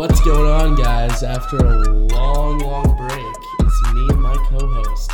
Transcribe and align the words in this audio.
What's 0.00 0.22
going 0.22 0.50
on, 0.50 0.76
guys? 0.76 1.22
After 1.22 1.58
a 1.58 1.84
long, 1.90 2.58
long 2.60 2.96
break, 2.96 3.36
it's 3.60 3.92
me 3.92 4.08
and 4.08 4.22
my 4.22 4.34
co-host, 4.48 5.12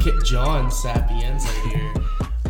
Kit 0.00 0.22
John 0.26 0.70
Sapienza 0.70 1.48
here. 1.70 1.94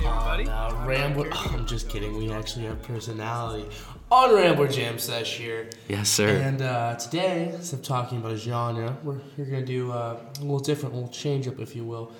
On 0.05 0.49
uh, 0.49 0.85
Rambler. 0.85 1.29
Oh, 1.31 1.51
I'm 1.57 1.65
just 1.65 1.89
kidding. 1.89 2.19
We 2.19 2.33
actually 2.33 2.65
have 2.65 2.83
personality 2.83 3.69
on 4.11 4.35
Rambler 4.35 4.67
Jam 4.67 4.99
Sesh 4.99 5.39
here. 5.39 5.71
Yes, 5.87 6.09
sir. 6.09 6.39
And 6.39 6.61
uh, 6.61 6.97
today, 6.97 7.53
instead 7.55 7.79
of 7.79 7.87
talking 7.87 8.19
about 8.19 8.33
a 8.33 8.37
genre, 8.37 8.97
we're, 9.05 9.21
we're 9.37 9.45
going 9.45 9.65
to 9.65 9.65
do 9.65 9.93
uh, 9.93 10.19
a 10.39 10.41
little 10.41 10.59
different, 10.59 10.93
a 10.93 10.99
little 10.99 11.13
change 11.13 11.47
up, 11.47 11.61
if 11.61 11.77
you 11.77 11.85
will. 11.85 12.11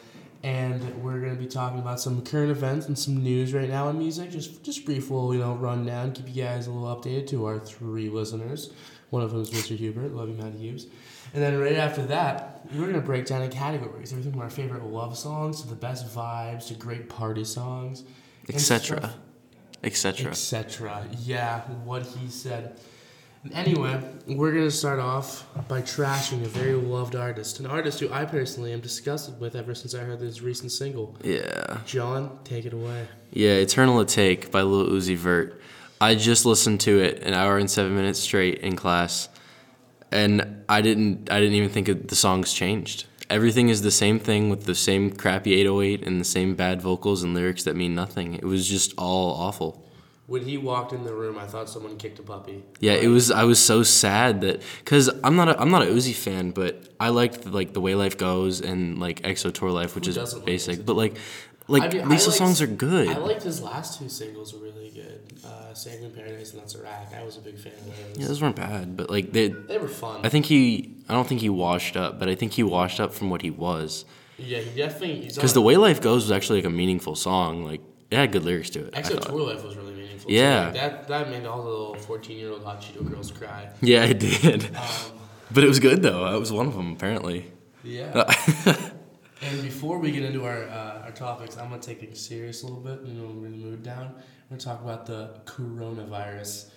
And 0.45 1.03
we're 1.03 1.19
going 1.19 1.35
to 1.35 1.43
be 1.43 1.49
talking 1.49 1.81
about 1.81 1.99
some 1.99 2.23
current 2.23 2.53
events 2.53 2.87
and 2.87 2.97
some 2.97 3.21
news 3.21 3.53
right 3.53 3.69
now 3.69 3.89
in 3.89 3.99
music. 3.99 4.31
Just 4.31 4.63
just 4.63 4.85
brief 4.85 5.11
little, 5.11 5.35
you 5.35 5.41
know, 5.41 5.57
rundown, 5.57 6.13
keep 6.13 6.29
you 6.29 6.45
guys 6.45 6.69
a 6.69 6.71
little 6.71 6.95
updated 6.95 7.27
to 7.31 7.47
our 7.47 7.59
three 7.59 8.09
listeners. 8.09 8.71
One 9.11 9.23
of 9.23 9.31
them 9.31 9.43
is 9.43 9.51
Mr. 9.51 9.77
Hubert. 9.77 10.13
Love 10.13 10.29
you, 10.29 10.35
Matt 10.35 10.55
Hughes. 10.55 10.87
And 11.35 11.43
then 11.43 11.59
right 11.59 11.77
after 11.77 12.03
that, 12.07 12.67
we're 12.73 12.83
going 12.83 12.95
to 12.95 13.01
break 13.01 13.27
down 13.27 13.43
in 13.43 13.51
categories. 13.51 14.13
Everything 14.13 14.33
from 14.33 14.43
our 14.43 14.51
favorite 14.51 14.85
love 14.85 15.17
songs 15.17 15.63
to 15.63 15.69
the 15.69 15.75
best 15.75 16.09
vibes 16.15 16.69
to 16.69 16.75
great 16.75 17.09
party 17.09 17.45
songs. 17.45 18.05
Etc. 18.49 19.13
Etc. 19.83 20.31
etc. 20.31 21.07
Yeah, 21.21 21.61
what 21.85 22.03
he 22.03 22.29
said. 22.29 22.79
Anyway, 23.53 24.03
we're 24.27 24.53
gonna 24.53 24.71
start 24.71 24.99
off 24.99 25.47
by 25.69 25.81
trashing 25.81 26.43
a 26.45 26.49
very 26.49 26.75
loved 26.75 27.15
artist, 27.15 27.61
an 27.61 27.67
artist 27.67 28.01
who 28.01 28.13
I 28.13 28.25
personally 28.25 28.73
am 28.73 28.81
disgusted 28.81 29.39
with 29.39 29.55
ever 29.55 29.75
since 29.75 29.95
I 29.95 30.01
heard 30.01 30.21
his 30.21 30.41
recent 30.41 30.73
single. 30.73 31.17
Yeah. 31.23 31.79
John, 31.87 32.39
take 32.43 32.65
it 32.65 32.73
away. 32.73 33.07
Yeah, 33.33 33.53
Eternal 33.53 34.05
Atake 34.05 34.51
by 34.51 34.63
Lil 34.63 34.89
Uzi 34.89 35.17
Vert. 35.17 35.61
I 36.01 36.15
just 36.15 36.45
listened 36.45 36.81
to 36.81 37.01
it 37.01 37.23
an 37.23 37.33
hour 37.33 37.59
and 37.59 37.71
seven 37.71 37.95
minutes 37.95 38.19
straight 38.19 38.59
in 38.59 38.77
class, 38.77 39.29
and 40.13 40.65
I 40.69 40.83
didn't. 40.83 41.31
I 41.31 41.41
didn't 41.41 41.55
even 41.55 41.71
think 41.71 42.09
the 42.09 42.17
songs 42.17 42.53
changed. 42.53 43.07
Everything 43.29 43.69
is 43.71 43.83
the 43.83 43.91
same 43.91 44.21
thing 44.21 44.51
with 44.51 44.65
the 44.67 44.75
same 44.75 45.11
crappy 45.11 45.55
808 45.55 46.07
and 46.07 46.21
the 46.21 46.25
same 46.25 46.55
bad 46.55 46.81
vocals 46.81 47.25
and 47.25 47.35
lyrics 47.35 47.65
that 47.65 47.75
mean 47.75 47.95
nothing. 47.95 48.35
It 48.35 48.45
was 48.45 48.69
just 48.69 48.95
all 48.97 49.33
awful. 49.33 49.83
When 50.27 50.43
he 50.43 50.59
walked 50.59 50.93
in 50.93 51.05
the 51.05 51.15
room, 51.15 51.39
I 51.39 51.47
thought 51.47 51.69
someone 51.69 51.97
kicked 51.97 52.19
a 52.19 52.23
puppy. 52.23 52.65
Yeah, 52.81 52.95
it 52.95 53.09
was. 53.09 53.31
I 53.31 53.45
was 53.45 53.63
so 53.63 53.83
sad 53.83 54.41
that 54.43 54.61
because 54.79 55.09
I'm 55.25 55.37
not. 55.37 55.49
A, 55.49 55.61
I'm 55.61 55.71
not 55.71 55.83
a 55.83 55.87
Uzi 55.87 56.15
fan, 56.15 56.51
but 56.51 56.89
I 57.01 57.09
liked 57.09 57.47
like 57.47 57.73
the 57.73 57.81
way 57.81 57.95
life 57.95 58.19
goes 58.19 58.61
and 58.61 58.99
like 58.99 59.23
XO 59.23 59.53
Tour 59.53 59.71
Llif3, 59.71 59.95
which 59.95 60.07
Who 60.07 60.11
is 60.11 60.17
doesn't 60.17 60.41
like 60.41 60.47
basic. 60.47 60.85
But 60.85 60.97
like, 60.97 61.17
like 61.69 61.83
I 61.83 61.89
mean, 61.89 62.09
these 62.09 62.27
liked- 62.27 62.39
songs 62.39 62.61
are 62.63 62.67
good. 62.67 63.09
I 63.09 63.19
liked 63.19 63.43
his 63.43 63.61
last 63.63 63.99
two 63.99 64.09
singles 64.09 64.53
were 64.55 64.61
really 64.61 64.91
good. 64.91 65.21
Uh, 65.45 65.73
Sanguine 65.75 66.11
Paradise 66.13 66.53
and 66.53 66.61
That's 66.63 66.75
a 66.75 66.83
Rack. 66.83 67.13
I 67.17 67.23
was 67.25 67.37
a 67.37 67.41
big 67.41 67.59
fan 67.59 67.73
of 67.75 67.87
those. 67.87 68.19
Yeah, 68.19 68.27
those 68.29 68.43
weren't 68.43 68.57
bad, 68.57 68.97
but 68.97 69.11
like 69.11 69.33
they, 69.33 69.49
They 69.49 69.79
were 69.79 69.89
fun. 69.89 70.21
I 70.25 70.29
think 70.29 70.47
he, 70.47 70.95
I 71.09 71.15
don't 71.15 71.27
think 71.29 71.41
he 71.41 71.51
washed 71.51 71.97
up, 71.97 72.19
but 72.19 72.29
I 72.29 72.35
think 72.35 72.53
he 72.53 72.63
washed 72.63 72.99
up 73.01 73.13
from 73.15 73.31
what 73.31 73.43
he 73.43 73.51
was. 73.51 74.05
yeah, 74.39 74.59
he 74.59 74.77
definitely. 74.77 75.29
Because 75.35 75.53
the 75.55 75.63
way 75.63 75.77
life 75.77 76.01
goes 76.01 76.25
was 76.25 76.33
actually 76.33 76.59
like 76.61 76.67
a 76.67 76.71
meaningful 76.71 77.15
song. 77.15 77.65
Like 77.65 77.81
it 78.11 78.17
had 78.17 78.33
good 78.33 78.45
lyrics 78.45 78.71
to 78.71 78.87
it. 78.87 78.95
Actually. 78.97 79.21
Tour 79.21 79.53
Life 79.55 79.65
was 79.65 79.77
really 79.77 79.93
meaningful. 79.95 80.31
Yeah. 80.31 80.67
Like, 80.67 80.75
that 80.75 81.09
that 81.09 81.31
made 81.31 81.45
all 81.47 81.63
the 81.63 81.69
little 81.71 81.95
fourteen 81.97 82.39
year 82.39 82.51
old 82.51 82.65
hot 82.65 82.81
Cheeto 82.81 83.09
girls 83.09 83.31
cry. 83.31 83.69
Yeah, 83.81 84.05
it 84.05 84.19
did. 84.21 84.75
Um, 84.77 84.83
But 85.53 85.63
it 85.63 85.69
was 85.69 85.79
good 85.79 86.03
though. 86.03 86.25
I 86.25 86.35
was 86.37 86.51
one 86.51 86.67
of 86.67 86.75
them 86.75 86.93
apparently. 86.93 87.53
yeah. 87.85 88.25
And 89.43 89.63
before 89.63 89.99
we 89.99 90.11
get 90.11 90.23
into 90.25 90.45
our 90.45 90.65
uh, 90.65 91.03
our 91.05 91.13
topics, 91.13 91.57
I'm 91.57 91.69
gonna 91.69 91.83
take 91.83 92.01
things 92.01 92.21
serious 92.21 92.63
a 92.63 92.67
little 92.67 92.81
bit. 92.81 93.07
You 93.07 93.15
know, 93.15 93.29
bring 93.29 93.53
the 93.53 93.59
mood 93.59 93.83
down. 93.83 94.07
I'm 94.07 94.57
gonna 94.57 94.61
talk 94.61 94.83
about 94.83 95.07
the 95.07 95.41
coronavirus. 95.45 96.71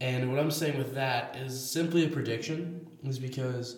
And 0.00 0.30
what 0.30 0.40
I'm 0.40 0.50
saying 0.50 0.76
with 0.76 0.94
that 0.94 1.36
is 1.36 1.58
simply 1.70 2.04
a 2.04 2.08
prediction, 2.08 2.86
is 3.04 3.18
because 3.18 3.76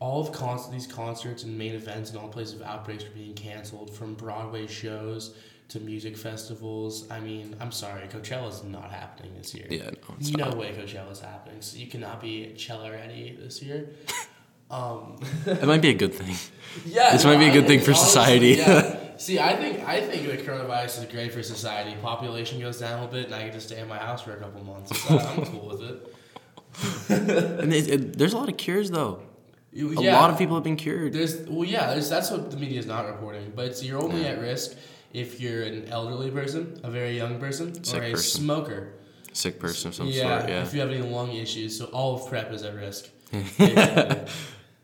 all 0.00 0.20
of 0.20 0.32
con- 0.32 0.70
these 0.72 0.86
concerts 0.86 1.44
and 1.44 1.56
main 1.56 1.74
events 1.74 2.10
and 2.10 2.18
all 2.18 2.28
places 2.28 2.54
of 2.54 2.62
outbreaks 2.62 3.04
are 3.04 3.10
being 3.10 3.34
canceled, 3.34 3.94
from 3.94 4.14
Broadway 4.14 4.66
shows 4.66 5.36
to 5.68 5.80
music 5.80 6.16
festivals. 6.16 7.10
I 7.10 7.20
mean, 7.20 7.56
I'm 7.60 7.72
sorry, 7.72 8.06
Coachella's 8.08 8.64
not 8.64 8.90
happening 8.90 9.32
this 9.36 9.54
year. 9.54 9.66
yeah, 9.70 9.90
no, 9.90 10.14
it's 10.18 10.30
no 10.30 10.50
way 10.50 10.72
Coachella's 10.72 11.20
happening. 11.20 11.60
So 11.60 11.78
you 11.78 11.86
cannot 11.86 12.20
be 12.20 12.54
Chella 12.56 12.90
ready 12.90 13.36
this 13.38 13.62
year. 13.62 13.90
Um, 14.70 15.16
It 15.46 15.64
might 15.66 15.82
be 15.82 15.90
a 15.90 15.94
good 15.94 16.14
thing. 16.14 16.34
yeah, 16.86 17.12
This 17.12 17.24
might 17.24 17.38
be 17.38 17.46
a 17.48 17.52
good 17.52 17.66
thing 17.66 17.80
for 17.80 17.90
honestly, 17.92 18.06
society. 18.06 18.48
yeah. 18.58 19.00
See, 19.16 19.38
I 19.38 19.54
think 19.56 19.86
I 19.86 20.00
think 20.00 20.26
the 20.26 20.36
coronavirus 20.38 20.98
is 20.98 21.12
great 21.12 21.32
for 21.32 21.42
society. 21.42 21.94
Population 22.02 22.58
goes 22.60 22.80
down 22.80 22.98
a 22.98 23.02
little 23.04 23.12
bit, 23.12 23.26
and 23.26 23.34
I 23.34 23.44
get 23.44 23.52
to 23.52 23.60
stay 23.60 23.78
in 23.78 23.86
my 23.88 23.96
house 23.98 24.22
for 24.22 24.32
a 24.32 24.36
couple 24.38 24.64
months. 24.64 24.90
So 25.00 25.16
I'm 25.18 25.46
cool 25.46 25.68
with 25.68 25.82
it. 25.82 26.14
And 27.62 27.72
it, 27.72 27.88
it, 27.88 28.18
there's 28.18 28.32
a 28.32 28.36
lot 28.36 28.48
of 28.48 28.56
cures 28.56 28.90
though. 28.90 29.22
You- 29.72 29.96
A 29.98 30.02
yeah, 30.02 30.20
lot 30.20 30.30
of 30.30 30.38
people 30.38 30.56
have 30.56 30.64
been 30.64 30.76
cured. 30.76 31.12
There's 31.12 31.36
well, 31.48 31.64
yeah. 31.64 31.94
That's 31.94 32.30
what 32.30 32.50
the 32.50 32.56
media 32.56 32.78
is 32.80 32.86
not 32.86 33.06
reporting. 33.06 33.52
But 33.54 33.80
you're 33.84 34.02
only 34.02 34.26
at 34.26 34.40
risk 34.40 34.76
if 35.12 35.40
you're 35.40 35.62
an 35.62 35.86
elderly 35.88 36.30
person, 36.32 36.80
a 36.82 36.90
very 36.90 37.16
young 37.16 37.38
person, 37.38 37.84
Sick 37.84 38.00
or 38.02 38.04
a 38.04 38.10
person. 38.12 38.40
smoker. 38.42 38.94
Sick 39.32 39.58
person 39.60 39.88
of 39.88 39.94
some 39.94 40.08
yeah, 40.08 40.38
sort. 40.40 40.50
Yeah. 40.50 40.62
if 40.62 40.74
you 40.74 40.80
have 40.80 40.90
any 40.90 41.02
lung 41.02 41.32
issues, 41.32 41.78
so 41.78 41.84
all 41.86 42.16
of 42.16 42.28
prep 42.28 42.52
is 42.52 42.62
at 42.64 42.74
risk. 42.74 43.10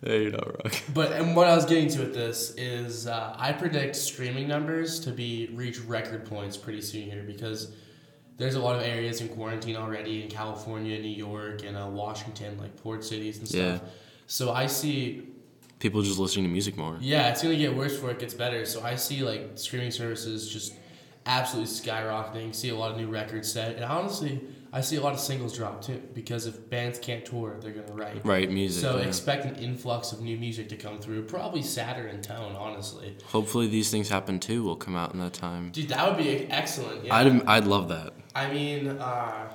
Yeah, 0.02 0.14
you're 0.14 0.30
not 0.30 0.46
wrong. 0.46 0.72
But 0.94 1.12
and 1.12 1.36
what 1.36 1.46
I 1.46 1.54
was 1.54 1.66
getting 1.66 1.88
to 1.90 1.98
with 2.00 2.14
this 2.14 2.54
is 2.56 3.06
uh, 3.06 3.34
I 3.38 3.52
predict 3.52 3.96
streaming 3.96 4.48
numbers 4.48 4.98
to 5.00 5.10
be 5.10 5.50
reach 5.52 5.78
record 5.80 6.24
points 6.24 6.56
pretty 6.56 6.80
soon 6.80 7.10
here 7.10 7.22
because 7.22 7.72
there's 8.38 8.54
a 8.54 8.60
lot 8.60 8.76
of 8.76 8.82
areas 8.82 9.20
in 9.20 9.28
quarantine 9.28 9.76
already 9.76 10.22
in 10.22 10.30
California, 10.30 10.98
New 10.98 11.08
York, 11.08 11.64
and 11.66 11.76
uh, 11.76 11.86
Washington, 11.86 12.56
like 12.56 12.74
port 12.82 13.04
cities 13.04 13.38
and 13.40 13.46
stuff. 13.46 13.60
Yeah. 13.82 13.88
So 14.26 14.52
I 14.52 14.66
see, 14.66 15.24
People 15.80 16.00
just 16.02 16.18
listening 16.18 16.46
to 16.46 16.50
music 16.50 16.78
more. 16.78 16.96
yeah, 17.00 17.28
it's 17.30 17.42
gonna 17.42 17.56
get 17.56 17.76
worse 17.76 17.92
before 17.94 18.10
it 18.12 18.18
gets 18.18 18.32
better. 18.32 18.64
So 18.64 18.82
I 18.82 18.94
see 18.94 19.22
like 19.22 19.50
streaming 19.56 19.90
services 19.90 20.50
just 20.50 20.72
absolutely 21.26 21.70
skyrocketing. 21.70 22.54
See 22.54 22.70
a 22.70 22.74
lot 22.74 22.90
of 22.90 22.96
new 22.96 23.08
records 23.08 23.52
set, 23.52 23.74
and 23.76 23.84
honestly, 23.84 24.40
I 24.72 24.80
see 24.82 24.96
a 24.96 25.00
lot 25.00 25.12
of 25.14 25.20
singles 25.20 25.56
drop 25.56 25.82
too 25.82 26.00
because 26.14 26.46
if 26.46 26.70
bands 26.70 26.98
can't 26.98 27.24
tour, 27.24 27.56
they're 27.60 27.72
gonna 27.72 27.92
write. 27.92 28.24
Right, 28.24 28.48
music. 28.50 28.82
So 28.82 28.98
yeah. 28.98 29.04
expect 29.06 29.44
an 29.44 29.56
influx 29.56 30.12
of 30.12 30.20
new 30.20 30.36
music 30.36 30.68
to 30.68 30.76
come 30.76 30.98
through, 31.00 31.24
probably 31.24 31.62
sadder 31.62 32.06
in 32.06 32.22
tone, 32.22 32.54
honestly. 32.56 33.16
Hopefully 33.26 33.66
these 33.66 33.90
things 33.90 34.08
happen 34.08 34.38
too. 34.38 34.62
Will 34.62 34.76
come 34.76 34.94
out 34.94 35.12
in 35.12 35.18
that 35.20 35.32
time. 35.32 35.70
Dude, 35.70 35.88
that 35.88 36.08
would 36.08 36.18
be 36.22 36.46
excellent. 36.50 37.04
Yeah. 37.04 37.16
I'd 37.16 37.44
I'd 37.46 37.64
love 37.66 37.88
that. 37.88 38.12
I 38.34 38.48
mean, 38.52 38.88
uh, 38.88 39.48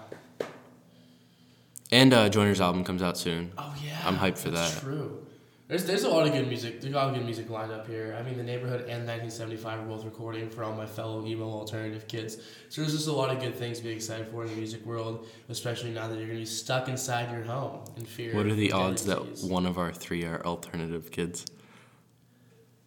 And 1.92 2.14
uh, 2.14 2.28
Joyner's 2.30 2.60
album 2.60 2.84
comes 2.84 3.02
out 3.02 3.18
soon. 3.18 3.54
oh 3.58 3.74
yeah. 3.84 4.02
I'm 4.04 4.18
hyped 4.18 4.38
for 4.40 4.50
that's 4.50 4.76
that. 4.76 4.82
True. 4.82 5.25
There's 5.68 5.84
there's 5.86 6.04
a 6.04 6.10
lot 6.10 6.28
of 6.28 6.34
good 6.34 6.48
music. 6.48 6.80
There's 6.80 6.94
a 6.94 6.96
lot 6.96 7.10
of 7.10 7.16
good 7.16 7.26
music 7.26 7.50
lined 7.50 7.72
up 7.72 7.88
here. 7.88 8.16
I 8.20 8.22
mean, 8.22 8.38
the 8.38 8.44
neighborhood 8.44 8.82
and 8.82 9.08
1975 9.08 9.80
are 9.80 9.84
both 9.84 10.06
recording 10.06 10.48
for 10.48 10.64
all 10.64 10.74
my 10.74 10.86
fellow 10.86 11.26
emo 11.26 11.46
alternative 11.46 12.08
kids. 12.08 12.38
So 12.70 12.82
there's 12.82 12.94
just 12.94 13.08
a 13.08 13.12
lot 13.12 13.32
of 13.36 13.42
good 13.42 13.56
things 13.56 13.80
to 13.80 13.84
be 13.84 13.90
excited 13.90 14.28
for 14.28 14.44
in 14.44 14.50
the 14.50 14.56
music 14.56 14.86
world, 14.86 15.28
especially 15.50 15.90
now 15.90 16.08
that 16.08 16.18
you're 16.18 16.28
gonna 16.28 16.40
be 16.40 16.46
stuck 16.46 16.88
inside 16.88 17.32
your 17.32 17.44
home 17.44 17.84
in 17.98 18.06
fear. 18.06 18.36
What 18.36 18.46
are 18.46 18.54
the 18.54 18.74
odds 18.74 19.06
that 19.06 19.20
one 19.44 19.66
of 19.66 19.80
our 19.80 19.92
three 19.92 20.24
are 20.24 20.46
alternative 20.46 21.10
kids? 21.10 21.46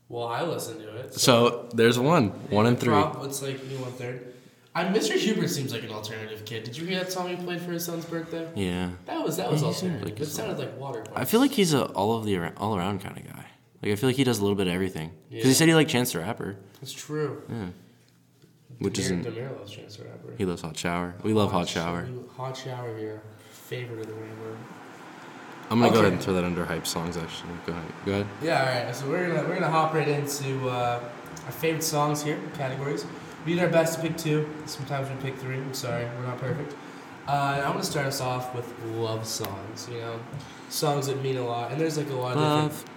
Well, 0.08 0.28
I 0.28 0.42
listen 0.42 0.78
to 0.78 0.96
it. 0.98 1.14
So 1.14 1.68
there's 1.74 1.98
one. 1.98 2.28
One 2.50 2.66
in 2.66 2.76
three. 2.76 2.94
It's 2.94 3.42
like 3.42 3.62
me 3.64 3.76
one 3.76 3.92
third. 3.92 4.34
I 4.78 4.84
Mr. 4.92 5.16
Hubert 5.16 5.48
seems 5.48 5.72
like 5.72 5.82
an 5.82 5.90
alternative 5.90 6.44
kid. 6.44 6.64
Did 6.64 6.76
you 6.76 6.86
hear 6.86 6.98
that 7.00 7.12
song 7.12 7.28
he 7.28 7.36
played 7.36 7.60
for 7.60 7.72
his 7.72 7.84
son's 7.84 8.04
birthday? 8.04 8.48
Yeah. 8.54 8.90
That 9.06 9.22
was 9.24 9.36
that 9.36 9.50
was 9.50 9.60
he 9.60 9.66
alternative. 9.66 10.04
like 10.04 10.20
it 10.20 10.26
sounded 10.26 10.58
like 10.58 10.78
water. 10.78 11.04
I 11.14 11.24
feel 11.24 11.40
like 11.40 11.52
he's 11.52 11.74
a 11.74 11.86
all 11.92 12.16
of 12.16 12.24
the 12.24 12.36
ar- 12.36 12.52
all 12.56 12.76
around 12.76 13.00
kind 13.00 13.16
of 13.16 13.24
guy. 13.26 13.46
Like 13.82 13.92
I 13.92 13.96
feel 13.96 14.08
like 14.08 14.16
he 14.16 14.24
does 14.24 14.38
a 14.38 14.42
little 14.42 14.56
bit 14.56 14.66
of 14.66 14.72
everything. 14.74 15.12
Because 15.28 15.44
Yeah. 15.44 15.48
he 15.48 15.54
said 15.54 15.68
he 15.68 15.74
liked 15.74 15.90
Chance 15.90 16.12
the 16.12 16.20
Rapper. 16.20 16.56
That's 16.80 16.92
true. 16.92 17.42
Yeah. 17.48 17.66
Which 18.78 18.94
Demir, 18.94 19.00
isn't. 19.00 19.24
Demir 19.26 19.58
loves 19.58 19.72
Chance 19.72 19.96
the 19.96 20.04
Rapper. 20.04 20.34
He 20.38 20.44
loves 20.44 20.62
Hot 20.62 20.76
Shower. 20.76 21.14
We 21.22 21.32
love 21.32 21.50
Hot 21.52 21.68
Shower. 21.68 22.08
Hot 22.36 22.56
shower 22.56 22.96
here. 22.96 23.22
Favorite 23.50 24.00
of 24.00 24.06
the 24.06 24.12
rainbow. 24.14 24.56
I'm 25.70 25.80
gonna 25.80 25.92
go 25.92 26.00
ahead 26.00 26.12
and 26.12 26.22
throw 26.22 26.32
that 26.34 26.44
under 26.44 26.64
hype 26.64 26.86
songs. 26.86 27.16
Actually, 27.16 27.50
go 27.66 27.72
ahead. 27.72 27.92
Go 28.06 28.12
ahead. 28.12 28.26
Yeah, 28.42 28.60
all 28.80 28.84
right. 28.86 28.94
So 28.96 29.08
we're 29.08 29.28
gonna 29.28 29.46
we're 29.48 29.54
gonna 29.54 29.70
hop 29.70 29.92
right 29.92 30.08
into 30.08 30.68
uh, 30.68 31.02
our 31.44 31.52
favorite 31.52 31.82
songs 31.84 32.22
here, 32.22 32.38
categories. 32.54 33.04
We 33.48 33.54
did 33.54 33.64
our 33.64 33.70
best 33.70 33.94
to 33.94 34.02
pick 34.02 34.18
two. 34.18 34.46
Sometimes 34.66 35.08
we 35.08 35.30
pick 35.30 35.40
three. 35.40 35.56
I'm 35.56 35.72
sorry, 35.72 36.04
we're 36.04 36.26
not 36.26 36.36
perfect. 36.36 36.74
Uh, 37.26 37.54
and 37.56 37.62
I'm 37.64 37.72
gonna 37.72 37.82
start 37.82 38.04
us 38.04 38.20
off 38.20 38.54
with 38.54 38.70
love 38.88 39.26
songs. 39.26 39.88
You 39.90 40.02
know, 40.02 40.20
songs 40.68 41.06
that 41.06 41.22
mean 41.22 41.38
a 41.38 41.46
lot. 41.46 41.72
And 41.72 41.80
there's 41.80 41.96
like 41.96 42.10
a 42.10 42.14
lot 42.14 42.36
of 42.36 42.42
Love. 42.42 42.70
different. 42.70 42.90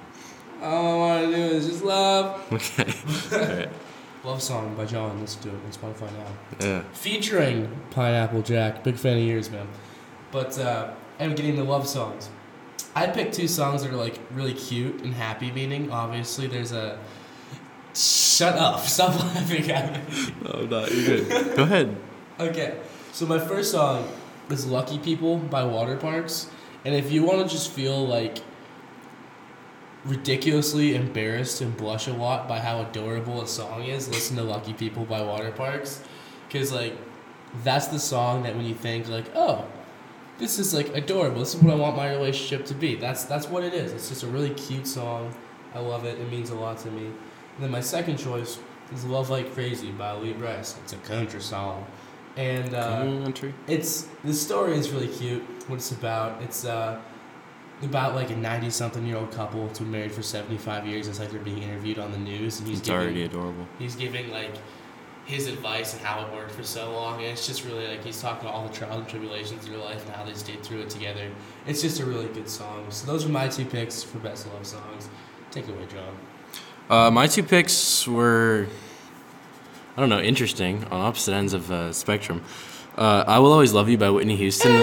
All 0.62 0.94
I 0.94 0.98
wanna 0.98 1.27
do 1.27 1.42
is 1.42 1.68
just 1.68 1.86
love. 1.86 2.51
Okay. 2.51 3.69
Love 4.25 4.42
song 4.42 4.75
by 4.75 4.86
John. 4.86 5.18
Let's 5.21 5.36
do 5.36 5.50
it 5.50 5.56
on 5.56 5.71
Spotify 5.71 6.12
now. 6.12 6.27
Yeah. 6.59 6.83
Featuring 6.92 7.71
Pineapple 7.89 8.42
Jack. 8.42 8.83
Big 8.83 8.98
fan 8.98 9.18
of 9.18 9.24
yours, 9.24 9.50
man. 9.50 9.69
But 10.31 10.59
uh, 10.59 10.94
I'm 11.18 11.33
getting 11.33 11.56
the 11.56 11.63
love 11.63 11.88
songs. 11.88 12.30
I 12.94 13.07
picked 13.07 13.33
two 13.36 13.48
songs 13.48 13.83
that 13.83 13.92
are 13.94 13.95
like 13.95 14.19
really 14.31 14.53
cute 14.53 15.01
and 15.01 15.13
happy 15.13 15.50
meaning. 15.50 15.92
Obviously, 15.92 16.48
there's 16.48 16.74
a. 16.74 17.00
Shut 18.41 18.57
up! 18.57 18.79
Stop 18.88 19.19
laughing 19.19 19.69
at 19.69 19.93
me. 19.93 20.33
No, 20.43 20.65
no, 20.65 20.88
you're 20.88 21.19
good. 21.19 21.55
Go 21.55 21.61
ahead. 21.61 21.95
Okay, 22.39 22.79
so 23.11 23.27
my 23.27 23.38
first 23.38 23.69
song 23.69 24.07
is 24.49 24.65
"Lucky 24.65 24.97
People" 24.97 25.38
by 25.38 25.61
Waterparks, 25.61 26.47
And 26.83 26.95
if 26.95 27.11
you 27.11 27.21
want 27.23 27.47
to 27.47 27.47
just 27.47 27.69
feel 27.69 28.03
like 28.03 28.39
ridiculously 30.05 30.95
embarrassed 30.95 31.61
and 31.61 31.77
blush 31.77 32.07
a 32.07 32.13
lot 32.13 32.47
by 32.47 32.57
how 32.57 32.81
adorable 32.81 33.43
a 33.43 33.47
song 33.47 33.83
is, 33.83 34.09
listen 34.09 34.38
to 34.38 34.43
Lucky 34.43 34.73
People 34.73 35.05
by 35.05 35.19
Waterparks. 35.19 35.99
Because, 36.47 36.71
like, 36.71 36.97
that's 37.63 37.89
the 37.89 37.99
song 37.99 38.41
that 38.41 38.55
when 38.55 38.65
you 38.65 38.73
think, 38.73 39.07
like, 39.07 39.29
oh, 39.35 39.67
this 40.39 40.57
is 40.57 40.73
like 40.73 40.95
adorable. 40.95 41.41
This 41.41 41.53
is 41.53 41.61
what 41.61 41.75
I 41.75 41.77
want 41.77 41.95
my 41.95 42.09
relationship 42.09 42.65
to 42.65 42.73
be. 42.73 42.95
That's 42.95 43.23
that's 43.25 43.47
what 43.47 43.63
it 43.63 43.75
is. 43.75 43.93
It's 43.93 44.09
just 44.09 44.23
a 44.23 44.27
really 44.27 44.49
cute 44.55 44.88
song. 44.88 45.31
I 45.75 45.79
love 45.79 46.05
it. 46.05 46.19
It 46.19 46.31
means 46.31 46.49
a 46.49 46.55
lot 46.55 46.79
to 46.79 46.89
me. 46.89 47.11
And 47.62 47.66
then 47.68 47.72
my 47.74 47.81
second 47.81 48.18
choice 48.18 48.58
is 48.92 49.06
"Love 49.06 49.30
Like 49.30 49.54
Crazy" 49.54 49.92
by 49.92 50.13
Lee 50.13 50.34
Brice. 50.34 50.80
It's 50.84 50.94
a 50.94 50.98
country 50.98 51.40
song, 51.40 51.86
and 52.36 52.74
uh, 52.74 53.04
Country. 53.22 53.54
it's 53.68 54.08
the 54.24 54.34
story 54.34 54.75
is 54.80 54.90
really 54.90 55.08
cute. 55.08 55.44
What 55.68 55.75
it's 55.75 55.92
about? 55.92 56.42
It's 56.42 56.66
uh, 56.66 57.00
about 57.84 58.16
like 58.16 58.31
a 58.31 58.36
ninety-something-year-old 58.36 59.31
couple 59.31 59.68
who's 59.68 59.78
been 59.78 59.92
married 59.92 60.12
for 60.12 60.24
seventy-five 60.24 60.88
years. 60.88 61.08
It's 61.08 61.19
like 61.19 61.30
they're 61.30 61.40
being 61.40 61.62
interviewed 61.62 62.00
on 62.00 62.12
the 62.12 62.18
news, 62.18 62.58
and 62.58 62.68
he's 62.68 62.80
It's 62.80 62.88
giving, 62.88 63.00
already 63.04 63.24
adorable. 63.25 63.68
he's 63.78 63.96
giving 63.96 64.31
like 64.31 64.56
his 65.28 65.46
advice 65.46 65.94
and 65.94 66.02
how 66.02 66.25
it 66.25 66.34
worked 66.34 66.50
for 66.50 66.63
so 66.63 66.92
long 66.94 67.18
and 67.18 67.25
it's 67.28 67.46
just 67.46 67.63
really 67.63 67.88
like 67.88 68.04
he's 68.04 68.19
talking 68.19 68.42
about 68.50 68.56
all 68.56 68.68
the 68.68 68.74
trials 68.74 68.98
and 69.02 69.08
tribulations 69.08 69.63
of 69.63 69.69
their 69.69 69.80
life 69.80 70.04
and 70.08 70.16
how 70.16 70.25
they 70.25 70.34
stayed 70.34 70.62
through 70.63 70.80
it 70.80 70.90
together 70.90 71.30
it's 71.68 71.80
just 71.84 72.00
a 72.00 72.06
really 72.06 72.25
good 72.30 72.50
song 72.50 72.84
so 72.90 73.06
those 73.06 73.24
are 73.24 73.30
my 73.30 73.48
two 73.48 73.63
picks 73.63 74.02
for 74.02 74.18
best 74.18 74.48
love 74.52 74.66
songs 74.66 75.10
take 75.52 75.66
it 75.69 75.69
away 75.69 75.86
john 75.94 76.18
Uh, 76.91 77.09
my 77.09 77.25
two 77.25 77.41
picks 77.41 78.05
were, 78.05 78.67
I 79.95 80.01
don't 80.01 80.09
know, 80.09 80.19
interesting 80.19 80.83
on 80.91 80.99
opposite 80.99 81.33
ends 81.33 81.53
of 81.53 81.71
uh, 81.71 81.93
spectrum. 81.93 82.43
Uh, 82.97 83.23
"I 83.25 83.39
Will 83.39 83.53
Always 83.53 83.71
Love 83.71 83.88
You" 83.88 83.97
by 83.97 84.09
Whitney 84.09 84.35
Houston. 84.35 84.71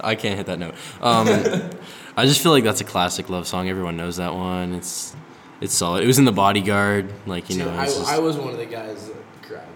I 0.00 0.16
can't 0.18 0.36
hit 0.36 0.46
that 0.46 0.58
note. 0.58 0.74
Um, 1.00 1.28
I 2.16 2.26
just 2.26 2.42
feel 2.42 2.50
like 2.50 2.64
that's 2.64 2.80
a 2.80 2.84
classic 2.84 3.30
love 3.30 3.46
song. 3.46 3.68
Everyone 3.68 3.96
knows 3.96 4.16
that 4.16 4.34
one. 4.34 4.74
It's 4.74 5.14
it's 5.60 5.72
solid. 5.72 6.02
It 6.02 6.08
was 6.08 6.18
in 6.18 6.24
The 6.24 6.32
Bodyguard. 6.32 7.08
Like 7.28 7.48
you 7.48 7.58
know, 7.58 7.70
I, 7.70 7.84
just, 7.84 8.04
I 8.04 8.18
was 8.18 8.36
one 8.36 8.50
of 8.50 8.58
the 8.58 8.66
guys 8.66 9.06
that 9.06 9.16
cried 9.42 9.68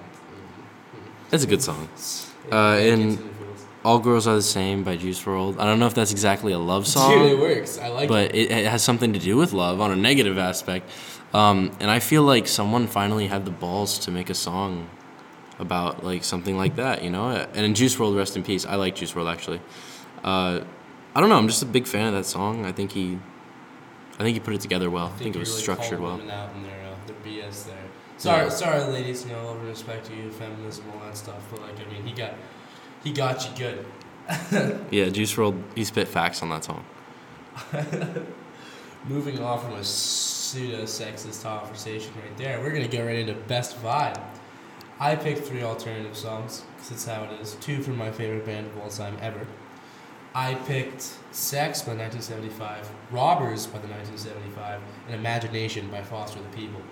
That's 1.31 1.44
a 1.44 1.46
good 1.46 1.62
song. 1.62 1.88
Uh, 2.50 2.56
and- 2.81 3.38
gets 3.83 3.97
in 3.97 3.99
the 3.99 3.99
feels. 3.99 3.99
"All 3.99 3.99
Girls 3.99 4.27
Are 4.27 4.35
the 4.35 4.43
Same" 4.43 4.85
by 4.85 4.97
Juice 4.97 5.23
WRLD. 5.23 5.59
I 5.59 5.65
don't 5.65 5.79
know 5.79 5.87
if 5.87 5.95
that's 5.95 6.13
exactly 6.13 6.53
a 6.53 6.59
love 6.59 6.87
song. 6.87 7.13
dude 7.13 7.33
it 7.33 7.39
works 7.39 7.79
i 7.79 7.89
like 7.89 8.09
but 8.09 8.35
it, 8.35 8.51
it 8.51 8.67
has 8.67 8.83
something 8.83 9.13
to 9.13 9.19
do 9.19 9.37
with 9.37 9.53
love 9.53 9.81
on 9.81 9.91
a 9.91 9.97
negative 9.97 10.39
aspect. 10.39 10.91
Um, 11.35 11.73
and 11.81 11.91
I 11.91 11.99
feel 11.99 12.23
like 12.23 12.49
someone 12.49 12.87
finally 12.87 13.27
had 13.27 13.45
the 13.45 13.51
balls 13.51 13.99
to 14.01 14.11
make 14.11 14.31
a 14.31 14.35
song 14.35 14.89
about 15.59 16.03
like 16.03 16.25
something 16.25 16.57
like 16.57 16.77
that, 16.77 17.03
you 17.03 17.11
know. 17.11 17.29
And 17.29 17.67
in 17.67 17.75
Juice 17.75 17.97
WRLD, 17.97 18.17
rest 18.17 18.37
in 18.37 18.43
peace. 18.43 18.65
I 18.65 18.77
like 18.77 18.95
Juice 18.95 19.13
WRLD 19.13 19.33
actually. 19.33 19.61
Uh, 20.25 20.61
I 21.15 21.21
don't 21.21 21.29
know. 21.29 21.37
I'm 21.37 21.49
just 21.49 21.63
a 21.63 21.67
big 21.67 21.87
fan 21.87 22.07
of 22.07 22.15
that 22.15 22.25
song. 22.25 22.65
I 22.65 22.73
think 22.73 22.93
he, 22.93 23.19
I 24.15 24.23
think 24.23 24.35
he 24.35 24.41
put 24.41 24.55
it 24.55 24.61
together 24.61 24.89
well. 24.91 25.07
I 25.07 25.19
think, 25.19 25.37
it 25.37 25.39
was 25.39 25.49
really 25.51 25.63
structured 25.63 26.01
well. 26.01 26.15
out 26.31 26.55
in 26.55 26.63
their, 26.63 26.85
uh, 26.85 26.95
their 27.07 27.17
BS 27.25 27.67
there. 27.67 27.77
Sorry, 28.17 28.45
Yeah. 28.45 28.49
sorry, 28.49 28.85
ladies. 28.85 29.25
You 29.27 29.33
know, 29.33 29.47
love 29.47 29.59
and 29.59 29.69
respect 29.69 30.07
to 30.07 30.15
you, 30.17 30.31
feminism, 30.31 30.85
all 30.95 31.01
that 31.07 31.17
stuff. 31.17 31.41
But 31.51 31.63
like, 31.63 31.75
I 31.87 31.93
mean, 31.93 32.05
he 32.05 32.13
got, 32.13 32.35
he 33.05 33.12
got 33.12 33.45
you 33.45 33.56
good. 33.56 33.85
Yeah, 34.91 35.09
Juice 35.09 35.35
WRLD. 35.35 35.62
He 35.75 35.85
spit 35.85 36.06
facts 36.06 36.43
on 36.43 36.50
that 36.50 36.65
song. 36.65 36.85
Moving 39.09 39.39
on 39.43 39.59
from 39.61 39.73
a 39.75 39.85
pseudo 39.85 40.83
sexist 40.83 41.43
conversation 41.43 42.12
right 42.23 42.37
there, 42.37 42.61
we're 42.61 42.73
gonna 42.73 42.89
get 42.89 43.03
right 43.03 43.17
into 43.17 43.35
best 43.35 43.83
vibe. 43.83 44.21
I 45.00 45.17
picked 45.17 45.47
three 45.47 45.62
alternative 45.62 46.17
songs 46.17 46.65
because 46.75 46.91
that's 46.91 47.06
how 47.06 47.25
it 47.25 47.41
is. 47.41 47.55
Two 47.61 47.83
from 47.83 47.97
my 47.97 48.11
favorite 48.11 48.45
band 48.45 48.67
of 48.67 48.79
all 48.79 48.89
time 48.91 49.17
ever. 49.23 49.47
I 50.35 50.55
picked 50.55 51.17
"Sex" 51.31 51.83
by 51.83 51.94
1975, 51.94 52.91
"Robbers" 53.11 53.67
by 53.67 53.79
the 53.79 53.89
1975, 53.89 54.81
and 55.06 55.15
"Imagination" 55.15 55.89
by 55.91 56.03
Foster 56.03 56.41
the 56.41 56.56
People. 56.56 56.83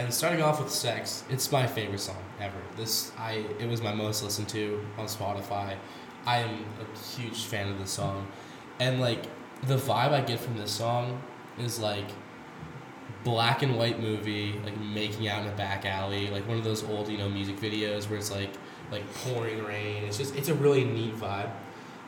And 0.00 0.14
starting 0.14 0.40
off 0.40 0.58
with 0.58 0.72
"Sex," 0.72 1.24
it's 1.28 1.52
my 1.52 1.66
favorite 1.66 2.00
song 2.00 2.24
ever. 2.40 2.56
This 2.74 3.12
I 3.18 3.44
it 3.58 3.68
was 3.68 3.82
my 3.82 3.92
most 3.92 4.22
listened 4.22 4.48
to 4.48 4.82
on 4.96 5.04
Spotify. 5.04 5.76
I 6.24 6.38
am 6.38 6.64
a 6.80 6.98
huge 6.98 7.44
fan 7.44 7.68
of 7.68 7.78
this 7.78 7.90
song, 7.90 8.26
and 8.78 8.98
like 8.98 9.24
the 9.64 9.76
vibe 9.76 10.12
I 10.12 10.22
get 10.22 10.40
from 10.40 10.56
this 10.56 10.70
song 10.70 11.22
is 11.58 11.78
like 11.78 12.06
black 13.24 13.62
and 13.62 13.76
white 13.76 14.00
movie, 14.00 14.58
like 14.64 14.80
making 14.80 15.28
out 15.28 15.42
in 15.42 15.52
a 15.52 15.56
back 15.56 15.84
alley, 15.84 16.30
like 16.30 16.48
one 16.48 16.56
of 16.56 16.64
those 16.64 16.82
old 16.82 17.08
you 17.08 17.18
know 17.18 17.28
music 17.28 17.60
videos 17.60 18.08
where 18.08 18.18
it's 18.18 18.30
like 18.30 18.54
like 18.90 19.04
pouring 19.16 19.62
rain. 19.64 20.04
It's 20.04 20.16
just 20.16 20.34
it's 20.34 20.48
a 20.48 20.54
really 20.54 20.84
neat 20.84 21.14
vibe. 21.14 21.50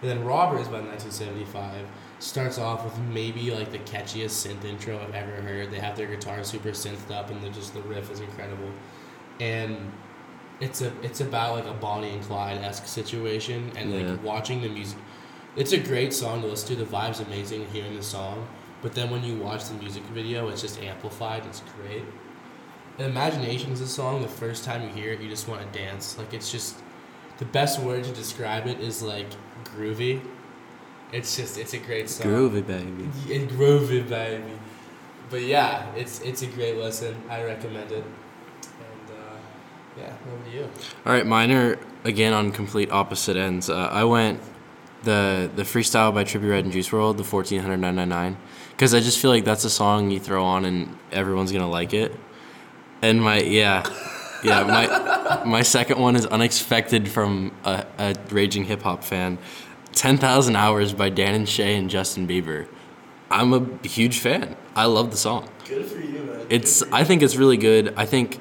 And 0.00 0.10
then 0.10 0.24
Robbers 0.24 0.66
by 0.66 0.80
1975 0.80 1.86
starts 2.22 2.56
off 2.58 2.84
with 2.84 2.96
maybe 2.98 3.50
like 3.50 3.72
the 3.72 3.78
catchiest 3.80 4.46
synth 4.46 4.64
intro 4.64 4.98
I've 4.98 5.14
ever 5.14 5.32
heard. 5.42 5.70
They 5.70 5.80
have 5.80 5.96
their 5.96 6.06
guitar 6.06 6.44
super 6.44 6.70
synthed 6.70 7.10
up, 7.10 7.30
and 7.30 7.42
the 7.42 7.50
just 7.50 7.74
the 7.74 7.82
riff 7.82 8.10
is 8.10 8.20
incredible. 8.20 8.70
And 9.40 9.92
it's 10.60 10.82
a 10.82 10.92
it's 11.02 11.20
about 11.20 11.56
like 11.56 11.66
a 11.66 11.72
Bonnie 11.74 12.10
and 12.10 12.22
Clyde 12.22 12.58
esque 12.62 12.86
situation, 12.86 13.72
and 13.76 13.90
Yeah. 13.92 14.10
like 14.12 14.22
watching 14.24 14.62
the 14.62 14.68
music. 14.68 14.98
It's 15.56 15.72
a 15.72 15.78
great 15.78 16.14
song 16.14 16.40
to 16.42 16.46
listen 16.46 16.68
to. 16.68 16.76
The 16.76 16.90
vibe's 16.90 17.20
amazing 17.20 17.66
hearing 17.72 17.96
the 17.96 18.02
song, 18.02 18.46
but 18.80 18.94
then 18.94 19.10
when 19.10 19.22
you 19.24 19.36
watch 19.36 19.64
the 19.64 19.74
music 19.74 20.02
video, 20.04 20.48
it's 20.48 20.62
just 20.62 20.80
amplified. 20.80 21.44
It's 21.46 21.62
great. 21.76 22.04
And 22.98 23.06
Imagination 23.08 23.72
is 23.72 23.80
a 23.80 23.88
song. 23.88 24.22
The 24.22 24.28
first 24.28 24.64
time 24.64 24.82
you 24.82 24.88
hear 24.90 25.12
it, 25.12 25.20
you 25.20 25.28
just 25.28 25.48
want 25.48 25.60
to 25.60 25.78
dance. 25.78 26.16
Like 26.16 26.32
it's 26.32 26.52
just 26.52 26.76
the 27.38 27.44
best 27.46 27.80
word 27.80 28.04
to 28.04 28.12
describe 28.12 28.66
it 28.68 28.78
is 28.80 29.02
like 29.02 29.26
groovy. 29.64 30.20
It's 31.12 31.36
just 31.36 31.58
it's 31.58 31.74
a 31.74 31.78
great 31.78 32.08
song. 32.08 32.26
Groovy 32.26 32.66
baby. 32.66 33.08
Yeah, 33.26 33.38
groovy, 33.40 34.08
baby. 34.08 34.58
But 35.28 35.42
yeah, 35.42 35.94
it's 35.94 36.20
it's 36.20 36.42
a 36.42 36.46
great 36.46 36.76
listen. 36.76 37.14
I 37.28 37.42
recommend 37.44 37.92
it. 37.92 38.04
And 38.04 39.10
uh, 39.10 39.36
yeah, 39.98 40.14
over 40.32 40.44
to 40.44 40.50
you. 40.50 40.70
All 41.04 41.12
right, 41.12 41.26
mine 41.26 41.50
are 41.52 41.78
again 42.04 42.32
on 42.32 42.50
complete 42.50 42.90
opposite 42.90 43.36
ends. 43.36 43.68
Uh, 43.68 43.88
I 43.90 44.04
went 44.04 44.40
the 45.02 45.50
the 45.54 45.62
freestyle 45.62 46.14
by 46.14 46.24
Trippie 46.24 46.48
Redd 46.48 46.64
and 46.64 46.72
Juice 46.72 46.88
WRLD, 46.88 47.16
the 47.18 47.24
fourteen 47.24 47.60
hundred 47.60 47.78
nine 47.78 47.96
nine 47.96 48.08
nine, 48.08 48.36
because 48.70 48.94
I 48.94 49.00
just 49.00 49.18
feel 49.18 49.30
like 49.30 49.44
that's 49.44 49.64
a 49.64 49.70
song 49.70 50.10
you 50.10 50.20
throw 50.20 50.44
on 50.44 50.64
and 50.64 50.96
everyone's 51.10 51.52
gonna 51.52 51.68
like 51.68 51.92
it. 51.92 52.14
And 53.02 53.22
my 53.22 53.40
yeah, 53.40 53.84
yeah 54.44 54.64
my 54.64 55.44
my 55.44 55.62
second 55.62 55.98
one 55.98 56.16
is 56.16 56.24
unexpected 56.26 57.10
from 57.10 57.52
a, 57.64 57.84
a 57.98 58.14
raging 58.30 58.64
hip 58.64 58.82
hop 58.82 59.02
fan, 59.02 59.38
ten 59.92 60.16
thousand 60.18 60.56
hours 60.56 60.92
by 60.92 61.08
Dan 61.08 61.34
and 61.34 61.48
Shay 61.48 61.76
and 61.76 61.88
Justin 61.90 62.26
Bieber. 62.26 62.66
I'm 63.30 63.52
a 63.52 63.88
huge 63.88 64.18
fan. 64.18 64.56
I 64.76 64.84
love 64.86 65.10
the 65.10 65.16
song. 65.16 65.48
Good 65.66 65.86
for 65.86 65.98
you, 66.00 66.22
man. 66.24 66.46
It's 66.50 66.82
I 66.92 67.04
think 67.04 67.22
it's 67.22 67.36
really 67.36 67.56
good. 67.56 67.94
I 67.96 68.04
think 68.06 68.40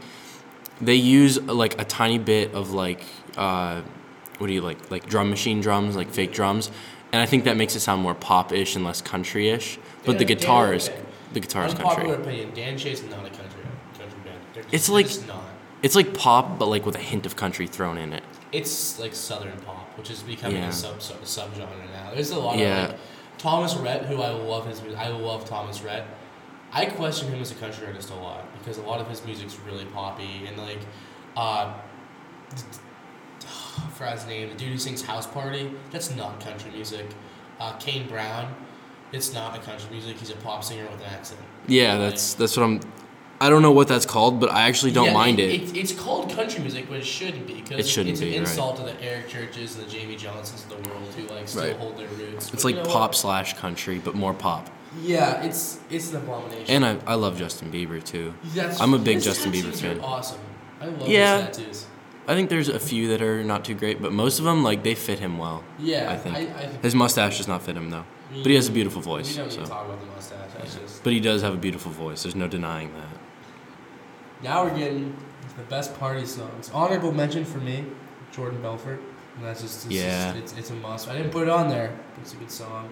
they 0.82 0.96
use 0.96 1.40
like 1.42 1.80
a 1.80 1.86
tiny 1.86 2.18
bit 2.18 2.54
of 2.54 2.72
like 2.72 3.04
uh, 3.38 3.82
what 4.38 4.48
do 4.48 4.54
you 4.54 4.62
like 4.62 4.90
like 4.92 5.06
drum 5.08 5.30
machine 5.30 5.62
drums 5.62 5.96
like 5.96 6.10
fake 6.10 6.34
drums, 6.34 6.72
and 7.14 7.22
I 7.22 7.26
think 7.26 7.44
that 7.46 7.56
makes 7.58 7.76
it 7.76 7.80
sound 7.82 8.02
more 8.02 8.16
pop-ish 8.16 8.76
and 8.76 8.84
less 8.84 9.02
country-ish. 9.02 9.78
But 10.06 10.18
the 10.18 10.26
guitar 10.26 10.68
Dan- 10.68 10.76
is 10.76 10.90
okay. 10.90 11.00
the 11.34 11.40
guitar 11.40 11.66
is 11.68 11.74
country. 11.74 11.90
Unpopular 11.90 12.16
country. 12.16 12.34
opinion: 12.42 12.56
Dan 12.56 12.78
Shay's 12.78 13.04
not 13.04 13.20
a 13.20 13.30
country 13.30 13.62
country 13.98 14.20
band. 14.26 14.40
They're 14.54 14.64
just, 14.64 14.74
It's 14.74 14.90
like- 14.90 15.08
just 15.08 15.28
not. 15.28 15.41
It's 15.84 15.96
like 15.96 16.14
pop, 16.14 16.60
but 16.60 16.68
like 16.68 16.86
with 16.86 16.96
a 16.96 17.00
hint 17.00 17.26
of 17.26 17.36
country 17.36 17.68
thrown 17.68 17.98
in 17.98 18.14
it. 18.14 18.24
It's 18.52 19.00
like 19.00 19.16
southern 19.16 19.58
pop, 19.62 19.98
which 19.98 20.12
is 20.12 20.22
becoming 20.22 20.58
Yeah. 20.58 20.70
a 20.70 20.72
sub 20.74 21.02
sub 21.02 21.22
subgenre 21.24 21.68
now. 21.94 22.12
There's 22.14 22.32
a 22.32 22.40
lot 22.40 22.58
Yeah. 22.58 22.84
of 22.84 22.90
like 22.92 23.00
Thomas 23.38 23.76
Rhett, 23.76 24.06
who 24.06 24.22
I 24.22 24.30
love 24.30 24.68
his 24.68 24.82
music. 24.82 25.00
I 25.00 25.08
love 25.10 25.46
Thomas 25.46 25.82
Rhett. 25.82 26.06
I 26.74 26.86
question 26.86 27.30
him 27.32 27.42
as 27.42 27.52
a 27.52 27.56
country 27.56 27.86
artist 27.88 28.12
a 28.12 28.16
lot 28.16 28.46
because 28.58 28.78
a 28.78 28.82
lot 28.84 29.02
of 29.02 29.08
his 29.10 29.26
music's 29.26 29.58
really 29.66 29.86
poppy 29.86 30.46
and 30.48 30.58
like, 30.58 30.80
uh, 31.36 31.74
for 33.96 34.06
his 34.06 34.26
name, 34.28 34.50
the 34.50 34.56
dude 34.56 34.70
who 34.70 34.78
sings 34.78 35.02
House 35.02 35.28
Party, 35.28 35.72
that's 35.92 36.16
not 36.16 36.40
country 36.40 36.72
music. 36.72 37.08
Uh, 37.60 37.74
Kane 37.74 38.08
Brown, 38.08 38.54
it's 39.12 39.34
not 39.34 39.56
a 39.58 39.60
country 39.62 39.90
music. 39.92 40.18
He's 40.18 40.30
a 40.30 40.36
pop 40.38 40.64
singer 40.64 40.84
with 40.90 41.00
an 41.02 41.08
accent. 41.14 41.42
Yeah, 41.68 41.98
that's 41.98 42.34
that's 42.36 42.56
what 42.58 42.64
I'm. 42.64 42.80
I 43.42 43.50
don't 43.50 43.64
know 43.64 43.72
what 43.72 43.88
that's 43.88 44.06
called, 44.06 44.40
but 44.40 44.52
I 44.52 44.62
actually 44.70 44.92
don't 44.92 45.08
Yeah, 45.08 45.14
mind 45.14 45.40
it. 45.40 45.50
it. 45.64 45.76
It's 45.76 45.92
called 45.92 46.30
country 46.30 46.62
music, 46.62 46.86
but 46.88 46.98
it 47.00 47.06
shouldn't 47.06 47.48
be 47.48 47.56
because 47.56 47.80
It 47.80 47.88
shouldn't 47.88 48.12
it's 48.12 48.22
be, 48.22 48.36
an 48.38 48.44
right. 48.44 48.50
insult 48.50 48.78
to 48.78 48.84
the 48.84 49.02
Eric 49.02 49.28
Churches 49.30 49.76
and 49.76 49.86
the 49.86 49.90
Jamie 49.92 50.16
Johnsons 50.16 50.64
of 50.64 50.70
the 50.84 50.90
world 50.90 51.08
who 51.18 51.24
like 51.34 51.48
still 51.48 51.64
Right. 51.64 51.76
hold 51.76 51.98
their 51.98 52.08
roots. 52.10 52.46
It's 52.48 52.52
But 52.52 52.64
like 52.66 52.76
you 52.76 52.84
know 52.84 52.88
pop 52.88 53.10
what? 53.10 53.16
slash 53.16 53.54
country, 53.58 53.98
but 53.98 54.14
more 54.14 54.34
pop. 54.36 54.70
Yeah, 55.02 55.42
it's 55.44 55.80
it's 55.90 56.12
an 56.12 56.18
abomination. 56.18 56.66
And 56.70 56.86
I, 56.86 56.98
I 57.08 57.16
love 57.16 57.38
Justin 57.40 57.72
Bieber 57.72 58.04
too. 58.04 58.34
That's- 58.54 58.80
I'm 58.80 58.94
a 58.94 59.00
big 59.00 59.22
Justin 59.22 59.52
Bieber 59.52 59.74
fan. 59.74 60.00
Awesome. 60.02 60.40
I 60.80 60.86
love 60.86 61.10
Yeah. 61.10 61.48
his 61.48 61.58
tattoos. 61.58 61.86
I 62.28 62.36
think 62.36 62.50
there's 62.52 62.70
a 62.70 62.80
few 62.80 63.08
that 63.10 63.22
are 63.24 63.44
not 63.44 63.66
too 63.66 63.74
great, 63.74 64.02
but 64.02 64.12
most 64.14 64.38
of 64.38 64.46
them 64.46 64.64
like 64.64 64.84
they 64.84 64.94
fit 64.94 65.18
him 65.20 65.40
well. 65.40 65.64
Yeah, 65.80 66.12
I 66.12 66.18
think. 66.18 66.36
I, 66.36 66.40
I 66.42 66.68
think 66.68 66.84
His 66.84 66.94
mustache 66.94 67.38
does 67.38 67.48
not 67.48 67.64
fit 67.64 67.76
him 67.76 67.90
though, 67.90 68.06
but 68.32 68.46
he 68.46 68.54
has 68.56 68.68
a 68.68 68.72
mm, 68.72 68.76
beautiful 68.76 69.02
we 69.02 69.06
voice. 69.06 69.34
So, 69.36 69.48
to 69.48 69.58
talk 69.66 69.86
about 69.86 70.00
the 70.00 70.06
mustache. 70.14 70.38
That's 70.58 70.76
just 70.76 71.04
but 71.04 71.14
he 71.14 71.20
does 71.20 71.42
have 71.42 71.56
a 71.56 71.58
beautiful 71.58 71.92
voice. 71.92 72.22
There's 72.24 72.36
no 72.36 72.48
denying 72.48 72.94
that. 72.94 73.18
Now 74.44 74.64
we're 74.64 74.78
getting 74.78 75.16
to 75.50 75.58
the 75.58 75.64
best 75.64 75.98
party 76.00 76.26
songs. 76.26 76.72
Honorable 76.74 77.12
mention 77.12 77.46
for 77.46 77.60
me, 77.60 77.86
Jordan 78.32 78.62
Belfort, 78.62 79.00
And 79.38 79.46
that's 79.46 79.62
just 79.62 79.86
it's, 79.86 79.96
Yeah. 79.96 80.34
just, 80.34 80.38
it's, 80.54 80.58
it's 80.60 80.70
a 80.72 80.76
must. 80.76 81.08
I 81.08 81.16
didn't 81.16 81.32
put 81.32 81.44
it 81.44 81.50
on 81.50 81.70
there, 81.70 81.92
but 82.16 82.22
it's 82.22 82.34
a 82.34 82.38
good 82.38 82.52
song. 82.52 82.90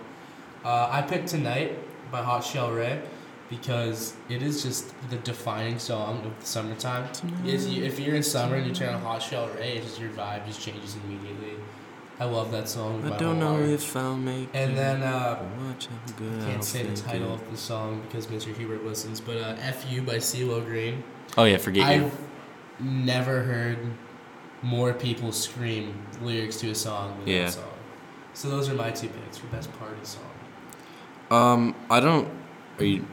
Uh, 0.63 0.87
I 0.91 1.01
picked 1.01 1.27
Tonight 1.27 1.77
by 2.11 2.21
Hot 2.21 2.41
Chelle 2.43 2.71
Rae 2.75 3.01
because 3.49 4.13
it 4.29 4.41
is 4.43 4.61
just 4.63 4.93
the 5.09 5.17
defining 5.17 5.79
song 5.79 6.23
of 6.25 6.39
the 6.39 6.45
summertime. 6.45 7.09
Is 7.45 7.67
you, 7.67 7.83
if 7.83 7.99
you're 7.99 8.15
in 8.15 8.23
summer 8.23 8.55
and 8.55 8.67
you 8.67 8.73
turn 8.73 8.93
on 8.93 9.01
Hot 9.01 9.21
Chelle 9.21 9.47
Rae, 9.55 9.77
it's 9.77 9.85
just 9.87 9.99
your 9.99 10.11
vibe 10.11 10.45
just 10.45 10.61
changes 10.61 10.95
immediately. 11.03 11.53
I 12.19 12.25
love 12.25 12.51
that 12.51 12.67
song. 12.67 13.09
I 13.09 13.17
don't 13.17 13.39
know 13.39 13.55
heart. 13.55 13.63
if 13.69 13.95
I'll 13.95 14.15
make 14.17 14.49
And 14.53 14.73
it. 14.73 14.75
then 14.75 15.01
uh, 15.03 15.41
Watch 15.65 15.87
how 15.87 16.13
good 16.17 16.41
I 16.41 16.45
can't 16.45 16.57
I'll 16.57 16.61
say 16.63 16.83
the 16.83 16.95
title 16.95 17.31
it. 17.31 17.41
of 17.41 17.51
the 17.51 17.57
song 17.57 18.01
because 18.01 18.27
Mr. 18.27 18.53
Hubert 18.55 18.83
listens, 18.85 19.21
but 19.21 19.37
uh, 19.37 19.55
"F 19.61 19.89
You" 19.89 20.01
by 20.01 20.17
CeeLo 20.17 20.63
Green. 20.65 21.01
Oh 21.37 21.43
yeah, 21.45 21.57
forget 21.57 21.95
you. 21.97 22.05
I've 22.05 22.19
never 22.81 23.43
heard 23.43 23.77
more 24.61 24.93
people 24.93 25.31
scream 25.31 25.93
lyrics 26.21 26.57
to 26.57 26.69
a 26.71 26.75
song 26.75 27.17
than 27.19 27.27
Yeah. 27.27 27.45
that 27.45 27.53
song. 27.53 27.63
So 28.33 28.49
those 28.49 28.69
are 28.69 28.73
my 28.73 28.91
two 28.91 29.07
picks 29.09 29.37
for 29.37 29.47
best 29.47 29.71
party 29.79 29.95
song. 30.03 30.23
Um, 31.31 31.75
I 31.89 31.99
don't. 31.99 32.27
Are 32.79 32.83
you? 32.85 33.05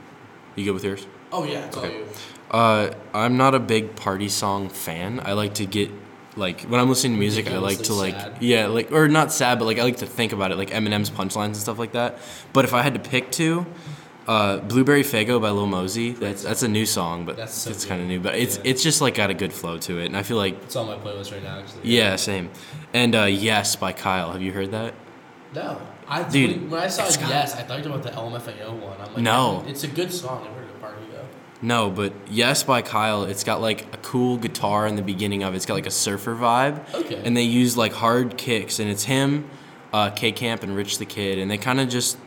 You 0.54 0.64
good 0.64 0.72
with 0.74 0.84
yours? 0.84 1.06
Oh 1.32 1.44
yeah, 1.44 1.66
it's 1.66 1.76
Okay. 1.76 1.88
all 1.88 1.92
you. 2.00 2.06
Uh, 2.50 2.90
I'm 3.12 3.36
not 3.36 3.54
a 3.54 3.58
big 3.58 3.96
party 3.96 4.28
song 4.28 4.68
fan. 4.68 5.20
I 5.24 5.32
like 5.32 5.54
to 5.54 5.66
get 5.66 5.90
like 6.36 6.62
when 6.62 6.80
I'm 6.80 6.88
listening 6.88 7.14
to 7.14 7.18
music, 7.18 7.50
I 7.50 7.58
like 7.58 7.78
to 7.84 7.94
like 7.94 8.14
sad. 8.14 8.36
yeah, 8.40 8.66
like 8.66 8.92
or 8.92 9.08
not 9.08 9.32
sad, 9.32 9.58
but 9.58 9.64
like 9.66 9.78
I 9.78 9.82
like 9.82 9.98
to 9.98 10.06
think 10.06 10.32
about 10.32 10.52
it, 10.52 10.56
like 10.56 10.70
Eminem's 10.70 11.10
punchlines 11.10 11.46
and 11.46 11.56
stuff 11.56 11.78
like 11.78 11.92
that. 11.92 12.18
But 12.52 12.64
if 12.64 12.72
I 12.72 12.82
had 12.82 12.94
to 12.94 13.00
pick 13.00 13.30
two, 13.32 13.66
uh, 14.28 14.58
"Blueberry 14.58 15.02
Faygo" 15.02 15.40
by 15.40 15.50
Lil 15.50 15.66
Mosey. 15.66 16.12
That's 16.12 16.42
that's 16.42 16.62
a 16.62 16.68
new 16.68 16.86
song, 16.86 17.24
but 17.24 17.36
That's 17.36 17.54
so 17.54 17.70
it's 17.70 17.84
kind 17.84 18.00
of 18.02 18.08
new. 18.08 18.20
But 18.20 18.34
it's 18.36 18.56
Yeah. 18.56 18.62
it's 18.70 18.82
just 18.82 19.00
like 19.00 19.14
got 19.14 19.30
a 19.30 19.34
good 19.34 19.52
flow 19.52 19.78
to 19.78 19.98
it, 20.00 20.06
and 20.06 20.16
I 20.16 20.22
feel 20.22 20.36
like 20.36 20.54
It's 20.64 20.76
on 20.76 20.86
my 20.86 20.96
playlist 20.96 21.32
right 21.32 21.42
now. 21.42 21.58
Actually. 21.58 21.82
yeah, 21.84 22.16
same. 22.16 22.50
And 22.92 23.14
uh, 23.14 23.24
"Yes" 23.24 23.76
by 23.76 23.92
Kyle. 23.92 24.32
Have 24.32 24.42
you 24.42 24.52
heard 24.52 24.70
that? 24.72 24.94
No, 25.54 25.80
I 26.08 26.22
Dude, 26.24 26.50
when, 26.62 26.70
when 26.70 26.80
I 26.82 26.88
saw 26.88 27.04
yes, 27.28 27.54
I 27.56 27.62
thought 27.62 27.84
about 27.86 28.02
the 28.02 28.10
LMFAO 28.10 28.72
one. 28.80 28.96
I'm 29.00 29.14
like, 29.14 29.18
No. 29.22 29.64
it's 29.66 29.84
a 29.84 29.88
good 29.88 30.12
song. 30.12 30.44
I've 30.46 30.54
heard 30.54 30.64
it 30.66 30.70
at 30.70 30.76
a 30.76 30.78
party 30.80 31.02
though. 31.12 31.24
No, 31.62 31.88
but 31.88 32.12
"Yes" 32.28 32.62
by 32.64 32.82
Kyle. 32.82 33.24
It's 33.24 33.44
got 33.44 33.60
like 33.62 33.82
a 33.94 33.96
cool 33.98 34.36
guitar 34.36 34.86
in 34.86 34.96
the 34.96 35.02
beginning 35.02 35.42
of 35.44 35.54
it. 35.54 35.56
It's 35.56 35.66
got 35.66 35.74
like 35.74 35.86
a 35.86 35.90
surfer 35.90 36.34
vibe. 36.34 36.92
Okay. 36.94 37.22
and 37.24 37.36
they 37.36 37.42
use 37.44 37.76
like 37.76 37.92
hard 37.92 38.36
kicks 38.36 38.78
and 38.80 38.90
it's 38.90 39.04
him 39.04 39.48
uh, 39.92 40.10
k 40.10 40.32
camp 40.32 40.62
and 40.62 40.76
rich 40.76 40.98
the 40.98 41.06
kid 41.06 41.38
and 41.38 41.50
they 41.50 41.56
kind 41.56 41.80
of 41.80 41.88
just 41.88 42.18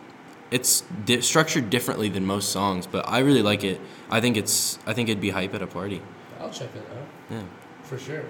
it's 0.52 0.82
di- 1.06 1.22
structured 1.22 1.70
differently 1.70 2.10
than 2.10 2.26
most 2.26 2.52
songs 2.52 2.88
but 2.88 3.08
i 3.08 3.20
really 3.20 3.42
like 3.42 3.64
it 3.64 3.80
i 4.10 4.20
think 4.22 4.36
it's 4.38 4.80
i 4.88 4.94
think 4.94 5.08
it'd 5.10 5.22
be 5.22 5.30
hype 5.30 5.54
at 5.54 5.62
a 5.62 5.68
party 5.68 6.02
I'll 6.40 6.50
check 6.50 6.70
it 6.76 6.84
out. 6.98 7.08
yeah 7.30 7.44
For 7.84 7.98
sure. 8.00 8.24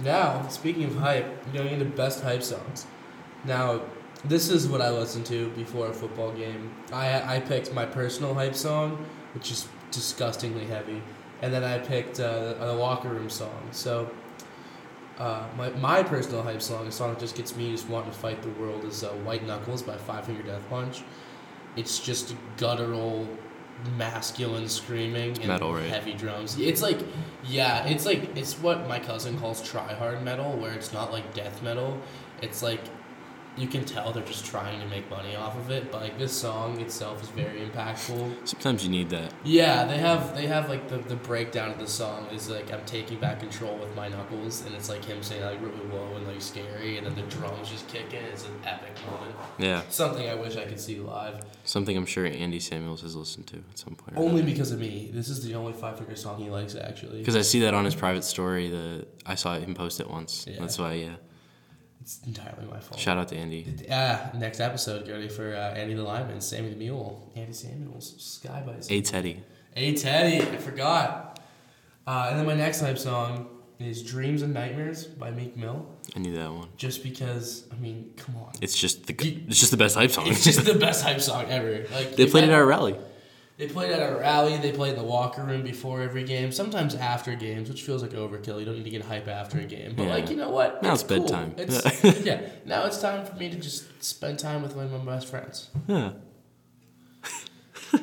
Now, 0.00 0.46
speaking 0.48 0.84
of 0.84 0.96
hype, 0.96 1.26
you're 1.52 1.62
going 1.64 1.74
into 1.80 1.84
best 1.96 2.22
hype 2.22 2.42
songs. 2.42 2.86
Now, 3.44 3.80
this 4.24 4.50
is 4.50 4.68
what 4.68 4.80
I 4.82 4.90
listen 4.90 5.22
to 5.24 5.48
before 5.50 5.86
a 5.88 5.92
football 5.92 6.32
game. 6.32 6.62
I 6.92 7.36
I 7.36 7.40
picked 7.40 7.72
my 7.80 7.86
personal 7.86 8.34
hype 8.34 8.54
song, 8.54 8.88
which 9.34 9.50
is 9.50 9.68
disgustingly 9.90 10.66
heavy, 10.66 11.00
and 11.42 11.48
then 11.54 11.64
I 11.64 11.78
picked 11.78 12.20
uh, 12.20 12.54
a 12.60 12.72
locker 12.84 13.08
room 13.08 13.30
song. 13.30 13.60
So, 13.72 14.10
uh, 15.18 15.44
my 15.56 15.68
my 15.70 16.02
personal 16.02 16.42
hype 16.42 16.62
song, 16.62 16.86
a 16.86 16.92
song 16.92 17.10
that 17.14 17.20
just 17.20 17.36
gets 17.36 17.56
me 17.56 17.70
just 17.72 17.88
wanting 17.88 18.12
to 18.12 18.18
fight 18.18 18.42
the 18.42 18.50
world, 18.60 18.84
is 18.84 19.02
uh, 19.04 19.08
"White 19.26 19.46
Knuckles" 19.46 19.82
by 19.82 19.96
Five 19.96 20.24
Finger 20.26 20.42
Death 20.42 20.66
Punch. 20.70 21.02
It's 21.76 21.98
just 21.98 22.34
guttural, 22.56 23.26
masculine 23.96 24.68
screaming 24.68 25.36
and 25.38 25.46
Metal, 25.46 25.72
right? 25.72 25.86
heavy 25.86 26.12
drums. 26.12 26.58
It's 26.58 26.82
like, 26.82 26.98
yeah, 27.44 27.86
it's 27.86 28.04
like 28.04 28.36
it's 28.36 28.54
what 28.58 28.86
my 28.88 28.98
cousin 28.98 29.38
calls 29.38 29.62
try 29.62 29.94
hard 29.94 30.22
metal, 30.22 30.52
where 30.52 30.72
it's 30.72 30.92
not 30.92 31.12
like 31.12 31.32
death 31.34 31.62
metal. 31.62 31.98
It's 32.42 32.62
like 32.62 32.80
you 33.60 33.68
can 33.68 33.84
tell 33.84 34.12
they're 34.12 34.24
just 34.24 34.46
trying 34.46 34.80
to 34.80 34.86
make 34.86 35.08
money 35.10 35.36
off 35.36 35.56
of 35.56 35.70
it, 35.70 35.92
but 35.92 36.00
like 36.00 36.16
this 36.18 36.32
song 36.32 36.80
itself 36.80 37.22
is 37.22 37.28
very 37.30 37.60
impactful. 37.60 38.48
sometimes 38.48 38.82
you 38.84 38.90
need 38.90 39.10
that 39.10 39.32
Yeah, 39.44 39.84
they 39.84 39.98
have 39.98 40.34
they 40.34 40.46
have 40.46 40.68
like 40.68 40.88
the, 40.88 40.98
the 40.98 41.16
breakdown 41.16 41.70
of 41.70 41.78
the 41.78 41.86
song 41.86 42.26
is 42.32 42.48
like 42.48 42.72
I'm 42.72 42.84
taking 42.86 43.18
back 43.20 43.40
control 43.40 43.76
with 43.76 43.94
my 43.94 44.08
knuckles, 44.08 44.64
and 44.64 44.74
it's 44.74 44.88
like 44.88 45.04
him 45.04 45.22
saying 45.22 45.42
like 45.44 45.60
really 45.60 45.84
low 45.92 46.16
and 46.16 46.26
like 46.26 46.40
scary, 46.40 46.96
and 46.98 47.06
then 47.06 47.14
the 47.14 47.22
drums 47.36 47.68
just 47.70 47.86
kicking. 47.88 48.22
It's 48.32 48.46
an 48.46 48.54
epic 48.64 48.94
moment. 49.10 49.34
yeah 49.58 49.82
Something 49.90 50.28
I 50.28 50.34
wish 50.34 50.56
I 50.56 50.64
could 50.64 50.80
see 50.80 50.98
live. 51.00 51.44
something 51.64 51.96
i'm 51.96 52.06
sure 52.06 52.24
andy 52.26 52.58
samuels 52.60 53.02
has 53.02 53.14
listened 53.14 53.46
to 53.48 53.56
at 53.56 53.78
some 53.78 53.94
point 53.94 54.16
Only 54.16 54.42
because 54.42 54.70
of 54.72 54.78
me. 54.80 55.10
This 55.12 55.28
is 55.28 55.44
the 55.44 55.54
only 55.54 55.72
five 55.72 55.98
finger 55.98 56.16
song 56.16 56.40
he 56.42 56.48
likes 56.50 56.74
actually. 56.74 57.18
because 57.20 57.36
i 57.36 57.42
see 57.42 57.60
that 57.60 57.74
on 57.74 57.84
his 57.84 57.94
private 57.94 58.24
story 58.24 58.68
the 58.68 59.06
i 59.26 59.34
saw 59.34 59.58
him 59.58 59.74
post 59.74 60.00
it 60.00 60.08
once 60.10 60.46
Yeah. 60.48 60.56
that's 60.60 60.78
why 60.78 60.94
yeah 60.94 61.16
It's 62.00 62.20
entirely 62.26 62.66
my 62.70 62.80
fault. 62.80 62.98
shout 62.98 63.18
out 63.18 63.28
to 63.28 63.36
andy 63.36 63.66
Ah, 63.90 64.30
next 64.34 64.60
episode, 64.60 65.04
get 65.06 65.12
ready 65.12 65.28
for 65.28 65.54
uh, 65.54 65.74
Andy 65.74 65.94
the 65.94 66.02
Lineman, 66.02 66.40
Sammy 66.40 66.70
the 66.70 66.76
Mule, 66.76 67.30
Andy 67.36 67.52
Samuels, 67.52 68.14
Sky 68.18 68.62
by 68.66 68.74
a 68.88 69.00
teddy 69.02 69.42
Hey 69.74 69.94
Teddy, 69.94 70.40
I 70.40 70.56
forgot. 70.56 71.38
Uh, 72.06 72.28
and 72.30 72.38
then 72.38 72.46
my 72.46 72.54
next 72.54 72.80
hype 72.80 72.98
song 72.98 73.48
is 73.78 74.02
"Dreams 74.02 74.42
and 74.42 74.52
Nightmares" 74.52 75.04
by 75.04 75.30
Meek 75.30 75.56
Mill. 75.56 75.86
i 76.16 76.18
knew 76.18 76.34
that 76.36 76.52
one 76.52 76.68
Just 76.76 77.02
because, 77.02 77.66
I 77.72 77.76
mean, 77.76 78.12
come 78.16 78.36
on, 78.36 78.52
it's 78.60 78.76
just 78.76 79.06
the 79.06 79.14
it's 79.48 79.60
just 79.60 79.70
the 79.70 79.76
best 79.76 79.94
hype 79.94 80.10
song 80.10 80.26
it's 80.26 80.42
just 80.44 80.64
the 80.64 80.74
best 80.86 81.04
hype 81.04 81.20
song 81.20 81.46
ever. 81.48 81.86
Like 81.92 82.16
they 82.16 82.26
played 82.26 82.44
it 82.44 82.50
at 82.50 82.54
our 82.54 82.66
rally 82.66 82.96
They 83.60 83.68
played 83.68 83.92
at 83.92 84.00
a 84.00 84.16
rally. 84.16 84.56
They 84.56 84.72
played 84.72 84.94
in 84.94 84.98
the 84.98 85.02
locker 85.04 85.42
room 85.42 85.62
before 85.62 86.00
every 86.00 86.24
game. 86.24 86.50
Sometimes 86.50 86.94
after 86.94 87.34
games, 87.34 87.68
which 87.68 87.82
feels 87.82 88.00
like 88.00 88.12
overkill. 88.12 88.58
You 88.58 88.64
don't 88.64 88.76
need 88.76 88.84
to 88.84 88.90
get 88.90 89.02
hype 89.04 89.28
after 89.28 89.58
a 89.58 89.64
game. 89.64 89.92
But 89.94 90.04
Yeah. 90.04 90.14
like 90.14 90.30
you 90.30 90.36
know 90.36 90.48
what? 90.48 90.82
Now 90.82 90.94
it's 90.94 91.02
cool. 91.02 91.20
bedtime. 91.20 91.54
It's, 91.58 92.02
yeah. 92.24 92.40
Now 92.64 92.86
it's 92.86 93.02
time 93.02 93.26
for 93.26 93.34
me 93.36 93.50
to 93.50 93.56
just 93.56 94.02
spend 94.02 94.38
time 94.38 94.62
with 94.62 94.74
one 94.74 94.86
of 94.86 95.04
my 95.04 95.12
best 95.14 95.26
friends. 95.28 95.68
yeah 95.86 96.12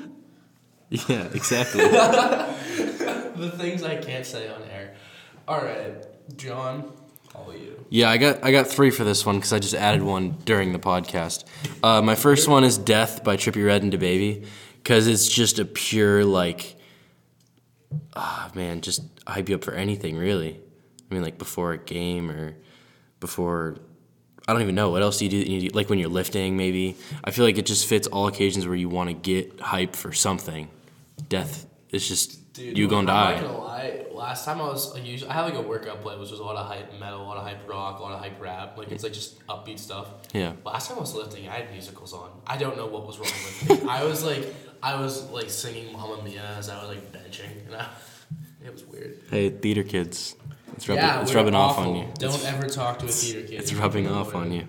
yeah 0.90 1.24
exactly 1.34 1.82
the 1.88 3.52
things 3.58 3.82
I 3.84 3.96
can't 3.98 4.26
say 4.28 4.48
on 4.48 4.62
air. 4.72 4.94
All 5.48 5.62
right, 5.62 6.06
John, 6.38 6.92
all 7.34 7.52
you. 7.52 7.84
Yeah, 7.90 8.10
I 8.12 8.18
got 8.18 8.44
I 8.44 8.52
got 8.52 8.68
three 8.68 8.92
for 8.92 9.04
this 9.04 9.26
one 9.26 9.38
because 9.38 9.54
I 9.54 9.60
just 9.60 9.74
added 9.74 10.04
one 10.04 10.38
during 10.46 10.72
the 10.72 10.80
podcast. 10.80 11.46
Uh, 11.82 12.02
my 12.04 12.14
first 12.16 12.48
one 12.48 12.64
is 12.64 12.78
"Death" 12.78 13.24
by 13.24 13.38
Trippie 13.38 13.66
Redd 13.66 13.82
and 13.82 13.92
DaBaby 13.92 14.46
because 14.82 15.08
it's 15.08 15.28
just 15.28 15.60
a 15.60 15.66
pure 15.66 16.24
like, 16.24 16.76
ah 18.16 18.52
man, 18.56 18.82
just 18.82 19.02
hype 19.28 19.50
you 19.50 19.56
up 19.56 19.64
for 19.64 19.74
anything 19.74 20.18
really. 20.18 20.60
I 21.10 21.14
mean, 21.14 21.24
like 21.24 21.38
before 21.38 21.74
a 21.74 21.78
game 21.78 22.30
or 22.30 22.56
before. 23.20 23.78
I 24.50 24.54
don't 24.54 24.62
even 24.62 24.76
know 24.76 24.92
what 24.92 25.02
else 25.02 25.18
do 25.18 25.26
you 25.26 25.32
do. 25.32 25.38
You 25.38 25.70
do 25.70 25.76
like 25.76 25.90
when 25.90 26.00
you're 26.00 26.10
lifting, 26.10 26.56
maybe. 26.56 26.96
I 27.24 27.32
feel 27.32 27.44
like 27.44 27.58
it 27.58 27.66
just 27.66 27.86
fits 27.86 28.08
all 28.08 28.28
occasions 28.28 28.66
where 28.66 28.76
you 28.78 28.88
want 28.88 29.10
to 29.10 29.14
get 29.14 29.60
hype 29.60 29.94
for 29.94 30.14
something. 30.14 30.70
Death 31.28 31.66
is 31.90 32.08
just 32.08 32.54
Dude, 32.54 32.78
you 32.78 32.88
gonna 32.88 33.08
die. 33.08 33.42
gonna 33.42 33.58
lie. 33.58 34.06
Last 34.12 34.46
time 34.46 34.60
I 34.60 34.66
was, 34.66 34.96
I 34.96 35.00
usually 35.00 35.30
I 35.30 35.34
have 35.36 35.46
like 35.46 35.54
a 35.54 35.62
workout 35.62 36.02
playlist, 36.02 36.22
which 36.22 36.32
is 36.32 36.40
a 36.40 36.44
lot 36.44 36.56
of 36.56 36.66
hype 36.66 36.98
metal, 37.00 37.22
a 37.22 37.24
lot 37.24 37.38
of 37.38 37.44
hype 37.44 37.70
rock, 37.70 38.00
a 38.00 38.02
lot 38.02 38.14
of 38.14 38.20
hype 38.20 38.42
rap. 38.42 38.78
Like 38.78 38.92
it's 38.92 39.04
like 39.04 39.14
just 39.14 39.46
upbeat 39.48 39.80
stuff. 39.80 40.08
Yeah. 40.34 40.54
Last 40.66 40.88
time 40.88 40.98
I 40.98 41.02
was 41.02 41.14
lifting, 41.14 41.48
I 41.48 41.58
had 41.60 41.72
musicals 41.72 42.14
on. 42.14 42.32
I 42.48 42.58
don't 42.58 42.78
know 42.78 42.88
what 42.88 43.06
was 43.06 43.20
wrong 43.20 43.30
with 43.70 43.84
me. 43.84 43.90
I 43.90 44.06
was 44.06 44.24
like, 44.24 44.54
I 44.82 45.00
was 45.00 45.30
like 45.32 45.50
singing 45.50 45.92
Mamma 45.94 46.22
Mia 46.24 46.44
as 46.58 46.70
I 46.70 46.78
was 46.80 46.90
like 46.90 47.12
benching, 47.12 47.66
and 47.68 47.76
I, 47.76 47.88
it 48.66 48.72
was 48.72 48.86
weird. 48.86 49.20
Hey, 49.30 49.50
theater 49.50 49.84
kids, 49.84 50.36
it's 50.76 50.88
rubbing, 50.88 51.04
yeah, 51.04 51.22
it's 51.22 51.34
rubbing 51.34 51.56
off 51.56 51.78
on 51.78 51.96
you. 51.96 52.06
Don't 52.20 52.30
It's- 52.36 52.46
ever 52.46 52.68
talk 52.68 53.00
to 53.00 53.06
a 53.06 53.10
theater 53.10 53.48
kid. 53.48 53.60
It's 53.62 53.74
rubbing 53.74 54.08
off 54.08 54.36
on 54.36 54.52
you. 54.52 54.68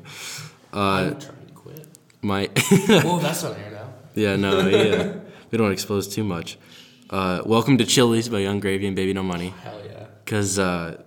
Uh, 0.73 0.79
I'm 0.79 1.21
trying 1.21 1.47
to 1.47 1.53
quit. 1.55 1.87
my 2.23 2.50
well, 2.88 3.19
that's 3.19 3.45
on 3.45 3.57
air 3.57 3.71
now. 3.71 3.88
yeah 4.15 4.37
no 4.37 4.69
yeah 4.69 5.15
we 5.50 5.57
don't 5.59 5.73
expose 5.73 6.07
too 6.09 6.25
much. 6.25 6.59
Uh, 7.11 7.41
welcome 7.47 7.79
to 7.79 7.85
Chili's 7.87 8.29
by 8.29 8.41
Yung 8.41 8.61
Gravy 8.61 8.87
and 8.87 8.95
Baby 8.97 9.15
No 9.15 9.23
Money, 9.23 9.55
Hell 9.62 9.81
yeah. 9.87 10.07
cause 10.27 10.59
uh, 10.59 11.00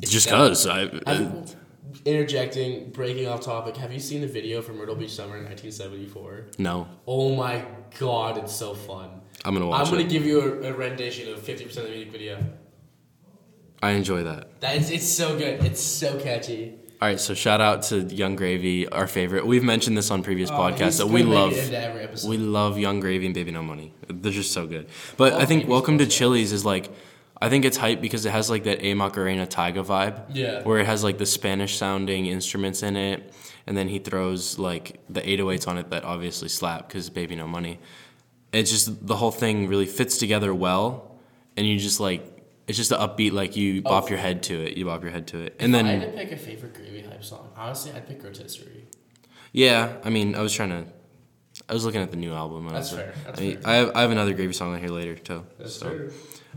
just 0.00 0.28
cause 0.28 0.66
I, 0.66 0.90
I'm 1.06 1.44
interjecting, 2.04 2.90
breaking 2.90 3.26
off 3.28 3.40
topic. 3.40 3.76
Have 3.76 3.92
you 3.92 4.00
seen 4.00 4.20
the 4.20 4.26
video 4.26 4.62
from 4.62 4.78
Myrtle 4.78 4.94
Beach 4.94 5.10
Summer 5.10 5.36
in 5.36 5.44
1974? 5.44 6.46
no 6.58 6.88
Oh 7.06 7.34
my 7.34 7.64
god, 7.98 8.38
it's 8.38 8.54
so 8.54 8.74
fun. 8.74 9.20
I'm 9.44 9.54
gonna 9.54 9.66
watch 9.66 9.80
it. 9.80 9.84
I'm 9.84 9.90
gonna 9.92 10.04
it. 10.04 10.10
give 10.10 10.24
you 10.26 10.40
a, 10.40 10.70
a 10.70 10.72
rendition 10.72 11.32
of 11.32 11.40
50% 11.40 11.66
of 11.76 11.84
the 11.84 11.90
music 11.90 12.12
video. 12.12 12.44
I 13.82 13.90
enjoy 13.92 14.24
that. 14.24 14.60
That 14.60 14.76
is, 14.76 14.90
it's 14.90 15.06
so 15.08 15.38
good. 15.38 15.64
It's 15.64 15.80
so 15.80 16.18
catchy. 16.18 16.74
All 17.00 17.06
right, 17.06 17.20
so 17.20 17.32
shout 17.32 17.60
out 17.60 17.82
to 17.82 18.00
Yung 18.12 18.34
Gravy, 18.34 18.88
our 18.88 19.06
favorite. 19.06 19.46
We've 19.46 19.62
mentioned 19.62 19.96
this 19.96 20.10
on 20.10 20.24
previous 20.24 20.50
Oh, 20.50 20.54
podcasts 20.54 20.98
that 20.98 21.06
we 21.06 21.22
love. 21.22 21.52
We 22.24 22.38
love 22.38 22.76
Yung 22.76 22.98
Gravy 22.98 23.26
and 23.26 23.34
Baby 23.36 23.52
No 23.52 23.62
Money. 23.62 23.94
They're 24.08 24.32
just 24.32 24.50
so 24.50 24.66
good. 24.66 24.88
But 25.16 25.34
I 25.34 25.44
think 25.46 25.68
Welcome 25.68 25.98
to. 25.98 26.06
Chili's 26.06 26.50
is 26.50 26.64
like, 26.64 26.90
I 27.40 27.48
think 27.48 27.64
it's 27.64 27.76
hype 27.76 28.00
because 28.00 28.26
it 28.26 28.30
has 28.32 28.50
like 28.50 28.64
that 28.64 28.82
A 28.84 28.94
Macarena 28.94 29.46
Tyga 29.46 29.84
vibe. 29.84 30.24
Yeah. 30.34 30.62
Where 30.62 30.78
it 30.80 30.86
has 30.86 31.04
like 31.04 31.18
the 31.18 31.26
Spanish 31.26 31.76
sounding 31.76 32.26
instruments 32.26 32.82
in 32.82 32.96
it, 32.96 33.32
and 33.66 33.76
then 33.76 33.88
he 33.88 33.98
throws 34.00 34.58
like 34.58 35.00
the 35.08 35.20
808s 35.20 35.68
on 35.68 35.78
it 35.78 35.90
that 35.90 36.04
obviously 36.04 36.48
slap 36.48 36.88
because 36.88 37.10
Baby 37.10 37.36
No 37.36 37.46
Money. 37.46 37.78
It's 38.52 38.70
just 38.70 39.06
the 39.06 39.14
whole 39.16 39.30
thing 39.30 39.68
really 39.68 39.86
fits 39.86 40.18
together 40.18 40.52
well, 40.54 41.18
and 41.56 41.66
you 41.66 41.78
just 41.78 42.00
like 42.00 42.22
It's 42.66 42.76
just 42.76 42.92
an 42.92 42.98
upbeat, 42.98 43.32
like 43.32 43.56
you 43.56 43.80
Oh. 43.84 43.90
bop 43.90 44.10
your 44.10 44.18
head 44.18 44.42
to 44.44 44.54
it. 44.66 44.76
You 44.76 44.84
bop 44.86 45.02
your 45.02 45.10
head 45.12 45.26
to 45.28 45.38
it, 45.40 45.56
and 45.60 45.74
if 45.74 45.84
I 45.84 45.88
had 45.88 46.00
then 46.02 46.10
to 46.12 46.16
pick 46.18 46.32
a 46.32 46.36
favorite 46.36 46.74
Gravy 46.74 47.00
Hype 47.02 47.24
song, 47.24 47.50
honestly, 47.56 47.92
I'd 47.92 48.06
pick 48.06 48.22
Rotisserie. 48.22 48.84
yeah. 49.52 49.96
I 50.04 50.10
mean, 50.10 50.34
I 50.34 50.42
was 50.42 50.52
trying 50.52 50.70
to. 50.70 50.84
I 51.68 51.72
was 51.72 51.84
looking 51.84 52.00
at 52.02 52.10
the 52.10 52.16
new 52.16 52.32
album. 52.32 52.66
and 52.66 52.76
I 52.76 52.78
That's 52.80 52.92
was 52.92 53.00
fair. 53.00 53.14
That's 53.26 53.38
I, 53.38 53.42
mean, 53.42 53.56
fair. 53.60 53.70
I 53.72 53.74
have 53.76 53.92
I 53.96 54.00
have 54.02 54.10
another 54.10 54.32
gravy 54.34 54.52
song 54.52 54.74
on 54.74 54.80
here 54.80 54.90
later 54.90 55.14
too. 55.16 55.44
That's 55.58 55.74
so. 55.76 55.86
fair. 55.88 56.10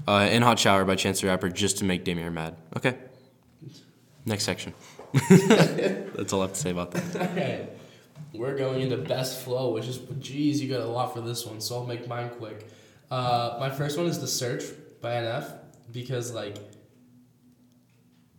Uh, 0.07 0.27
in 0.31 0.41
Hot 0.41 0.57
Shower 0.57 0.85
by 0.85 0.95
Chance 0.95 1.21
the 1.21 1.27
Rapper 1.27 1.49
just 1.49 1.77
to 1.79 1.85
make 1.85 2.03
Damien 2.03 2.33
mad. 2.33 2.55
Okay. 2.75 2.97
Next 4.25 4.43
section. 4.43 4.73
That's 5.29 6.33
all 6.33 6.41
I 6.41 6.45
have 6.45 6.53
to 6.53 6.59
say 6.59 6.71
about 6.71 6.91
that. 6.91 7.15
Okay. 7.31 7.67
We're 8.33 8.57
going 8.57 8.81
into 8.81 8.97
best 8.97 9.41
flow, 9.43 9.73
which 9.73 9.87
is, 9.87 9.97
geez, 10.19 10.61
you 10.61 10.69
got 10.69 10.81
a 10.81 10.85
lot 10.85 11.13
for 11.13 11.21
this 11.21 11.45
one, 11.45 11.59
so 11.59 11.75
I'll 11.75 11.85
make 11.85 12.07
mine 12.07 12.29
quick. 12.29 12.65
Uh, 13.09 13.57
my 13.59 13.69
first 13.69 13.97
one 13.97 14.07
is 14.07 14.21
The 14.21 14.27
Search 14.27 14.63
by 15.01 15.13
NF, 15.15 15.53
because, 15.91 16.33
like, 16.33 16.55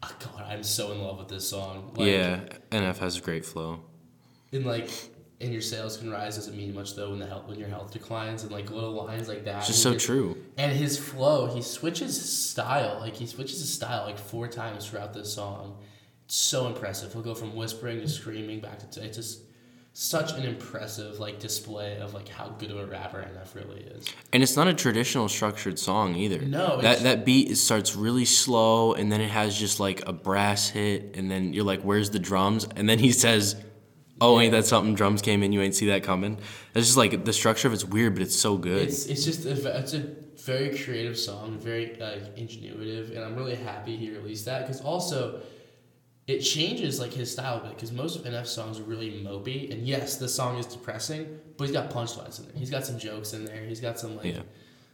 oh 0.03 0.11
God, 0.19 0.45
I'm 0.49 0.63
so 0.63 0.93
in 0.93 1.03
love 1.03 1.19
with 1.19 1.29
this 1.29 1.49
song. 1.49 1.93
Like, 1.95 2.09
yeah, 2.09 2.41
NF 2.71 2.99
has 2.99 3.19
a 3.19 3.21
great 3.21 3.45
flow. 3.45 3.81
And, 4.51 4.65
like, 4.65 4.89
and 5.43 5.53
your 5.53 5.63
sales 5.63 5.97
can 5.97 6.11
rise 6.11 6.37
doesn't 6.37 6.57
mean 6.57 6.75
much, 6.75 6.95
though, 6.95 7.11
when, 7.11 7.19
the 7.19 7.27
health, 7.27 7.47
when 7.49 7.59
your 7.59 7.69
health 7.69 7.91
declines, 7.93 8.43
and, 8.43 8.53
like, 8.53 8.71
little 8.71 8.93
lines 8.93 9.29
like 9.29 9.45
that. 9.45 9.59
It's 9.59 9.67
just 9.69 9.83
so 9.83 9.93
he 9.93 9.99
true. 9.99 10.37
And 10.57 10.73
his 10.73 10.99
flow, 10.99 11.47
he 11.53 11.63
switches 11.63 12.17
his 12.17 12.33
style. 12.39 12.99
Like 13.01 13.15
he 13.15 13.27
switches 13.27 13.61
his 13.61 13.73
style 13.73 14.05
like 14.05 14.19
four 14.19 14.49
times 14.49 14.87
throughout 14.87 15.15
this 15.15 15.33
song. 15.33 15.79
It's 16.27 16.37
so 16.37 16.67
impressive. 16.67 17.13
He'll 17.13 17.23
go 17.23 17.35
from 17.35 17.57
whispering 17.57 18.01
to 18.01 18.09
screaming 18.09 18.61
back 18.61 18.79
to 18.91 19.05
it's 19.05 19.17
just 19.17 19.41
such 19.95 20.33
an 20.33 20.45
impressive 20.45 21.19
like 21.21 21.39
display 21.39 21.99
of 21.99 22.15
like 22.15 22.27
how 22.29 22.49
good 22.59 22.71
of 22.71 22.79
a 22.79 22.87
rapper 22.87 23.19
NF 23.19 23.55
really 23.55 23.81
is. 23.81 24.07
And 24.33 24.43
it's 24.43 24.57
not 24.57 24.67
a 24.69 24.73
traditional 24.75 25.29
structured 25.29 25.79
song 25.79 26.15
either. 26.17 26.41
No, 26.41 26.81
that 26.81 26.85
it's- 26.85 27.03
that 27.03 27.25
beat 27.27 27.57
starts 27.57 27.95
really 27.97 28.25
slow, 28.25 28.95
and 28.95 29.11
then 29.13 29.21
it 29.21 29.31
has 29.31 29.59
just 29.59 29.81
like 29.81 30.07
a 30.07 30.13
brass 30.13 30.69
hit, 30.69 31.15
and 31.17 31.31
then 31.31 31.53
you're 31.53 31.65
like, 31.65 31.83
"Where's 31.83 32.11
the 32.11 32.19
drums?" 32.19 32.67
And 32.77 32.89
then 32.89 32.99
he 32.99 33.13
says, 33.13 33.57
"Oh, 34.23 34.41
ain't 34.41 34.53
that 34.53 34.65
something? 34.67 34.95
Drums 34.95 35.21
came 35.23 35.43
in, 35.43 35.53
you 35.53 35.61
ain't 35.61 35.75
see 35.75 35.87
that 35.89 36.03
coming." 36.03 36.39
It's 36.75 36.87
just 36.87 36.97
like 36.97 37.25
the 37.25 37.33
structure 37.33 37.69
of 37.69 37.75
it's 37.75 37.85
weird, 37.85 38.15
but 38.15 38.23
it's 38.23 38.37
so 38.37 38.57
good. 38.57 38.83
It's 38.83 39.07
it's 39.07 39.25
just 39.25 39.45
a, 39.45 39.79
it's 39.79 39.95
a 39.95 40.05
very 40.45 40.77
creative 40.77 41.19
song, 41.19 41.59
very 41.59 41.97
like 42.01 42.37
ingenuitive, 42.37 43.15
and 43.15 43.21
I'm 43.25 43.37
really 43.37 43.55
happy 43.57 43.97
he 43.97 44.11
released 44.11 44.45
that 44.47 44.67
because 44.67 44.81
also 44.81 45.41
it 46.27 46.41
changes 46.41 47.01
like 47.01 47.13
his 47.13 47.31
style 47.33 47.59
a 47.59 47.61
bit 47.61 47.75
because 47.75 47.91
most 47.93 48.17
of 48.17 48.23
NF 48.25 48.47
songs 48.47 48.79
are 48.79 48.85
really 48.85 49.11
mopey, 49.11 49.73
and 49.73 49.87
yes, 49.87 50.17
the 50.17 50.29
song 50.29 50.57
is 50.59 50.67
depressing, 50.67 51.39
but 51.57 51.65
he's 51.65 51.73
got 51.77 51.91
punchlines 51.91 52.39
in 52.39 52.47
there. 52.47 52.55
He's 52.57 52.71
got 52.71 52.87
some 52.87 52.99
jokes 52.99 53.33
in 53.33 53.45
there. 53.45 53.65
He's 53.65 53.81
got 53.81 53.99
some 53.99 54.17
like. 54.17 54.27
yeah, 54.27 54.43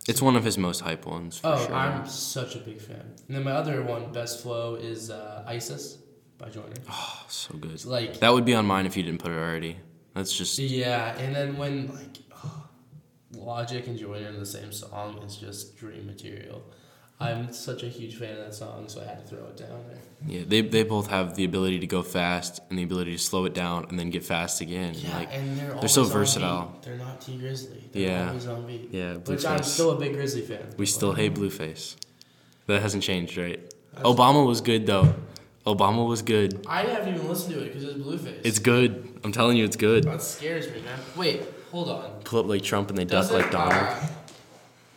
it's 0.08 0.22
one 0.22 0.36
of 0.36 0.44
his 0.44 0.56
most 0.56 0.80
hype 0.80 1.04
ones 1.06 1.38
for 1.38 1.48
Oh, 1.48 1.66
sure. 1.66 1.74
I'm 1.74 2.06
such 2.08 2.56
a 2.56 2.60
big 2.60 2.80
fan. 2.80 3.04
And 3.28 3.36
then 3.36 3.44
my 3.44 3.52
other 3.52 3.82
one, 3.82 4.10
best 4.12 4.42
flow, 4.42 4.76
is 4.76 5.10
uh, 5.10 5.44
ISIS 5.46 5.98
by 6.38 6.48
Joyner. 6.48 6.74
Oh, 6.88 6.90
ah, 6.90 7.24
so 7.28 7.54
good. 7.58 7.72
It's 7.72 7.84
like 7.86 8.20
That 8.20 8.32
would 8.32 8.44
be 8.44 8.54
on 8.54 8.66
mine 8.66 8.86
if 8.86 8.96
you 8.96 9.02
didn't 9.02 9.20
put 9.20 9.30
it 9.32 9.36
already. 9.36 9.76
That's 10.14 10.36
just 10.36 10.58
yeah, 10.58 11.16
and 11.18 11.34
then 11.34 11.56
when 11.56 11.88
like 11.94 12.18
Logic 13.34 13.86
and 13.86 13.98
Joyner 13.98 14.28
in 14.28 14.38
the 14.38 14.46
same 14.46 14.72
song 14.72 15.18
is 15.22 15.36
just 15.36 15.76
dream 15.76 16.06
material. 16.06 16.62
I'm 17.20 17.52
such 17.52 17.82
a 17.82 17.88
huge 17.88 18.16
fan 18.16 18.30
of 18.38 18.44
that 18.44 18.54
song, 18.54 18.88
so 18.88 19.00
I 19.00 19.04
had 19.04 19.18
to 19.26 19.26
throw 19.28 19.44
it 19.46 19.56
down 19.56 19.84
there. 19.88 19.98
yeah. 20.24 20.44
They 20.46 20.60
they 20.60 20.84
both 20.84 21.08
have 21.08 21.34
the 21.34 21.44
ability 21.44 21.80
to 21.80 21.86
go 21.86 22.02
fast 22.02 22.60
and 22.70 22.78
the 22.78 22.84
ability 22.84 23.10
to 23.12 23.18
slow 23.18 23.44
it 23.44 23.54
down 23.54 23.86
and 23.88 23.98
then 23.98 24.10
get 24.10 24.24
fast 24.24 24.60
again. 24.60 24.94
Yeah, 24.96 25.16
like 25.16 25.28
and 25.34 25.58
they're, 25.58 25.74
they're 25.74 25.88
so 25.88 26.04
versatile. 26.04 26.66
beat. 26.68 26.82
They're 26.82 26.96
not 26.96 27.20
Tee 27.20 27.36
Grizzley. 27.36 27.90
They're 27.92 28.02
Yeah. 28.08 28.28
always 28.28 28.46
on 28.46 28.66
beat. 28.68 28.90
Yeah, 28.92 29.14
Which 29.14 29.44
I'm 29.44 29.64
still 29.64 29.90
a 29.90 29.96
big 29.98 30.14
Grizzley 30.14 30.44
fan. 30.46 30.64
we 30.76 30.86
still 30.86 31.12
hate 31.12 31.34
Blueface. 31.34 31.96
That 32.66 32.82
hasn't 32.82 33.02
changed, 33.02 33.36
right? 33.36 33.60
Obama 33.96 34.46
was 34.46 34.60
good 34.60 34.86
though. 34.86 35.12
Obama 35.68 36.06
was 36.06 36.22
good. 36.22 36.64
I 36.66 36.82
haven't 36.82 37.14
even 37.14 37.28
listened 37.28 37.54
to 37.54 37.60
it 37.62 37.66
because 37.68 37.84
it's 37.84 37.98
Blueface. 37.98 38.40
It's 38.44 38.58
good. 38.58 39.20
I'm 39.22 39.32
telling 39.32 39.56
you, 39.56 39.64
it's 39.64 39.76
good. 39.76 40.04
that 40.04 40.22
scares 40.22 40.66
me, 40.70 40.80
man. 40.80 40.98
Wait, 41.16 41.42
hold 41.70 41.88
on. 41.90 42.10
Pull 42.24 42.40
up 42.40 42.46
like 42.46 42.62
Trump 42.62 42.88
and 42.88 42.98
they 42.98 43.04
duck 43.04 43.28
Doesn't, 43.28 43.36
like 43.40 43.50
Donald. 43.50 43.72
uh, 43.74 44.06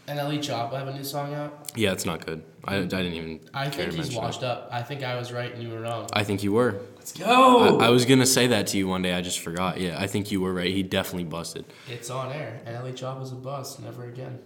NLE 0.07 0.39
Choppa 0.39 0.73
have 0.77 0.87
a 0.87 0.93
new 0.93 1.03
song 1.03 1.33
out? 1.33 1.71
Yeah, 1.75 1.91
it's 1.93 2.05
not 2.05 2.25
good. 2.25 2.43
I, 2.65 2.77
I 2.77 2.81
didn't 2.83 3.13
even 3.13 3.39
I 3.53 3.65
care 3.65 3.71
think 3.71 3.91
to 3.91 3.97
he's 3.97 4.05
mention 4.07 4.21
washed 4.23 4.41
it. 4.43 4.45
up. 4.45 4.69
I 4.71 4.81
think 4.81 5.03
I 5.03 5.15
was 5.15 5.31
right 5.31 5.53
and 5.53 5.61
you 5.63 5.69
were 5.69 5.81
wrong. 5.81 6.07
I 6.13 6.23
think 6.23 6.43
you 6.43 6.51
were. 6.53 6.81
Let's 6.97 7.13
go. 7.13 7.79
I, 7.79 7.87
I 7.87 7.89
was 7.89 8.05
gonna 8.05 8.25
say 8.25 8.47
that 8.47 8.67
to 8.67 8.77
you 8.77 8.87
one 8.87 9.01
day. 9.01 9.13
I 9.13 9.21
just 9.21 9.39
forgot. 9.39 9.79
Yeah, 9.79 9.95
I 9.99 10.07
think 10.07 10.31
you 10.31 10.41
were 10.41 10.53
right. 10.53 10.69
He 10.71 10.83
definitely 10.83 11.23
busted. 11.25 11.65
it's 11.89 12.09
on 12.09 12.31
air. 12.31 12.61
NLE 12.67 12.93
Choppa's 12.93 13.31
a 13.31 13.35
bust. 13.35 13.81
Never 13.81 14.05
again. 14.05 14.39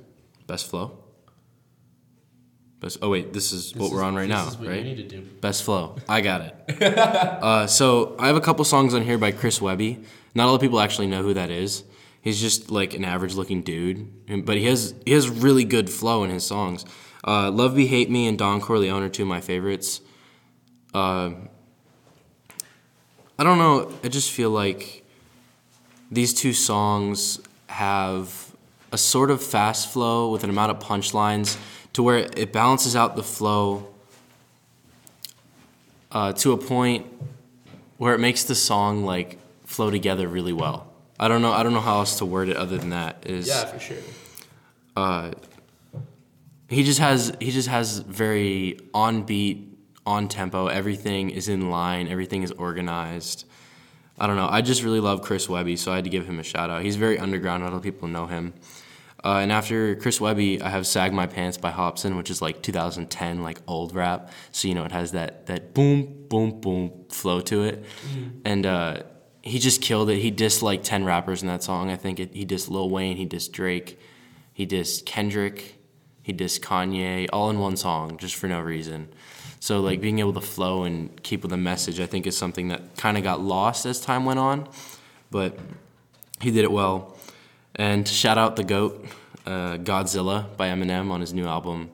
Best 0.47 0.67
flow. 0.69 0.97
Best. 2.85 2.99
Oh 3.01 3.09
wait, 3.09 3.33
this 3.33 3.51
is 3.51 3.71
This 3.71 3.81
what 3.81 3.91
we're 3.91 4.03
on 4.03 4.13
right 4.13 4.27
this 4.27 4.37
now, 4.37 4.47
is 4.47 4.57
what 4.59 4.67
right? 4.67 4.77
you 4.77 4.83
need 4.83 4.97
to 4.97 5.17
do. 5.17 5.21
Best 5.41 5.63
flow. 5.63 5.95
I 6.07 6.21
got 6.21 6.41
it. 6.41 6.83
uh, 6.99 7.65
so 7.65 8.15
I 8.19 8.27
have 8.27 8.35
a 8.35 8.41
couple 8.41 8.63
songs 8.63 8.93
on 8.93 9.01
here 9.01 9.17
by 9.17 9.31
Chris 9.31 9.59
Webby. 9.59 10.03
Not 10.35 10.45
a 10.45 10.49
lot 10.49 10.55
of 10.55 10.61
people 10.61 10.79
actually 10.79 11.07
know 11.07 11.23
who 11.23 11.33
that 11.33 11.49
is. 11.49 11.83
He's 12.21 12.39
just 12.39 12.69
like 12.69 12.93
an 12.93 13.03
average-looking 13.03 13.63
dude, 13.63 14.45
but 14.45 14.57
he 14.57 14.65
has 14.65 14.93
he 15.03 15.13
has 15.13 15.27
really 15.31 15.63
good 15.63 15.89
flow 15.89 16.23
in 16.23 16.29
his 16.29 16.45
songs. 16.45 16.85
Uh, 17.27 17.49
Love 17.49 17.75
Me 17.75 17.87
Hate 17.87 18.11
Me 18.11 18.27
and 18.27 18.37
Don 18.37 18.61
Corleone 18.61 19.01
are 19.01 19.09
two 19.09 19.23
of 19.23 19.29
my 19.29 19.41
favorites. 19.41 19.99
Uh, 20.93 21.31
I 23.39 23.43
don't 23.43 23.57
know. 23.57 23.91
I 24.03 24.09
just 24.09 24.29
feel 24.29 24.51
like 24.51 25.03
these 26.11 26.35
two 26.35 26.53
songs 26.53 27.41
have 27.65 28.55
a 28.91 28.97
sort 28.99 29.31
of 29.31 29.41
fast 29.41 29.91
flow 29.91 30.31
with 30.31 30.43
an 30.43 30.51
amount 30.51 30.69
of 30.69 30.77
punchlines 30.77 31.57
to 31.95 32.03
where 32.03 32.17
it 32.17 32.51
balances 32.51 32.93
out 32.93 33.15
the 33.15 33.23
flow 33.23 33.87
uh, 36.11 36.33
to 36.33 36.51
a 36.51 36.57
point 36.57 37.05
where 37.97 38.13
it 38.13 38.19
makes 38.19 38.43
the 38.43 38.55
song 38.55 39.05
like 39.05 39.39
flow 39.63 39.89
together 39.89 40.27
really 40.27 40.51
well. 40.51 40.91
I 41.17 41.29
don't 41.29 41.41
know. 41.41 41.53
I 41.53 41.63
don't 41.63 41.73
know 41.73 41.79
how 41.79 41.99
else 41.99 42.17
to 42.17 42.25
word 42.25 42.49
it 42.49 42.57
other 42.57 42.77
than 42.77 42.89
that. 42.89 43.23
Is 43.25 43.47
Yeah, 43.47 43.63
for 43.65 43.79
sure. 43.79 43.97
uh, 44.97 45.31
he 46.67 46.83
just 46.83 46.99
has 46.99 47.31
he 47.39 47.51
just 47.51 47.69
has 47.69 47.99
very 47.99 48.77
on 48.93 49.23
beat, 49.23 49.77
on 50.05 50.27
tempo. 50.27 50.67
Everything 50.67 51.29
is 51.29 51.47
in 51.47 51.69
line. 51.69 52.09
Everything 52.09 52.43
is 52.43 52.51
organized. 52.51 53.45
I 54.19 54.27
don't 54.27 54.35
know. 54.35 54.49
I 54.49 54.61
just 54.61 54.83
really 54.83 54.99
love 54.99 55.21
Chris 55.21 55.47
Webby, 55.47 55.77
so 55.77 55.93
I 55.93 55.95
had 55.95 56.03
to 56.03 56.09
give 56.09 56.25
him 56.25 56.39
a 56.39 56.43
shout 56.43 56.69
out. 56.69 56.81
He's 56.81 56.97
very 56.97 57.17
underground. 57.17 57.63
Not 57.63 57.69
a 57.69 57.71
lot 57.71 57.77
of 57.77 57.83
people 57.83 58.09
know 58.09 58.25
him. 58.25 58.53
Uh, 59.23 59.39
and 59.41 59.51
after 59.51 59.95
Chris 59.95 60.21
Webby, 60.21 60.61
I 60.61 60.69
have 60.69 60.85
"Sag 60.85 61.11
My 61.13 61.25
Pants" 61.25 61.57
by 61.57 61.71
Hopsin, 61.71 62.15
which 62.15 62.29
is 62.29 62.41
like 62.41 62.61
2010, 62.61 63.41
like 63.41 63.59
old 63.67 63.95
rap. 63.95 64.31
So 64.51 64.67
you 64.67 64.75
know 64.75 64.85
it 64.85 64.91
has 64.91 65.13
that 65.13 65.47
that 65.47 65.73
boom 65.73 66.27
boom 66.29 66.61
boom 66.61 67.05
flow 67.09 67.41
to 67.41 67.63
it, 67.63 67.83
and 68.43 68.65
uh, 68.65 69.03
he 69.45 69.59
just 69.59 69.81
killed 69.81 70.09
it. 70.09 70.17
He 70.17 70.31
dissed 70.31 70.61
like 70.61 70.83
10 70.83 71.05
rappers 71.05 71.43
in 71.43 71.47
that 71.47 71.63
song. 71.63 71.91
I 71.91 71.95
think 71.95 72.19
it, 72.19 72.33
he 72.33 72.45
dissed 72.45 72.69
Lil 72.69 72.89
Wayne, 72.89 73.15
he 73.15 73.27
dissed 73.27 73.51
Drake, 73.51 73.99
he 74.51 74.65
dissed 74.65 75.05
Kendrick, 75.05 75.75
he 76.23 76.33
dissed 76.33 76.61
Kanye, 76.61 77.27
all 77.31 77.51
in 77.51 77.59
one 77.59 77.77
song, 77.77 78.17
just 78.17 78.35
for 78.35 78.47
no 78.47 78.59
reason. 78.59 79.09
So 79.59 79.81
like 79.81 80.01
being 80.01 80.19
able 80.19 80.33
to 80.33 80.41
flow 80.41 80.83
and 80.83 81.21
keep 81.23 81.43
with 81.43 81.53
a 81.53 81.57
message, 81.57 81.99
I 81.99 82.07
think 82.07 82.25
is 82.25 82.35
something 82.35 82.69
that 82.69 82.97
kind 82.97 83.17
of 83.17 83.23
got 83.23 83.39
lost 83.39 83.85
as 83.85 84.01
time 84.01 84.25
went 84.25 84.39
on, 84.39 84.67
but 85.29 85.57
he 86.41 86.49
did 86.49 86.63
it 86.63 86.71
well. 86.71 87.14
And 87.75 88.07
shout 88.07 88.37
out 88.37 88.55
the 88.55 88.63
goat, 88.63 89.05
uh, 89.45 89.77
Godzilla 89.77 90.55
by 90.57 90.69
Eminem 90.69 91.11
on 91.11 91.21
his 91.21 91.33
new 91.33 91.45
album. 91.45 91.89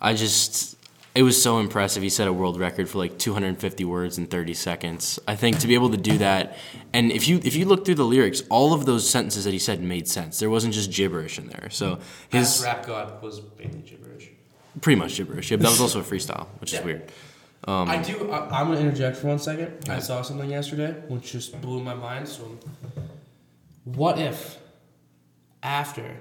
I 0.00 0.14
just, 0.14 0.76
it 1.14 1.22
was 1.24 1.42
so 1.42 1.58
impressive. 1.58 2.02
He 2.02 2.08
set 2.08 2.28
a 2.28 2.32
world 2.32 2.58
record 2.58 2.88
for 2.88 2.98
like 2.98 3.18
250 3.18 3.84
words 3.84 4.16
in 4.16 4.26
30 4.26 4.54
seconds. 4.54 5.18
I 5.26 5.34
think 5.34 5.58
to 5.58 5.66
be 5.66 5.74
able 5.74 5.90
to 5.90 5.96
do 5.96 6.18
that, 6.18 6.56
and 6.92 7.10
if 7.10 7.26
you 7.28 7.40
if 7.44 7.54
you 7.56 7.64
look 7.66 7.84
through 7.84 7.96
the 7.96 8.04
lyrics, 8.04 8.42
all 8.48 8.72
of 8.72 8.86
those 8.86 9.08
sentences 9.10 9.44
that 9.44 9.52
he 9.52 9.58
said 9.58 9.82
made 9.82 10.06
sense. 10.08 10.38
There 10.38 10.48
wasn't 10.50 10.72
just 10.72 10.90
gibberish 10.92 11.38
in 11.38 11.48
there. 11.48 11.68
So 11.70 11.98
His 12.30 12.56
his 12.56 12.64
rap 12.64 12.86
god 12.86 13.20
was 13.22 13.42
mainly 13.58 13.80
gibberish. 13.80 14.30
pretty 14.80 14.98
much 14.98 15.16
gibberish. 15.16 15.50
Yeah, 15.50 15.56
but 15.56 15.64
that 15.64 15.70
was 15.70 15.80
also 15.80 16.00
a 16.00 16.04
freestyle, 16.04 16.46
which 16.60 16.72
is 16.72 16.78
Yeah. 16.78 16.84
weird. 16.84 17.12
I 17.66 17.98
do. 17.98 18.30
I, 18.30 18.60
I'm 18.60 18.68
gonna 18.68 18.80
interject 18.80 19.18
for 19.18 19.26
one 19.26 19.38
second. 19.38 19.90
I 19.90 19.98
saw 19.98 20.22
something 20.22 20.48
yesterday 20.48 20.92
which 21.08 21.32
just 21.32 21.60
blew 21.60 21.82
my 21.82 21.94
mind. 21.94 22.26
So, 22.28 22.56
what 23.84 24.18
if 24.18 24.58
after 25.62 26.16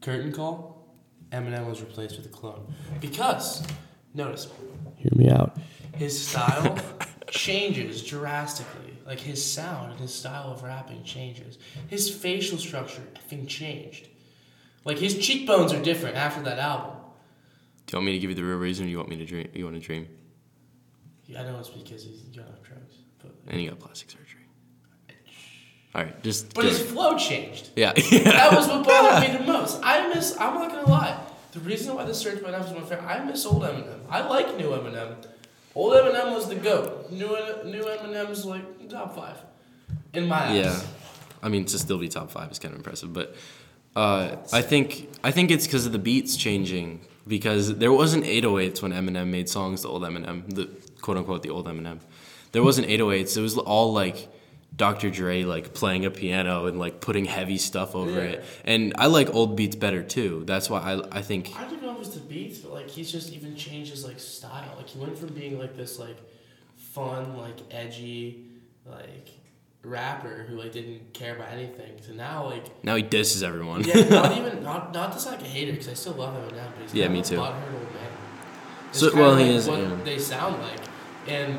curtain 0.00 0.32
call, 0.32 0.94
Eminem 1.30 1.66
was 1.66 1.80
replaced 1.80 2.16
with 2.16 2.26
a 2.26 2.30
clone? 2.30 2.74
Because 3.00 3.62
notice, 4.12 4.48
hear 4.96 5.12
me 5.16 5.30
out. 5.30 5.56
His 5.94 6.26
style 6.26 6.78
changes 7.30 8.02
drastically. 8.02 8.98
Like 9.06 9.20
his 9.20 9.44
sound 9.44 9.92
and 9.92 10.00
his 10.00 10.14
style 10.14 10.50
of 10.50 10.62
rapping 10.62 11.04
changes. 11.04 11.58
His 11.88 12.08
facial 12.10 12.56
structure 12.56 13.02
effing 13.14 13.46
changed. 13.46 14.08
Like 14.84 14.98
his 14.98 15.18
cheekbones 15.18 15.72
are 15.72 15.82
different 15.82 16.16
after 16.16 16.42
that 16.44 16.58
album. 16.58 16.96
Do 17.86 17.92
you 17.92 17.98
want 17.98 18.06
me 18.06 18.12
to 18.12 18.18
give 18.18 18.30
you 18.30 18.36
the 18.36 18.44
real 18.44 18.56
reason, 18.56 18.86
or 18.86 18.88
you 18.88 18.96
want 18.96 19.10
me 19.10 19.16
to 19.16 19.26
dream? 19.26 19.48
You 19.52 19.64
want 19.64 19.76
to 19.76 19.80
dream? 19.80 20.08
Yeah, 21.26 21.42
I 21.42 21.44
know 21.44 21.58
it's 21.58 21.68
because 21.68 22.04
he's 22.04 22.20
got 22.34 22.46
off 22.46 22.62
drugs, 22.62 22.94
but 23.22 23.34
And 23.46 23.60
he 23.60 23.66
got 23.68 23.78
plastic 23.78 24.10
surgery. 24.10 24.33
All 25.94 26.02
right, 26.02 26.22
just. 26.22 26.54
but 26.54 26.64
his 26.64 26.80
flow 26.80 27.16
changed. 27.16 27.70
yeah. 27.76 27.92
That 27.92 28.52
was 28.52 28.66
what 28.66 28.84
bothered 28.84 29.30
me 29.32 29.38
the 29.38 29.44
most. 29.44 29.80
I 29.82 30.08
miss. 30.12 30.36
I'm 30.40 30.54
not 30.54 30.70
gonna 30.70 30.88
lie. 30.88 31.20
The 31.52 31.60
reason 31.60 31.94
why 31.94 32.04
the 32.04 32.14
Search 32.14 32.42
by 32.42 32.50
Knives 32.50 32.66
is 32.66 32.72
my 32.72 32.80
favorite, 32.80 33.04
I 33.06 33.24
miss 33.24 33.46
old 33.46 33.62
Eminem. 33.62 34.00
I 34.10 34.26
like 34.26 34.56
new 34.56 34.70
Eminem. 34.70 35.24
Old 35.76 35.92
Eminem 35.94 36.34
was 36.34 36.48
the 36.48 36.56
goat. 36.56 37.10
New 37.12 37.28
new 37.64 37.84
Eminem's 37.84 38.44
like 38.44 38.88
top 38.88 39.14
five, 39.14 39.36
in 40.12 40.26
my 40.26 40.46
eyes. 40.46 40.56
Yeah, 40.56 40.80
I 41.42 41.48
mean 41.48 41.64
to 41.66 41.78
still 41.78 41.98
be 41.98 42.08
top 42.08 42.30
five 42.30 42.50
is 42.50 42.58
kind 42.58 42.72
of 42.74 42.78
impressive, 42.78 43.12
but 43.12 43.36
uh, 43.94 44.36
I 44.52 44.62
think 44.62 45.08
I 45.22 45.30
think 45.30 45.50
it's 45.52 45.66
because 45.66 45.86
of 45.86 45.92
the 45.92 45.98
beats 45.98 46.36
changing. 46.36 47.00
Because 47.26 47.76
there 47.78 47.90
wasn't 47.90 48.24
808s 48.24 48.82
when 48.82 48.92
Eminem 48.92 49.28
made 49.28 49.48
songs, 49.48 49.80
the 49.80 49.88
old 49.88 50.02
Eminem, 50.02 50.54
the 50.54 50.68
quote 51.00 51.16
unquote 51.16 51.42
the 51.42 51.48
old 51.48 51.66
Eminem. 51.66 52.00
There 52.52 52.62
wasn't 52.62 52.88
808s. 52.88 53.38
It 53.38 53.40
was 53.40 53.56
all 53.56 53.94
like 53.94 54.28
Dr. 54.76 55.10
Dre 55.10 55.44
like 55.44 55.72
playing 55.74 56.04
a 56.04 56.10
piano 56.10 56.66
and 56.66 56.78
like 56.78 57.00
putting 57.00 57.24
heavy 57.26 57.58
stuff 57.58 57.94
over 57.94 58.10
Yeah. 58.10 58.30
it. 58.32 58.44
And 58.64 58.92
I 58.98 59.06
like 59.06 59.32
old 59.34 59.56
beats 59.56 59.76
better 59.76 60.02
too. 60.02 60.42
That's 60.46 60.68
why 60.68 60.80
I 60.80 61.18
I 61.18 61.22
think 61.22 61.52
I 61.56 61.64
don't 61.64 61.80
know 61.82 61.90
if 61.90 61.96
it 61.96 61.98
was 62.00 62.14
the 62.14 62.20
beats, 62.20 62.58
but 62.58 62.72
like 62.72 62.88
he's 62.90 63.10
just 63.12 63.32
even 63.32 63.54
changed 63.56 63.90
his 63.90 64.04
like 64.04 64.18
style. 64.18 64.74
Like 64.76 64.88
he 64.88 64.98
went 64.98 65.16
from 65.18 65.28
being 65.28 65.58
like 65.58 65.76
this 65.76 65.98
like 65.98 66.16
fun, 66.76 67.36
like 67.36 67.56
edgy, 67.70 68.46
like 68.86 69.30
rapper 69.82 70.46
who 70.48 70.56
like 70.56 70.72
didn't 70.72 71.12
care 71.12 71.36
about 71.36 71.50
anything 71.52 71.92
to 72.06 72.14
now 72.14 72.46
like 72.46 72.64
now 72.82 72.96
he 72.96 73.02
disses 73.02 73.42
everyone. 73.42 73.84
yeah, 73.84 74.08
not 74.08 74.32
even 74.38 74.62
not 74.62 74.92
not 74.94 75.12
just 75.12 75.26
like 75.26 75.40
a 75.42 75.44
hater 75.44 75.72
because 75.72 75.88
I 75.88 75.94
still 75.94 76.14
love 76.14 76.34
him 76.34 76.56
now, 76.56 76.66
but 76.74 76.82
he's 76.82 76.94
Yeah, 76.94 77.08
me 77.08 77.20
of 77.20 77.26
a 77.26 77.28
too. 77.28 77.36
butthurt 77.36 77.74
old 77.74 77.92
man. 77.94 78.10
It's 78.88 78.98
So- 79.00 79.14
well, 79.14 79.36
he 79.36 79.50
is, 79.50 79.68
What 79.68 79.78
yeah. 79.80 79.94
they 80.04 80.18
sound 80.18 80.60
like, 80.62 80.80
and 81.28 81.58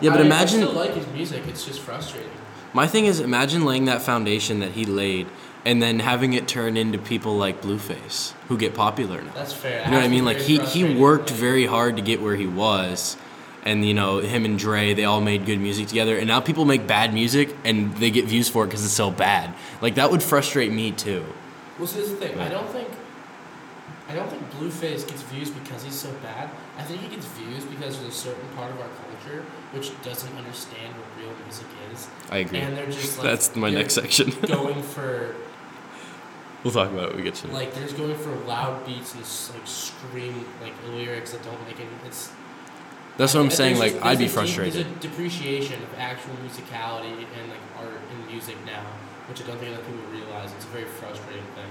yeah, 0.00 0.10
but 0.10 0.20
I, 0.20 0.24
imagine 0.24 0.62
I 0.62 0.66
still 0.66 0.72
like 0.72 0.94
his 0.94 1.06
music. 1.08 1.46
It's 1.46 1.64
just 1.64 1.80
frustrating. 1.80 2.30
My 2.72 2.86
thing 2.86 3.04
is, 3.04 3.20
imagine 3.20 3.64
laying 3.64 3.84
that 3.86 4.02
foundation 4.02 4.60
that 4.60 4.72
he 4.72 4.84
laid, 4.84 5.26
and 5.64 5.82
then 5.82 6.00
having 6.00 6.32
it 6.32 6.48
turn 6.48 6.76
into 6.76 6.98
people 6.98 7.36
like 7.36 7.60
Blueface, 7.60 8.32
who 8.48 8.56
get 8.56 8.74
popular 8.74 9.20
now. 9.20 9.32
That's 9.34 9.52
fair. 9.52 9.84
You 9.84 9.90
know 9.90 9.98
what 9.98 10.04
I 10.04 10.08
mean? 10.08 10.24
Like 10.24 10.38
he 10.38 10.58
he 10.58 10.94
worked 10.98 11.30
very 11.30 11.66
hard 11.66 11.96
to 11.96 12.02
get 12.02 12.22
where 12.22 12.36
he 12.36 12.46
was, 12.46 13.16
and 13.64 13.84
you 13.84 13.94
know 13.94 14.18
him 14.18 14.44
and 14.44 14.58
Dre, 14.58 14.94
they 14.94 15.04
all 15.04 15.20
made 15.20 15.46
good 15.46 15.60
music 15.60 15.88
together, 15.88 16.16
and 16.16 16.26
now 16.26 16.40
people 16.40 16.64
make 16.64 16.86
bad 16.86 17.14
music 17.14 17.54
and 17.64 17.94
they 17.96 18.10
get 18.10 18.24
views 18.24 18.48
for 18.48 18.64
it 18.64 18.68
because 18.68 18.84
it's 18.84 18.94
so 18.94 19.10
bad. 19.10 19.54
Like 19.80 19.94
that 19.96 20.10
would 20.10 20.22
frustrate 20.22 20.72
me 20.72 20.92
too. 20.92 21.24
Well, 21.78 21.86
see, 21.86 22.00
this 22.00 22.10
is 22.10 22.18
the 22.18 22.26
thing. 22.26 22.38
I 22.38 22.48
don't 22.48 22.68
think, 22.68 22.88
I 24.08 24.14
don't 24.14 24.28
think 24.28 24.42
Blueface 24.52 25.06
gets 25.06 25.22
views 25.22 25.50
because 25.50 25.82
he's 25.82 25.94
so 25.94 26.12
bad. 26.22 26.50
I 26.78 26.82
think 26.82 27.00
he 27.00 27.08
gets 27.08 27.26
views 27.26 27.64
because 27.64 27.98
there's 27.98 28.14
a 28.14 28.16
certain 28.16 28.48
part 28.56 28.70
of 28.70 28.80
our 28.80 28.88
culture 28.88 29.44
which 29.72 29.90
doesn't 30.02 30.36
understand 30.36 30.94
what 30.96 31.06
real 31.18 31.34
music 31.44 31.66
is, 31.92 32.08
I 32.30 32.38
agree. 32.38 32.58
and 32.58 32.76
they're 32.76 32.86
just 32.86 33.18
like 33.18 33.26
That's 33.26 33.56
my 33.56 33.70
next 33.70 33.94
section. 33.94 34.30
going 34.46 34.82
for 34.82 35.34
we'll 36.62 36.72
talk 36.72 36.90
about 36.90 37.04
it 37.04 37.08
when 37.08 37.16
we 37.16 37.22
get 37.22 37.34
to 37.36 37.48
it. 37.48 37.52
like 37.52 37.74
there's 37.74 37.92
going 37.92 38.16
for 38.16 38.34
loud 38.46 38.84
beats 38.86 39.14
and 39.14 39.22
like 39.56 39.66
scream 39.66 40.44
like 40.62 40.72
lyrics 40.88 41.32
that 41.32 41.42
don't 41.42 41.60
make 41.66 41.80
any. 41.80 41.88
It's 42.06 42.30
That's 43.16 43.34
what 43.34 43.40
I'm 43.40 43.50
saying. 43.50 43.76
just- 43.76 43.94
Like 43.96 44.04
I'd 44.04 44.18
be 44.18 44.26
a 44.26 44.28
frustrated. 44.28 44.86
There's 44.86 44.96
a 44.96 45.00
depreciation 45.00 45.82
of 45.82 45.98
actual 45.98 46.34
musicality 46.46 47.12
and 47.38 47.50
like 47.50 47.60
art 47.78 48.00
and 48.12 48.26
music 48.30 48.56
now, 48.64 48.84
which 49.28 49.42
I 49.42 49.46
don't 49.46 49.58
think 49.58 49.74
other 49.74 49.84
people 49.84 50.02
realize. 50.12 50.52
It's 50.52 50.64
a 50.64 50.68
very 50.68 50.84
frustrating 50.84 51.44
thing. 51.54 51.66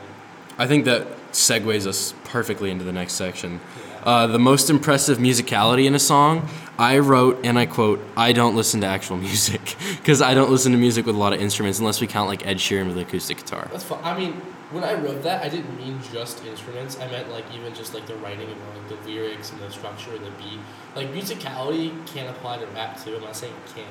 I 0.57 0.67
think 0.67 0.85
that 0.85 1.07
segues 1.31 1.87
us 1.87 2.13
perfectly 2.25 2.69
into 2.71 2.83
the 2.83 2.91
next 2.91 3.13
section. 3.13 3.59
Yeah. 3.89 3.90
Uh, 4.03 4.27
the 4.27 4.39
most 4.39 4.69
impressive 4.69 5.17
musicality 5.17 5.85
in 5.85 5.93
a 5.95 5.99
song, 5.99 6.47
I 6.77 6.97
wrote, 6.99 7.39
and 7.45 7.59
I 7.59 7.67
quote, 7.67 8.03
I 8.17 8.33
don't 8.33 8.55
listen 8.55 8.81
to 8.81 8.87
actual 8.87 9.17
music. 9.29 9.75
Because 9.97 10.21
I 10.21 10.33
don't 10.33 10.49
listen 10.49 10.71
to 10.71 10.77
music 10.77 11.05
with 11.05 11.15
a 11.15 11.19
lot 11.19 11.33
of 11.33 11.41
instruments 11.41 11.79
unless 11.79 12.01
we 12.01 12.07
count 12.07 12.27
like 12.27 12.45
Ed 12.45 12.57
Sheeran 12.57 12.87
with 12.87 12.97
acoustic 12.97 13.37
guitar. 13.37 13.67
That's 13.71 13.83
fine. 13.83 13.99
I 14.03 14.17
mean, 14.17 14.33
when 14.71 14.83
I 14.83 14.93
wrote 14.93 15.21
that, 15.23 15.43
I 15.43 15.49
didn't 15.49 15.77
mean 15.77 15.99
just 16.11 16.43
instruments. 16.45 16.99
I 16.99 17.07
meant 17.07 17.29
like 17.29 17.45
even 17.53 17.73
just 17.73 17.93
like 17.93 18.07
the 18.07 18.15
writing 18.15 18.49
and 18.49 18.59
like 18.75 18.87
the 18.89 19.09
lyrics 19.09 19.51
and 19.51 19.61
the 19.61 19.69
structure 19.69 20.15
and 20.15 20.25
the 20.25 20.31
beat. 20.31 20.59
Like 20.95 21.13
musicality 21.13 22.05
can 22.07 22.27
apply 22.29 22.57
to 22.59 22.65
rap 22.67 23.03
too. 23.03 23.15
I'm 23.15 23.21
not 23.21 23.35
saying 23.35 23.53
it 23.53 23.75
can't. 23.75 23.87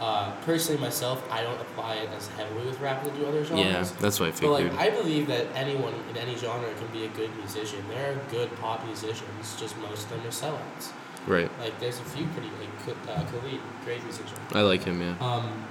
Uh, 0.00 0.32
personally, 0.46 0.80
myself, 0.80 1.22
I 1.30 1.42
don't 1.42 1.60
apply 1.60 1.96
it 1.96 2.08
as 2.16 2.26
heavily 2.28 2.64
with 2.66 2.80
rap 2.80 3.02
as 3.04 3.12
I 3.12 3.16
do 3.16 3.26
other 3.26 3.44
genres. 3.44 3.66
Yeah, 3.92 4.00
that's 4.00 4.18
what 4.18 4.30
I 4.30 4.32
figured. 4.32 4.70
But 4.70 4.78
like, 4.78 4.78
I 4.80 4.88
believe 4.90 5.26
that 5.26 5.46
anyone 5.54 5.92
in 6.10 6.16
any 6.16 6.36
genre 6.36 6.72
can 6.74 6.86
be 6.88 7.04
a 7.04 7.08
good 7.08 7.36
musician. 7.36 7.84
There 7.90 8.12
are 8.12 8.20
good 8.30 8.50
pop 8.60 8.82
musicians, 8.86 9.56
just 9.60 9.76
most 9.78 10.04
of 10.04 10.10
them 10.10 10.20
are 10.20 10.28
sellouts. 10.30 10.92
right. 11.26 11.50
Like, 11.60 11.78
there's 11.80 12.00
a 12.00 12.04
few 12.04 12.26
pretty 12.28 12.48
like 12.58 12.96
uh, 13.10 13.22
Khalid, 13.30 13.60
great 13.84 14.02
musician. 14.04 14.38
I 14.52 14.62
like 14.62 14.84
him, 14.84 15.02
yeah. 15.02 15.16
Um, 15.20 15.66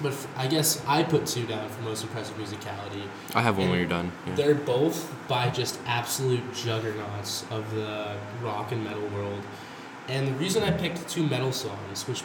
but 0.00 0.12
f- 0.12 0.28
I 0.36 0.46
guess 0.46 0.80
I 0.86 1.02
put 1.02 1.26
two 1.26 1.44
down 1.46 1.68
for 1.68 1.82
most 1.82 2.04
impressive 2.04 2.36
musicality. 2.36 3.02
I 3.34 3.42
have 3.42 3.56
one 3.56 3.62
and 3.64 3.70
when 3.72 3.80
you're 3.80 3.88
done. 3.88 4.12
Yeah. 4.26 4.34
They're 4.36 4.54
both 4.54 5.12
by 5.26 5.50
just 5.50 5.80
absolute 5.86 6.44
juggernauts 6.54 7.44
of 7.50 7.74
the 7.74 8.16
rock 8.40 8.70
and 8.72 8.84
metal 8.84 9.06
world. 9.08 9.42
And 10.08 10.28
the 10.28 10.32
reason 10.32 10.62
I 10.62 10.70
picked 10.70 11.08
two 11.08 11.26
metal 11.26 11.50
songs, 11.52 12.06
which 12.06 12.22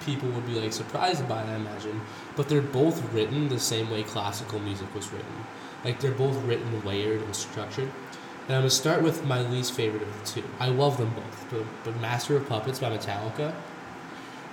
people 0.00 0.28
would 0.30 0.46
be 0.46 0.60
like 0.60 0.72
surprised 0.72 1.28
by, 1.28 1.42
it, 1.42 1.48
I 1.48 1.56
imagine, 1.56 2.00
but 2.36 2.48
they're 2.48 2.62
both 2.62 3.12
written 3.12 3.48
the 3.48 3.58
same 3.58 3.90
way 3.90 4.02
classical 4.02 4.58
music 4.60 4.92
was 4.94 5.12
written. 5.12 5.44
Like 5.84 6.00
they're 6.00 6.12
both 6.12 6.36
written 6.44 6.84
layered 6.84 7.22
and 7.22 7.34
structured. 7.34 7.90
And 8.46 8.54
I'm 8.54 8.60
gonna 8.62 8.70
start 8.70 9.02
with 9.02 9.24
my 9.24 9.42
least 9.42 9.72
favorite 9.72 10.02
of 10.02 10.18
the 10.20 10.40
two. 10.40 10.48
I 10.60 10.68
love 10.68 10.98
them 10.98 11.12
both, 11.14 11.46
but, 11.50 11.64
but 11.84 12.00
Master 12.00 12.36
of 12.36 12.48
Puppets 12.48 12.78
by 12.78 12.96
Metallica. 12.96 13.54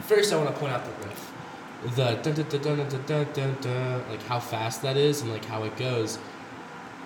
First, 0.02 0.34
I 0.34 0.38
want 0.38 0.50
to 0.54 0.60
point 0.60 0.74
out 0.74 0.84
the 0.84 1.08
riff, 1.08 1.34
the 1.96 2.20
dun 2.22 2.34
dun 2.34 2.46
dun 2.50 2.62
dun 2.62 2.90
dun 2.90 3.04
dun 3.06 3.28
dun, 3.34 3.58
dun 3.62 4.10
like 4.10 4.24
how 4.24 4.40
fast 4.40 4.82
that 4.82 4.98
is 4.98 5.22
and 5.22 5.32
like 5.32 5.46
how 5.46 5.64
it 5.64 5.78
goes 5.78 6.18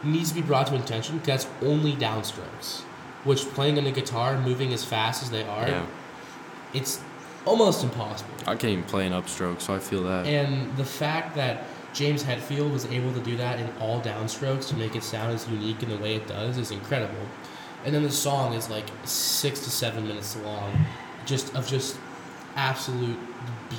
needs 0.04 0.30
to 0.30 0.36
be 0.36 0.41
brought 0.41 0.67
to 0.67 0.76
attention 0.76 1.17
because 1.17 1.43
that's 1.43 1.63
only 1.63 1.93
downstrokes. 1.93 2.82
Which 3.24 3.41
playing 3.50 3.78
on 3.78 3.84
the 3.84 3.91
guitar, 3.91 4.39
moving 4.39 4.72
as 4.74 4.86
fast 4.86 5.24
as 5.24 5.32
they 5.32 5.43
are, 5.43 5.67
yeah. 5.67 5.86
it's 6.74 7.02
almost 7.48 7.84
impossible. 7.84 8.32
I 8.42 8.56
can't 8.56 8.74
even 8.74 8.84
play 8.84 9.08
an 9.08 9.14
upstroke, 9.14 9.62
so 9.62 9.74
I 9.74 9.80
feel 9.80 10.04
that. 10.04 10.26
And 10.28 10.76
the 10.78 10.86
fact 10.86 11.36
that 11.36 11.64
James 11.94 12.24
Hetfield 12.24 12.72
was 12.72 12.86
able 12.86 13.14
to 13.14 13.20
do 13.22 13.38
that 13.38 13.60
in 13.60 13.70
all 13.80 14.02
downstrokes 14.02 14.68
to 14.70 14.76
make 14.76 14.96
it 14.96 15.04
sound 15.04 15.34
as 15.34 15.48
unique 15.50 15.82
in 15.82 15.90
the 15.90 15.98
way 15.98 16.16
it 16.16 16.28
does 16.28 16.58
is 16.58 16.72
incredible. 16.72 17.26
And 17.86 17.96
then 17.96 18.04
the 18.04 18.12
song 18.12 18.54
is 18.54 18.70
like 18.70 18.86
six 19.06 19.62
to 19.62 19.72
seven 19.72 20.08
minutes 20.08 20.36
long, 20.38 20.86
just 21.26 21.56
of 21.56 21.68
just 21.68 21.98
absolute 22.56 23.18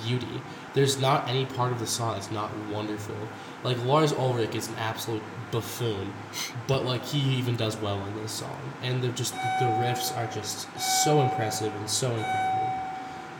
beauty. 0.02 0.40
There's 0.74 1.00
not 1.00 1.28
any 1.28 1.44
part 1.44 1.72
of 1.72 1.78
the 1.78 1.86
song 1.86 2.14
that's 2.14 2.30
not 2.30 2.50
wonderful. 2.68 3.16
Like 3.64 3.82
Lars 3.84 4.12
Ulrich 4.12 4.54
is 4.54 4.68
an 4.68 4.76
absolute 4.76 5.22
buffoon, 5.50 6.12
but 6.66 6.84
like 6.84 7.04
he 7.04 7.18
even 7.36 7.56
does 7.56 7.76
well 7.76 8.04
in 8.06 8.14
this 8.16 8.32
song. 8.32 8.58
And 8.82 9.02
they're 9.02 9.12
just 9.12 9.34
the 9.34 9.66
riffs 9.82 10.16
are 10.16 10.26
just 10.32 10.68
so 11.04 11.20
impressive 11.20 11.74
and 11.74 11.90
so 11.90 12.10
incredible. 12.10 12.57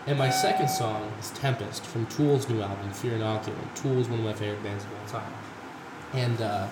And 0.09 0.17
my 0.17 0.31
second 0.31 0.69
song 0.69 1.13
is 1.21 1.29
Tempest 1.33 1.85
from 1.85 2.07
Tool's 2.07 2.49
new 2.49 2.63
album, 2.63 2.91
Fear 2.93 3.19
Inoculum. 3.19 3.75
Tool 3.75 4.01
is 4.01 4.09
one 4.09 4.21
of 4.21 4.25
my 4.25 4.33
favorite 4.33 4.63
bands 4.63 4.83
of 4.83 4.91
all 4.95 5.21
time. 5.21 5.33
And 6.15 6.41
uh, 6.41 6.67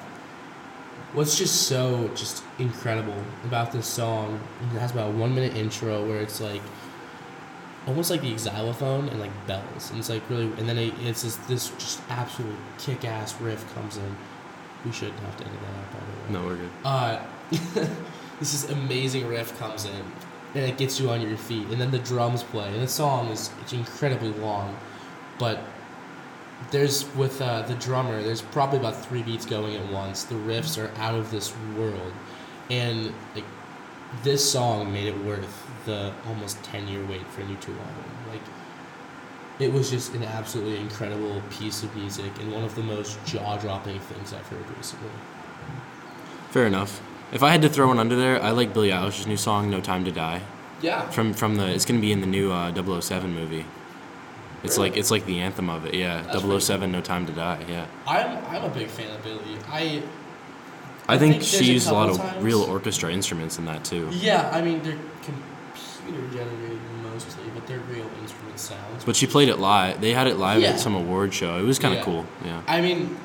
what's 1.13 1.37
just 1.37 1.69
so 1.69 2.09
just 2.15 2.43
incredible 2.59 3.23
about 3.45 3.73
this 3.73 3.87
song, 3.87 4.41
it 4.63 4.79
has 4.79 4.93
about 4.93 5.11
a 5.11 5.13
one 5.13 5.35
minute 5.35 5.55
intro 5.55 6.03
where 6.09 6.19
it's 6.19 6.41
like 6.41 6.63
almost 7.87 8.11
like 8.11 8.23
the 8.23 8.39
xylophone 8.39 9.11
and 9.11 9.21
like 9.21 9.47
bells. 9.47 9.91
And 9.91 9.99
it's 9.99 10.09
like 10.09 10.23
really, 10.31 10.47
and 10.57 10.67
then 10.67 10.79
it, 10.79 10.95
it's 11.03 11.21
this, 11.21 11.37
this 11.47 11.69
just 11.73 12.01
absolute 12.09 12.57
kick 12.79 13.05
ass 13.05 13.39
riff 13.39 13.71
comes 13.75 13.99
in. 13.99 14.17
We 14.87 14.93
shouldn't 14.93 15.21
have 15.21 15.37
to 15.37 15.45
edit 15.45 15.61
that 15.61 15.75
out, 15.75 15.93
by 15.93 15.99
the 15.99 16.39
way. 16.39 16.41
no, 16.41 16.47
we're 16.47 16.57
good. 16.57 16.71
Uh, 16.87 17.23
this 18.41 18.55
is 18.55 18.71
amazing 18.71 19.29
riff 19.29 19.59
comes 19.59 19.85
in, 19.85 20.05
and 20.55 20.65
it 20.65 20.79
gets 20.79 20.99
you 21.01 21.11
on 21.11 21.21
your 21.21 21.37
feet, 21.37 21.69
and 21.69 21.81
then 21.81 21.91
the 21.91 21.99
drums 21.99 22.43
play, 22.43 22.69
and 22.69 22.83
the 22.83 22.89
song 22.89 23.29
is 23.29 23.51
incredibly 23.73 24.33
long, 24.35 24.77
but 25.39 25.61
there's 26.71 27.05
with 27.15 27.41
uh, 27.43 27.63
the 27.63 27.75
drummer, 27.75 28.23
there's 28.23 28.43
probably 28.43 28.79
about 28.79 28.97
three 29.05 29.23
beats 29.23 29.45
going 29.45 29.77
at 29.77 29.93
once. 29.93 30.25
The 30.25 30.35
riffs 30.35 30.83
are 30.83 30.91
out 31.01 31.15
of 31.15 31.31
this 31.31 31.55
world, 31.77 32.13
and 32.71 33.13
like 33.35 33.45
this 34.23 34.51
song 34.51 34.93
made 34.93 35.09
it 35.09 35.25
worth 35.25 35.67
the 35.85 36.13
almost 36.27 36.63
ten 36.63 36.89
year 36.89 37.05
wait 37.07 37.27
for 37.29 37.43
a 37.43 37.45
new 37.45 37.57
Tool 37.57 37.75
album. 37.75 38.05
Like 38.31 38.41
it 39.59 39.73
was 39.73 39.91
just 39.91 40.15
an 40.15 40.23
absolutely 40.25 40.79
incredible 40.79 41.43
piece 41.51 41.83
of 41.83 41.95
music 41.97 42.31
and 42.41 42.53
one 42.53 42.65
of 42.65 42.75
the 42.75 42.83
most 42.83 43.23
jaw 43.25 43.57
dropping 43.57 43.99
things 44.01 44.33
I've 44.33 44.47
heard 44.49 44.65
recently. 44.77 45.11
Fair 46.51 46.67
enough. 46.67 47.03
If 47.33 47.43
I 47.43 47.51
had 47.51 47.63
to 47.63 47.69
throw 47.69 47.89
one 47.89 47.99
under 47.99 48.17
there, 48.17 48.43
I 48.43 48.51
like 48.51 48.73
Billie 48.73 48.91
Eilish's 48.91 49.27
new 49.27 49.37
song 49.37 49.71
"No 49.71 49.81
Time 49.81 50.05
to 50.05 50.13
Die." 50.13 50.41
Yeah, 50.83 51.09
From 51.11 51.33
from 51.33 51.57
the, 51.57 51.67
it's 51.67 51.85
gonna 51.87 52.01
be 52.01 52.13
in 52.13 52.21
the 52.21 52.27
new 52.27 52.53
uh, 52.53 52.73
007 53.01 53.35
movie. 53.35 53.65
It's 54.63 54.77
Really? 54.77 54.91
like 54.91 54.99
it's 54.99 55.11
like 55.11 55.27
the 55.27 55.41
anthem 55.41 55.69
of 55.71 55.87
it. 55.87 55.95
Yeah, 55.95 56.23
That's 56.23 56.43
pretty 56.43 56.61
007, 56.61 56.93
No 56.93 57.01
Time 57.01 57.27
to 57.27 57.33
Die. 57.33 57.65
Yeah. 57.69 57.87
I'm 58.07 58.45
I'm 58.55 58.65
a 58.65 58.69
big 58.69 58.89
fan 58.89 59.11
of 59.15 59.23
Billie. 59.25 59.59
I 59.69 60.03
I, 61.09 61.15
I 61.15 61.19
think, 61.19 61.35
think 61.35 61.45
she 61.45 61.57
there's 61.59 61.69
a 61.69 61.73
used 61.73 61.89
a 61.89 61.93
lot 61.95 62.11
of 62.11 62.17
times- 62.19 62.43
real 62.45 62.63
orchestra 62.63 63.13
instruments 63.13 63.59
in 63.59 63.65
that 63.67 63.85
too. 63.85 64.09
yeah, 64.13 64.51
I 64.53 64.61
mean 64.63 64.83
they're 64.83 64.99
computer 65.23 66.29
generated 66.29 66.79
mostly, 67.03 67.45
but 67.55 67.67
they're 67.67 67.79
real 67.81 68.09
instrument 68.23 68.59
sounds. 68.59 69.05
But 69.05 69.17
she 69.17 69.27
played 69.27 69.49
it 69.49 69.59
live. 69.59 70.01
They 70.01 70.13
had 70.13 70.27
it 70.27 70.37
live 70.37 70.61
Yeah. 70.63 70.71
at 70.71 70.81
some 70.81 70.95
award 70.95 71.33
show. 71.35 71.59
It 71.59 71.63
was 71.63 71.79
kind 71.79 71.95
of 71.95 71.99
Yeah. 72.01 72.05
cool. 72.05 72.27
Yeah. 72.45 72.61
I 72.69 72.81
mean, 72.81 73.17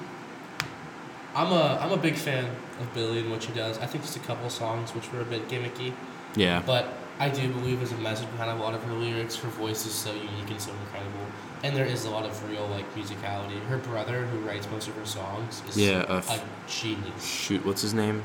I'm 1.35 1.51
a 1.51 1.79
I'm 1.81 1.91
a 1.91 1.97
big 1.97 2.15
fan 2.15 2.45
of 2.81 2.93
Billie 2.93 3.19
and 3.19 3.31
what 3.31 3.43
she 3.43 3.51
does. 3.53 3.77
I 3.79 3.85
think 3.85 4.03
just 4.03 4.15
a 4.17 4.19
couple 4.19 4.45
of 4.45 4.51
songs 4.51 4.93
which 4.93 5.11
were 5.11 5.21
a 5.21 5.25
bit 5.25 5.47
gimmicky, 5.47 5.93
Yeah. 6.35 6.61
but 6.65 6.87
I 7.19 7.29
do 7.29 7.47
believe 7.53 7.79
there's 7.79 7.91
a 7.91 7.97
message 7.97 8.29
behind 8.31 8.49
a 8.59 8.61
lot 8.61 8.73
of 8.73 8.83
her 8.83 8.93
lyrics. 8.93 9.35
Her 9.35 9.49
voice 9.49 9.85
is 9.85 9.93
so 9.93 10.11
unique 10.13 10.49
and 10.49 10.59
so 10.61 10.71
incredible, 10.71 11.25
and 11.63 11.75
there 11.75 11.85
is 11.85 12.05
a 12.05 12.09
lot 12.09 12.25
of 12.25 12.49
real 12.49 12.67
like 12.67 12.85
musicality. 12.95 13.61
Her 13.67 13.77
brother, 13.77 14.25
who 14.25 14.39
writes 14.39 14.67
most 14.71 14.87
of 14.87 14.95
her 14.95 15.05
songs, 15.05 15.61
is 15.69 15.77
Yeah, 15.77 15.99
uh, 16.09 16.21
a 16.29 16.39
genius. 16.69 17.23
Shoot, 17.23 17.65
what's 17.65 17.81
his 17.81 17.93
name? 17.93 18.23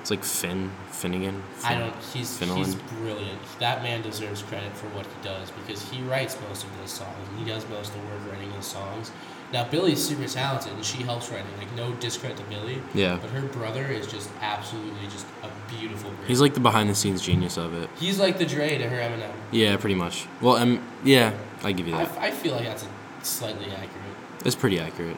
It's 0.00 0.10
like 0.10 0.24
Finn 0.24 0.70
Finnegan. 0.90 1.42
I 1.62 1.68
Finn- 1.68 1.80
don't. 1.80 1.94
He's 2.12 2.38
he's 2.40 2.74
brilliant. 2.74 3.38
That 3.58 3.82
man 3.82 4.00
deserves 4.02 4.42
credit 4.42 4.72
for 4.74 4.86
what 4.88 5.04
he 5.06 5.12
does 5.22 5.50
because 5.50 5.82
he 5.90 6.00
writes 6.02 6.36
most 6.48 6.64
of 6.64 6.70
those 6.80 6.90
songs 6.90 7.14
he 7.38 7.44
does 7.44 7.68
most 7.68 7.94
of 7.94 8.00
the 8.00 8.06
word 8.08 8.32
writing 8.32 8.50
those 8.52 8.66
songs. 8.66 9.12
Now 9.52 9.64
Billie's 9.68 10.02
super 10.06 10.26
talented 10.28 10.72
and 10.72 10.84
she 10.84 11.02
helps 11.02 11.28
writing. 11.30 11.46
Like 11.58 11.72
no 11.74 11.92
discredit 11.94 12.36
to 12.38 12.44
Billie, 12.44 12.80
Yeah. 12.94 13.18
but 13.20 13.30
her 13.30 13.42
brother 13.42 13.84
is 13.86 14.06
just 14.06 14.30
absolutely 14.40 15.06
just 15.08 15.26
a 15.42 15.48
beautiful. 15.74 16.10
Person. 16.10 16.26
He's 16.26 16.40
like 16.40 16.54
the 16.54 16.60
behind 16.60 16.88
the 16.88 16.94
scenes 16.94 17.20
genius 17.22 17.56
of 17.56 17.74
it. 17.74 17.90
he's 17.98 18.18
like 18.20 18.38
the 18.38 18.46
Dre 18.46 18.78
to 18.78 18.88
her 18.88 18.96
Eminem. 18.96 19.32
Yeah, 19.50 19.76
pretty 19.76 19.96
much. 19.96 20.26
Well, 20.40 20.56
um, 20.56 20.80
yeah, 21.04 21.32
I 21.64 21.72
give 21.72 21.88
you 21.88 21.94
I, 21.96 22.04
that. 22.04 22.18
I 22.18 22.30
feel 22.30 22.54
like 22.54 22.64
that's 22.66 22.84
a 22.84 22.88
slightly 23.24 23.66
accurate. 23.66 24.16
It's 24.44 24.54
pretty 24.54 24.78
accurate. 24.78 25.16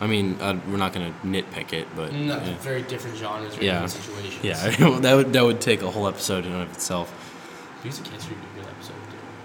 I 0.00 0.06
mean, 0.06 0.36
uh, 0.40 0.58
we're 0.68 0.76
not 0.78 0.92
gonna 0.92 1.14
nitpick 1.22 1.72
it, 1.72 1.86
but 1.94 2.12
No, 2.12 2.36
yeah. 2.36 2.54
very 2.58 2.82
different 2.82 3.16
genres, 3.18 3.54
very 3.54 3.66
Yeah. 3.66 3.82
different 3.82 4.04
situations. 4.04 4.44
Yeah, 4.44 4.98
that 5.00 5.14
would 5.14 5.32
that 5.34 5.44
would 5.44 5.60
take 5.60 5.82
a 5.82 5.90
whole 5.90 6.08
episode 6.08 6.46
in 6.46 6.52
and 6.52 6.62
of 6.62 6.72
itself. 6.72 7.12
music 7.84 8.06
history 8.08 8.34
would 8.34 8.54
be 8.54 8.60
a 8.60 8.62
good 8.64 8.70
episode. 8.72 8.94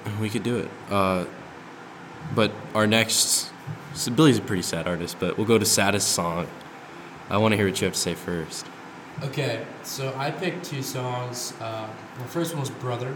Too. 0.08 0.22
We 0.22 0.30
could 0.30 0.44
do 0.44 0.58
it. 0.58 0.70
Uh, 0.90 1.26
but 2.34 2.52
our 2.74 2.88
next, 2.88 3.52
so 3.96 4.12
Billie's 4.12 4.38
a 4.38 4.42
pretty 4.42 4.62
sad 4.62 4.88
artist, 4.88 5.18
but 5.20 5.38
we'll 5.38 5.48
go 5.48 5.58
to 5.58 5.66
saddest 5.66 6.10
song. 6.10 6.48
I 7.30 7.38
want 7.38 7.54
to 7.54 7.58
hear 7.58 7.68
what 7.68 7.80
you 7.82 7.86
have 7.86 7.94
to 7.94 8.00
say 8.00 8.14
first. 8.14 8.68
Okay, 9.24 9.66
so 9.84 10.14
I 10.18 10.30
picked 10.30 10.66
two 10.66 10.84
songs. 10.84 11.54
Uh, 11.62 11.88
the 12.18 12.26
first 12.26 12.54
one 12.54 12.60
was 12.60 12.70
Brother, 12.70 13.14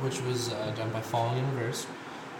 which 0.00 0.20
was 0.22 0.52
uh, 0.52 0.72
done 0.76 0.90
by 0.90 1.00
Falling 1.00 1.38
in 1.38 1.56
Reverse. 1.56 1.86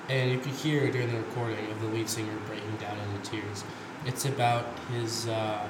And 0.08 0.30
you 0.30 0.38
could 0.38 0.52
hear 0.52 0.90
during 0.90 1.10
the 1.10 1.18
recording 1.18 1.70
of 1.70 1.80
the 1.80 1.88
lead 1.88 2.08
singer 2.08 2.36
breaking 2.46 2.76
down 2.76 2.96
into 2.98 3.30
tears. 3.30 3.64
It's 4.06 4.24
about 4.24 4.66
his 4.92 5.28
uh, 5.28 5.68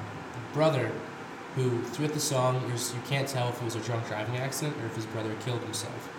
brother, 0.52 0.90
who 1.54 1.82
throughout 1.82 2.12
the 2.12 2.20
song, 2.20 2.62
you 2.70 3.00
can't 3.08 3.28
tell 3.28 3.48
if 3.48 3.60
it 3.60 3.64
was 3.64 3.76
a 3.76 3.80
drunk 3.80 4.06
driving 4.08 4.36
accident 4.36 4.76
or 4.82 4.86
if 4.86 4.96
his 4.96 5.06
brother 5.06 5.34
killed 5.44 5.62
himself. 5.62 6.10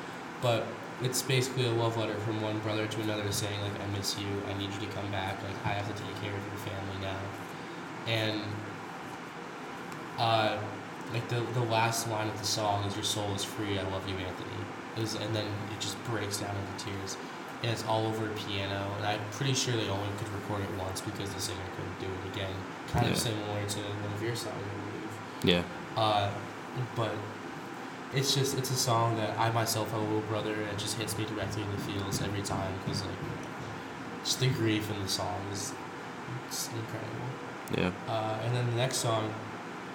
But 0.41 0.65
it's 1.04 1.22
basically 1.22 1.66
a 1.66 1.72
love 1.72 1.98
letter 1.98 2.16
from 2.20 2.42
one 2.42 2.60
brother 2.60 2.88
to 2.88 3.02
another 3.02 3.32
saying, 3.32 3.60
like, 3.62 3.80
I 3.82 3.86
miss 3.98 4.18
you, 4.18 4.28
I 4.50 4.54
need 4.58 4.72
you 4.74 4.80
to 4.80 4.94
come 4.94 5.12
back, 5.12 5.38
like, 5.44 5.66
I 5.66 5.70
have 5.70 5.88
to 5.88 6.04
take 6.04 6.16
care 6.22 6.32
of 6.34 6.44
your 6.48 6.58
family 6.66 6.98
now. 7.02 7.20
And 8.08 8.42
uh, 10.18 10.58
like 11.12 11.28
the 11.30 11.42
the 11.54 11.62
last 11.66 12.08
line 12.10 12.28
of 12.28 12.38
the 12.39 12.46
song 12.46 12.84
is 12.86 12.96
"Your 12.96 13.04
soul 13.04 13.34
is 13.36 13.44
free, 13.44 13.78
I 13.80 13.84
love 13.89 14.08
you, 14.08 14.16
Anthony." 14.16 14.50
Is 14.98 15.16
and 15.16 15.36
then 15.36 15.46
it 15.46 15.80
just 15.80 16.02
breaks 16.06 16.38
down 16.38 16.56
into 16.56 16.86
tears, 16.86 17.18
and 17.62 17.72
it's 17.72 17.84
all 17.86 18.06
over 18.06 18.26
a 18.26 18.34
piano. 18.34 18.88
And 18.98 19.06
I'm 19.06 19.20
pretty 19.32 19.54
sure 19.54 19.74
they 19.76 19.89
only 19.89 20.08
could 20.18 20.30
record 20.34 20.62
it 20.62 20.70
once 20.80 21.02
because 21.02 21.34
the 21.34 21.42
singer 21.42 21.60
couldn't 21.76 22.00
do 22.00 22.06
it 22.06 22.36
again. 22.36 22.54
Kind 22.92 23.06
Yeah. 23.08 23.12
of 23.13 23.18
similar 23.18 23.66
to 23.68 23.80
one 23.80 24.13
of 24.13 24.22
your 24.24 24.36
songs, 24.36 24.56
I 24.56 25.42
believe. 25.42 25.56
Yeah. 25.56 25.63
Uh, 26.02 26.30
but 26.96 27.12
it's 28.15 28.34
just 28.34 28.58
it's 28.58 28.71
a 28.71 28.76
song 28.76 29.15
that 29.17 29.38
I 29.38 29.52
myself 29.52 29.91
have 29.91 29.99
a 30.02 30.04
little 30.04 30.21
brother, 30.21 30.54
and 30.54 30.69
it 30.69 30.78
just 30.78 30.97
hits 30.97 31.17
me 31.17 31.26
directly 31.26 31.63
in 31.63 31.71
the 31.71 31.78
feels 31.80 32.21
every 32.21 32.41
time 32.41 32.73
because 32.84 33.02
like 33.02 33.12
just 34.23 34.39
the 34.39 34.49
grief 34.49 34.89
in 34.89 35.02
the 35.02 35.10
song 35.10 35.39
is 35.52 35.73
it's 36.47 36.67
incredible. 36.69 37.28
Yeah. 37.78 37.91
Uh, 38.08 38.39
and 38.43 38.56
then 38.56 38.65
the 38.69 38.76
next 38.76 38.97
song 38.97 39.34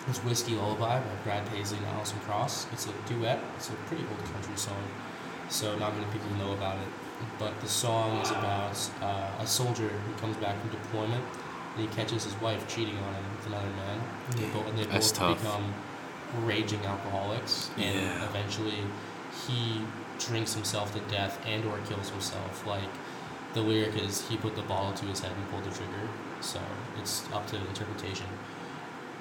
is 0.08 0.18
Whiskey 0.24 0.54
Lullaby 0.54 1.00
by 1.00 1.14
Brad 1.24 1.46
Paisley 1.50 1.78
and 1.78 1.86
Alison 1.88 2.18
Krauss. 2.20 2.66
It's 2.72 2.86
a 2.86 2.92
duet. 3.08 3.40
It's 3.56 3.68
a 3.68 3.72
pretty 3.86 4.04
old 4.04 4.24
country 4.32 4.56
song, 4.56 4.82
so 5.48 5.76
not 5.78 5.94
many 5.94 6.06
people 6.12 6.30
know 6.38 6.52
about 6.52 6.76
it. 6.76 6.88
But 7.38 7.60
the 7.60 7.68
song 7.68 8.20
is 8.20 8.30
about 8.30 8.78
uh, 9.02 9.42
a 9.42 9.46
soldier 9.46 9.88
who 9.88 10.20
comes 10.20 10.36
back 10.36 10.60
from 10.60 10.70
deployment 10.70 11.24
and 11.76 11.88
he 11.88 11.94
catches 11.94 12.24
his 12.24 12.34
wife 12.40 12.66
cheating 12.68 12.96
on 12.96 13.14
him 13.14 13.24
with 13.36 13.46
another 13.46 13.70
man. 13.70 14.00
And 14.30 14.38
they 14.38 14.46
both, 14.48 14.68
and 14.68 14.78
they 14.78 14.84
That's 14.84 15.10
both 15.10 15.18
tough. 15.18 15.42
become 15.42 15.74
raging 16.44 16.84
alcoholics. 16.84 17.70
And 17.76 17.94
Yeah. 17.94 18.24
eventually 18.24 18.82
he 19.46 19.82
drinks 20.18 20.54
himself 20.54 20.92
to 20.94 21.00
death 21.12 21.38
and 21.46 21.64
or 21.64 21.78
kills 21.88 22.10
himself. 22.10 22.66
Like 22.66 22.90
the 23.54 23.60
lyric 23.62 23.96
is 23.96 24.26
he 24.28 24.36
put 24.36 24.56
the 24.56 24.62
bottle 24.62 24.92
to 24.92 25.06
his 25.06 25.20
head 25.20 25.32
and 25.36 25.50
pulled 25.50 25.64
the 25.64 25.70
trigger. 25.70 26.08
So 26.40 26.60
it's 27.00 27.24
up 27.32 27.46
to 27.48 27.56
interpretation. 27.56 28.26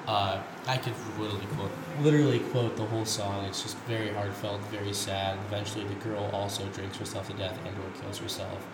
Uh, 0.07 0.41
I 0.67 0.77
could 0.77 0.93
literally 1.19 1.45
quote, 1.47 1.71
literally 2.01 2.39
quote 2.39 2.77
the 2.77 2.85
whole 2.85 3.03
song. 3.05 3.43
It's 3.45 3.61
just 3.61 3.75
very 3.79 4.09
heartfelt, 4.13 4.61
very 4.71 4.93
sad. 4.93 5.37
Eventually, 5.47 5.83
the 5.83 5.95
girl 5.95 6.29
also 6.31 6.65
drinks 6.67 6.97
herself 6.97 7.27
to 7.27 7.33
death 7.33 7.57
and/or 7.65 8.01
kills 8.01 8.17
herself, 8.17 8.65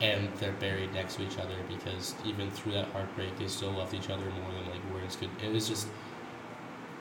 and 0.00 0.30
they're 0.38 0.52
buried 0.52 0.94
next 0.94 1.16
to 1.16 1.24
each 1.24 1.36
other 1.38 1.56
because 1.68 2.14
even 2.24 2.50
through 2.50 2.72
that 2.72 2.86
heartbreak, 2.92 3.36
they 3.38 3.48
still 3.48 3.72
loved 3.72 3.92
each 3.92 4.08
other 4.08 4.24
more 4.24 4.50
than 4.52 4.70
like 4.70 4.80
words 4.94 5.14
could. 5.16 5.28
It 5.44 5.52
was 5.52 5.68
just, 5.68 5.88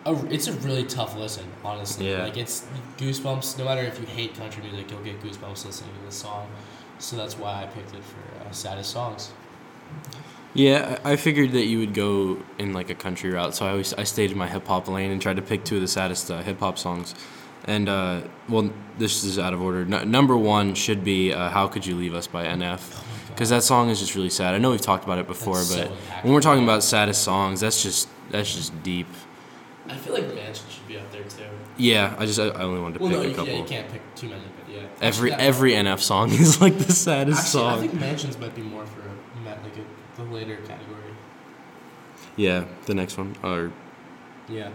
a, 0.06 0.14
it's 0.34 0.48
a 0.48 0.54
really 0.54 0.84
tough 0.86 1.16
listen, 1.18 1.46
honestly. 1.64 2.10
Yeah. 2.12 2.24
Like 2.24 2.38
it's 2.38 2.66
goosebumps. 2.98 3.58
No 3.58 3.66
matter 3.66 3.82
if 3.82 4.00
you 4.00 4.06
hate 4.06 4.36
country 4.36 4.64
music, 4.64 4.90
you'll 4.92 5.02
get 5.02 5.22
goosebumps 5.22 5.66
listening 5.66 5.92
to 6.00 6.06
this 6.06 6.16
song. 6.16 6.48
So 7.00 7.16
that's 7.16 7.38
why 7.38 7.64
I 7.64 7.66
picked 7.68 7.94
it 7.94 8.04
for 8.04 8.48
uh, 8.48 8.52
saddest 8.52 8.92
songs. 8.92 9.32
Yeah, 10.54 10.98
I 11.04 11.16
figured 11.18 11.52
that 11.52 11.66
you 11.66 11.80
would 11.80 11.94
go 11.94 12.40
in 12.58 12.74
like 12.74 12.90
a 12.90 12.96
country 12.96 13.30
route, 13.32 13.54
so 13.54 13.66
I 13.66 13.72
always 13.72 13.94
I 13.94 14.04
stayed 14.04 14.32
in 14.32 14.38
my 14.38 14.48
hip 14.48 14.66
hop 14.66 14.88
lane 14.88 15.12
and 15.12 15.22
tried 15.22 15.36
to 15.36 15.42
pick 15.42 15.64
two 15.64 15.76
of 15.76 15.82
the 15.82 15.88
saddest 15.88 16.32
uh, 16.32 16.42
hip 16.42 16.60
hop 16.60 16.78
songs. 16.80 17.14
And 17.66 17.88
uh, 17.90 18.22
well, 18.50 18.72
this 18.98 19.24
is 19.24 19.38
out 19.38 19.54
of 19.54 19.62
order. 19.62 19.82
N- 19.82 20.10
number 20.10 20.36
one 20.38 20.74
should 20.74 21.04
be 21.04 21.32
uh, 21.34 21.50
"How 21.50 21.68
Could 21.68 21.86
You 21.86 21.96
Leave 21.96 22.16
Us" 22.16 22.26
by 22.26 22.46
NF, 22.46 23.04
because 23.30 23.50
that 23.50 23.62
song 23.64 23.90
is 23.90 24.00
just 24.00 24.16
really 24.16 24.30
sad. 24.30 24.56
I 24.56 24.58
know 24.58 24.72
we've 24.72 24.82
talked 24.82 25.04
about 25.04 25.20
it 25.20 25.28
before, 25.28 25.58
That's 25.58 25.76
but 25.76 25.88
impactful. 25.92 26.24
when 26.24 26.34
we're 26.34 26.42
talking 26.42 26.64
about 26.64 26.82
saddest 26.82 27.24
songs, 27.24 27.60
that's 27.60 27.84
just 27.84 28.08
that's 28.32 28.56
just 28.56 28.82
deep. 28.84 29.08
I 29.90 29.96
feel 29.96 30.14
like 30.14 30.34
Mansion 30.36 30.66
should 30.70 30.88
be 30.88 30.98
up 30.98 31.12
there 31.12 31.24
too. 31.24 31.44
Yeah, 31.78 32.16
I 32.18 32.26
just 32.26 32.40
I 32.40 32.48
I 32.48 32.64
only 32.64 32.82
wanted 32.82 32.98
to 33.00 33.04
Well, 33.04 33.12
pick 33.12 33.20
no, 33.20 33.26
a 33.26 33.30
you, 33.30 33.36
couple. 33.36 33.54
yeah, 33.54 33.60
you 33.60 33.66
can't 33.66 33.90
pick 33.92 34.02
too 34.16 34.30
many, 34.30 34.42
but 34.64 34.74
yeah. 34.74 34.82
Every 35.02 35.32
Actually, 35.32 35.48
every 35.48 35.72
NF 35.74 36.00
song 36.02 36.32
is 36.44 36.60
like 36.62 36.78
the 36.78 36.92
saddest 36.94 37.40
Actually, 37.40 37.62
song. 37.62 37.74
I 37.78 37.82
think 37.82 37.94
Mansions 37.94 38.38
might 38.38 38.56
be 38.56 38.62
more 38.64 38.86
for 38.86 39.02
a, 39.02 39.50
like 39.50 39.78
a, 39.78 40.18
the 40.22 40.24
later 40.30 40.58
category. 40.58 41.14
yeah, 42.36 42.66
the 42.86 42.94
next 42.94 43.18
one 43.18 43.36
or 43.44 43.72
Yeah. 44.50 44.70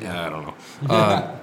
yeah, 0.00 0.26
I 0.26 0.30
don't 0.30 0.46
know. 0.46 0.54
Uh, 0.90 1.36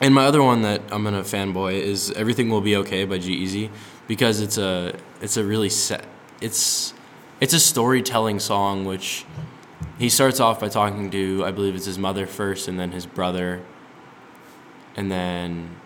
And 0.00 0.14
my 0.14 0.26
other 0.26 0.42
one 0.42 0.60
that 0.62 0.82
I'm 0.92 1.02
gonna 1.04 1.22
fanboy 1.22 1.72
is 1.80 2.10
"Everything 2.12 2.50
Will 2.50 2.60
Be 2.60 2.76
Okay" 2.76 3.04
by 3.06 3.16
G-Eazy 3.18 3.70
because 4.06 4.40
it's 4.42 4.58
a 4.58 4.94
it's 5.22 5.38
a 5.38 5.44
really 5.44 5.70
set 5.70 6.04
it's 6.42 6.92
it's 7.40 7.54
a 7.54 7.60
storytelling 7.60 8.38
song 8.38 8.84
which 8.84 9.24
he 9.98 10.08
starts 10.08 10.40
off 10.40 10.60
by 10.60 10.68
talking 10.68 11.10
to 11.10 11.44
I 11.44 11.50
believe 11.50 11.74
it's 11.74 11.86
his 11.86 11.98
mother 11.98 12.26
first 12.26 12.68
and 12.68 12.78
then 12.78 12.92
his 12.92 13.06
brother. 13.06 13.62
And 14.96 15.10
then 15.10 15.76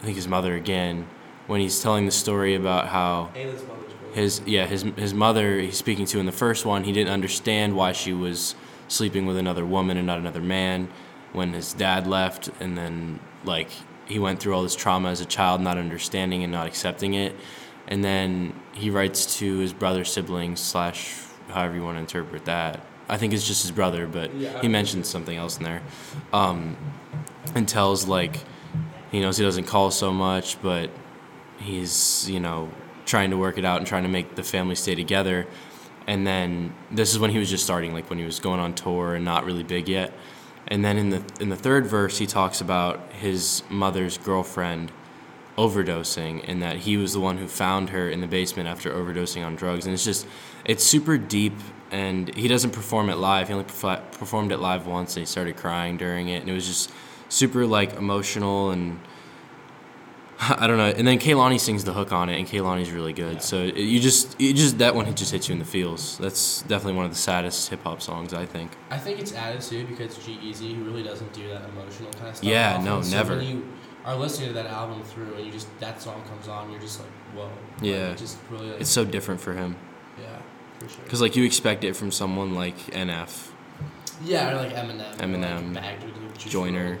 I 0.00 0.04
think 0.04 0.16
his 0.16 0.28
mother 0.28 0.54
again 0.54 1.06
when 1.46 1.60
he's 1.60 1.80
telling 1.80 2.06
the 2.06 2.12
story 2.12 2.54
about 2.54 2.88
how 2.88 3.30
Ayla's 3.34 3.62
mother's 3.66 3.92
great. 3.94 4.14
his 4.14 4.42
yeah 4.46 4.66
his 4.66 4.82
his 4.96 5.14
mother 5.14 5.58
he's 5.60 5.76
speaking 5.76 6.06
to 6.06 6.18
in 6.18 6.26
the 6.26 6.32
first 6.32 6.64
one 6.64 6.84
he 6.84 6.92
didn't 6.92 7.12
understand 7.12 7.76
why 7.76 7.92
she 7.92 8.12
was 8.12 8.54
sleeping 8.88 9.26
with 9.26 9.36
another 9.36 9.64
woman 9.64 9.96
and 9.96 10.06
not 10.06 10.18
another 10.18 10.40
man 10.40 10.88
when 11.32 11.52
his 11.52 11.72
dad 11.72 12.06
left. 12.06 12.50
And 12.60 12.76
then 12.76 13.20
like 13.44 13.70
he 14.06 14.18
went 14.18 14.40
through 14.40 14.54
all 14.54 14.62
this 14.62 14.76
trauma 14.76 15.10
as 15.10 15.20
a 15.20 15.26
child 15.26 15.60
not 15.60 15.78
understanding 15.78 16.42
and 16.42 16.52
not 16.52 16.66
accepting 16.66 17.14
it. 17.14 17.34
And 17.88 18.04
then 18.04 18.60
he 18.72 18.90
writes 18.90 19.38
to 19.38 19.58
his 19.58 19.72
brother 19.72 20.04
siblings 20.04 20.60
slash 20.60 21.14
however 21.48 21.74
you 21.74 21.82
want 21.82 21.96
to 21.96 22.00
interpret 22.00 22.44
that 22.44 22.84
i 23.08 23.16
think 23.16 23.32
it's 23.32 23.46
just 23.46 23.62
his 23.62 23.70
brother 23.70 24.06
but 24.06 24.34
Yeah, 24.34 24.60
he 24.60 24.68
mentions 24.68 25.08
something 25.08 25.36
else 25.36 25.58
in 25.58 25.64
there. 25.64 25.82
Um, 26.32 26.76
and 27.54 27.68
tells 27.68 28.06
like 28.06 28.40
he 29.10 29.20
knows 29.20 29.36
he 29.36 29.44
doesn't 29.44 29.64
call 29.64 29.90
so 29.90 30.12
much 30.12 30.60
but 30.62 30.90
he's 31.58 32.28
you 32.30 32.40
know 32.40 32.68
trying 33.04 33.30
to 33.30 33.36
work 33.36 33.58
it 33.58 33.64
out 33.64 33.78
and 33.78 33.86
trying 33.86 34.04
to 34.04 34.08
make 34.08 34.34
the 34.36 34.42
family 34.42 34.74
stay 34.74 34.94
together. 34.94 35.46
And 36.06 36.26
then 36.26 36.74
this 36.90 37.12
is 37.12 37.18
when 37.18 37.30
he 37.30 37.38
was 37.38 37.50
just 37.50 37.64
starting 37.64 37.92
like 37.92 38.08
when 38.10 38.18
he 38.18 38.24
was 38.24 38.40
going 38.40 38.60
on 38.60 38.74
tour 38.74 39.14
and 39.14 39.24
not 39.24 39.44
really 39.44 39.62
big 39.62 39.88
yet. 39.88 40.12
And 40.68 40.84
then 40.84 40.96
in 40.96 41.10
the 41.10 41.22
in 41.40 41.48
the 41.48 41.56
third 41.56 41.86
verse 41.86 42.18
he 42.18 42.26
talks 42.26 42.60
about 42.60 43.12
his 43.12 43.62
mother's 43.68 44.18
girlfriend 44.18 44.92
overdosing 45.58 46.42
and 46.48 46.62
that 46.62 46.76
he 46.78 46.96
was 46.96 47.12
the 47.12 47.20
one 47.20 47.36
who 47.36 47.46
found 47.46 47.90
her 47.90 48.08
in 48.08 48.20
the 48.20 48.26
basement 48.26 48.68
after 48.68 48.90
overdosing 48.90 49.44
on 49.44 49.54
drugs. 49.54 49.84
And 49.84 49.94
it's 49.94 50.04
just 50.04 50.26
it's 50.64 50.84
super 50.84 51.18
deep 51.18 51.54
and 51.92 52.34
he 52.34 52.48
doesn't 52.48 52.70
perform 52.72 53.08
it 53.10 53.16
live 53.18 53.46
he 53.48 53.54
only 53.54 53.64
perf- 53.66 54.02
performed 54.12 54.50
it 54.50 54.58
live 54.58 54.86
once 54.86 55.14
and 55.16 55.22
he 55.22 55.26
started 55.26 55.56
crying 55.56 55.96
during 55.96 56.28
it 56.28 56.40
and 56.40 56.48
it 56.48 56.52
was 56.52 56.66
just 56.66 56.90
super 57.28 57.64
like 57.66 57.92
emotional 57.94 58.70
and 58.70 58.98
I 60.40 60.66
don't 60.66 60.76
know. 60.76 60.86
And 60.86 61.06
then 61.06 61.20
Kehlani 61.20 61.60
sings 61.60 61.84
the 61.84 61.92
hook 61.92 62.10
on 62.10 62.28
it, 62.28 62.36
and 62.36 62.48
Kehlani's 62.48 62.90
really 62.90 63.12
good. 63.12 63.34
Yeah. 63.34 63.38
So 63.40 63.58
it, 63.58 63.76
you 63.76 64.00
just, 64.00 64.40
you 64.40 64.52
just 64.52 64.78
that 64.78 64.92
one 64.92 65.14
just 65.14 65.30
hits 65.30 65.48
you 65.48 65.52
in 65.52 65.60
the 65.60 65.64
feels. 65.64 66.18
That's 66.18 66.62
definitely 66.62 66.94
one 66.94 67.04
of 67.04 67.12
the 67.12 67.18
saddest 67.18 67.68
hip 67.68 67.84
hop 67.84 68.02
songs, 68.02 68.34
I 68.34 68.44
think. 68.44 68.72
I 68.90 68.98
think 68.98 69.20
it's 69.20 69.32
added 69.34 69.60
too 69.60 69.86
because 69.86 70.18
G-Eazy, 70.18 70.74
who 70.74 70.82
really 70.82 71.04
doesn't 71.04 71.32
do 71.32 71.46
that 71.48 71.62
emotional 71.68 72.10
kind 72.14 72.28
of 72.28 72.36
stuff. 72.36 72.48
Yeah, 72.50 72.72
often. 72.72 72.84
no, 72.84 73.02
so 73.02 73.16
never. 73.16 73.36
When 73.36 73.46
you 73.46 73.68
are 74.04 74.16
listening 74.16 74.48
to 74.48 74.54
that 74.54 74.66
album 74.66 75.04
through 75.04 75.32
and 75.34 75.46
you 75.46 75.52
just 75.52 75.68
that 75.78 76.02
song 76.02 76.20
comes 76.28 76.48
on, 76.48 76.72
you're 76.72 76.80
just 76.80 76.98
like, 76.98 77.10
whoa. 77.36 77.44
Like, 77.44 77.52
Yeah. 77.82 78.10
it 78.10 78.18
just 78.18 78.38
really. 78.50 78.70
Like, 78.72 78.80
It's 78.80 78.90
so 78.90 79.04
different 79.04 79.40
for 79.40 79.52
him, 79.52 79.76
for 80.82 80.88
sure. 80.88 81.04
cause 81.08 81.20
like 81.20 81.36
you 81.36 81.44
expect 81.44 81.84
it 81.84 81.94
from 81.96 82.10
someone 82.10 82.54
like 82.54 82.76
NF, 82.92 83.48
Yeah, 84.24 84.50
or 84.52 84.56
like 84.56 84.74
Eminem. 84.74 85.12
or, 85.14 85.22
Eminem, 85.22 85.74
like, 85.74 85.82
Bag, 85.82 86.00
dude, 86.00 86.38
Juice 86.38 86.52
Joyner. 86.52 86.96
WRLD. 86.96 86.98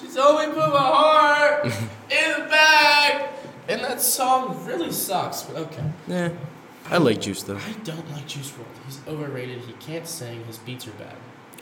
She 0.00 0.08
told 0.14 0.38
me 0.40 0.46
put 0.54 0.72
my 0.72 0.78
heart 0.78 1.64
in 2.10 2.32
the 2.42 2.46
bag, 2.48 3.30
and 3.68 3.80
that 3.82 4.00
song 4.00 4.64
really 4.64 4.92
sucks. 4.92 5.42
But 5.42 5.56
okay. 5.56 5.84
Yeah, 6.06 6.30
I 6.88 6.98
like 6.98 7.20
Juice 7.20 7.42
though. 7.42 7.56
I 7.56 7.72
don't 7.84 8.08
like 8.12 8.26
Juice 8.28 8.50
WRLD. 8.52 8.84
He's 8.86 9.00
overrated. 9.08 9.60
He 9.62 9.72
can't 9.74 10.06
sing. 10.06 10.44
His 10.44 10.58
beats 10.58 10.86
are 10.86 10.92
bad, 10.92 11.16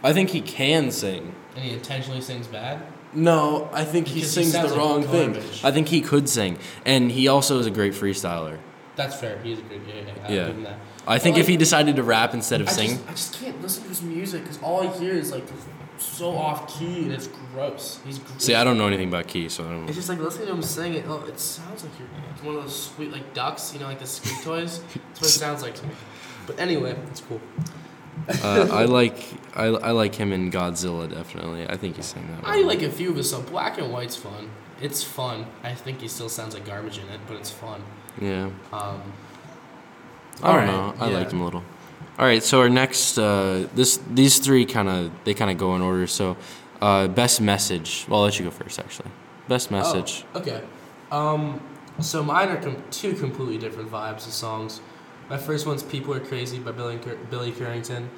I 0.05 0.12
think 0.12 0.31
he 0.31 0.40
can 0.42 0.90
sing. 0.90 1.35
and 1.55 1.64
he 1.64 1.72
intentionally 1.72 2.20
sings 2.20 2.46
bad. 2.46 2.83
No, 3.14 3.70
I 3.72 3.85
think 3.85 4.09
he 4.09 4.16
Because 4.20 4.35
he 4.35 4.42
sings 4.42 4.53
the 4.53 4.59
sounds 4.59 4.72
like 4.72 4.81
wrong 4.81 5.03
thing. 5.05 5.37
I 5.64 5.70
think 5.72 5.88
he 5.88 6.03
could 6.03 6.29
sing, 6.29 6.59
and 6.85 7.11
he 7.11 7.29
also 7.29 7.59
is 7.59 7.64
a 7.66 7.70
great 7.70 7.94
freestyler. 7.94 8.59
That's 8.96 9.14
fair. 9.14 9.38
He's 9.42 9.59
a 9.59 9.62
good. 9.62 9.82
Yeah, 9.87 9.94
yeah. 9.94 10.12
I'll 10.24 10.30
Yeah. 10.32 10.46
give 10.46 10.56
him 10.56 10.62
that. 10.64 10.78
I 11.06 11.18
think 11.18 11.37
But, 11.37 11.40
if 11.42 11.48
he 11.48 11.56
decided 11.56 11.96
to 11.96 12.02
rap 12.02 12.35
instead 12.35 12.61
of 12.61 12.68
I 12.68 12.72
sing, 12.72 12.88
just, 12.90 13.09
I 13.09 13.11
just 13.12 13.40
can't 13.40 13.62
listen 13.62 13.82
to 13.85 13.88
his 13.90 14.02
music 14.02 14.42
because 14.42 14.59
all 14.62 14.80
I 14.88 14.98
hear 14.98 15.12
is 15.12 15.30
like 15.32 15.44
so 15.98 16.37
off 16.37 16.78
key 16.78 17.04
and 17.04 17.12
it's 17.12 17.28
gross. 17.54 18.00
He's 18.04 18.18
gr- 18.18 18.38
see, 18.38 18.54
I 18.54 18.64
don't 18.64 18.76
know 18.78 18.87
anything 18.87 19.09
about 19.09 19.28
Key, 19.28 19.48
so 19.48 19.64
I 19.64 19.68
don't. 19.68 19.82
Know. 19.82 19.87
It's 19.88 19.96
just 19.96 20.09
like 20.09 20.18
listening 20.18 20.48
to 20.48 20.52
him 20.54 20.62
sing 20.62 20.94
it. 20.94 21.04
Oh, 21.09 21.24
it 21.26 21.38
sounds 21.38 21.85
like 21.85 21.92
you're 21.98 22.09
it's 22.32 22.42
one 22.42 22.56
of 22.56 22.62
those 22.64 22.82
sweet 22.90 23.12
like 23.12 23.32
ducks, 23.35 23.72
you 23.72 23.80
know, 23.80 23.87
like 23.87 23.98
the 23.98 24.06
squeak 24.06 24.42
toys. 24.42 24.80
That's 24.80 25.20
what 25.20 25.28
it 25.28 25.32
sounds 25.32 25.62
like 25.62 25.74
to 25.76 25.87
me. 25.87 25.92
But 26.46 26.59
anyway, 26.59 26.96
it's 27.11 27.20
cool. 27.20 27.40
uh, 28.42 28.68
I 28.72 28.85
like 29.00 29.16
I, 29.54 29.66
I 29.66 29.90
like 29.92 30.14
him 30.14 30.32
in 30.32 30.50
Godzilla 30.50 31.09
definitely. 31.11 31.66
I 31.68 31.76
think 31.76 31.96
he's 31.96 32.06
sang 32.06 32.26
that. 32.35 32.46
I 32.46 32.56
one. 32.59 32.66
like 32.66 32.82
a 32.82 32.90
few 32.90 33.11
of 33.11 33.16
his 33.16 33.28
stuff. 33.30 33.46
Black 33.46 33.78
and 33.78 33.92
White's 33.92 34.16
fun. 34.16 34.50
It's 34.80 35.02
fun. 35.02 35.46
I 35.62 35.74
think 35.74 36.00
he 36.00 36.09
still 36.09 36.28
sounds 36.28 36.52
like 36.54 36.66
garbage 36.66 36.98
in 36.98 37.09
it, 37.09 37.20
but 37.26 37.37
it's 37.37 37.50
fun. 37.50 37.82
Yeah, 38.20 38.44
Um, 38.44 38.52
I 38.72 38.92
don't 40.40 40.44
alright, 40.44 40.66
know. 40.66 40.94
I 40.98 41.11
yeah. 41.11 41.16
liked 41.18 41.33
him 41.33 41.40
a 41.40 41.44
little. 41.44 41.62
All 42.18 42.24
right, 42.24 42.42
so 42.42 42.61
our 42.61 42.68
next 42.70 43.18
uh, 43.18 43.66
this 43.74 43.98
these 44.11 44.38
three 44.38 44.64
kind 44.64 44.88
of 44.88 45.11
they 45.24 45.35
kind 45.35 45.50
of 45.50 45.59
go 45.59 45.76
in 45.76 45.83
order. 45.83 46.07
So, 46.07 46.37
uh, 46.81 47.09
best 47.09 47.40
message. 47.40 48.07
Well, 48.09 48.20
I'll 48.20 48.24
let 48.24 48.38
you 48.38 48.44
go 48.46 48.50
first 48.50 48.79
actually. 48.79 49.11
Best 49.48 49.70
message. 49.70 50.24
Oh, 50.35 50.40
okay. 50.40 50.62
Um, 51.11 51.61
so 52.00 52.22
mine 52.22 52.48
are 52.48 52.57
com- 52.61 52.83
two 52.90 53.12
completely 53.14 53.59
different 53.59 53.90
vibes 53.90 54.26
of 54.26 54.33
songs. 54.33 54.81
My 55.29 55.37
first 55.37 55.66
one's 55.66 55.83
"People 55.83 56.14
Are 56.14 56.20
Crazy" 56.20 56.59
by 56.59 56.72
Billy 56.72 56.98
Cur- 56.98 57.18
Billy 57.31 57.52
Currington. 57.52 58.09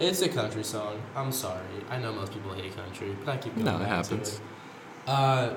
It's 0.00 0.22
a 0.22 0.28
country 0.28 0.62
song. 0.62 1.02
I'm 1.16 1.32
sorry. 1.32 1.66
I 1.90 1.98
know 1.98 2.12
most 2.12 2.32
people 2.32 2.52
hate 2.54 2.76
country, 2.76 3.16
but 3.24 3.32
I 3.32 3.36
keep 3.38 3.54
going 3.54 3.64
No, 3.66 3.80
it 3.82 3.88
happens. 3.88 4.34
It. 4.34 4.40
Uh, 5.08 5.54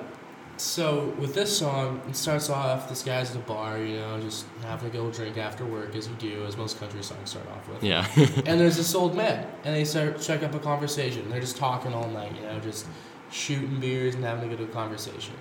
so 0.61 1.05
with 1.17 1.33
this 1.33 1.57
song, 1.57 2.03
it 2.07 2.15
starts 2.15 2.47
off. 2.47 2.87
This 2.87 3.01
guy's 3.01 3.31
at 3.31 3.37
a 3.37 3.39
bar, 3.39 3.79
you 3.79 3.95
know, 3.95 4.21
just 4.21 4.45
having 4.61 4.89
a 4.89 4.93
go 4.93 5.09
drink 5.09 5.37
after 5.37 5.65
work, 5.65 5.95
as 5.95 6.07
you 6.07 6.13
do, 6.19 6.45
as 6.45 6.55
most 6.55 6.79
country 6.79 7.01
songs 7.01 7.31
start 7.31 7.47
off 7.47 7.67
with. 7.67 7.83
Yeah. 7.83 8.05
And 8.45 8.59
there's 8.59 8.77
this 8.77 8.93
old 8.93 9.15
man, 9.15 9.47
and 9.63 9.75
they 9.75 9.83
start 9.83 10.21
strike 10.21 10.43
up 10.43 10.53
a 10.53 10.59
conversation. 10.59 11.27
They're 11.31 11.41
just 11.41 11.57
talking 11.57 11.95
all 11.95 12.07
night, 12.09 12.35
you 12.35 12.43
know, 12.43 12.59
just 12.59 12.85
shooting 13.31 13.79
beers 13.79 14.13
and 14.13 14.23
having 14.23 14.53
a 14.53 14.55
good 14.55 14.71
conversation. 14.71 15.33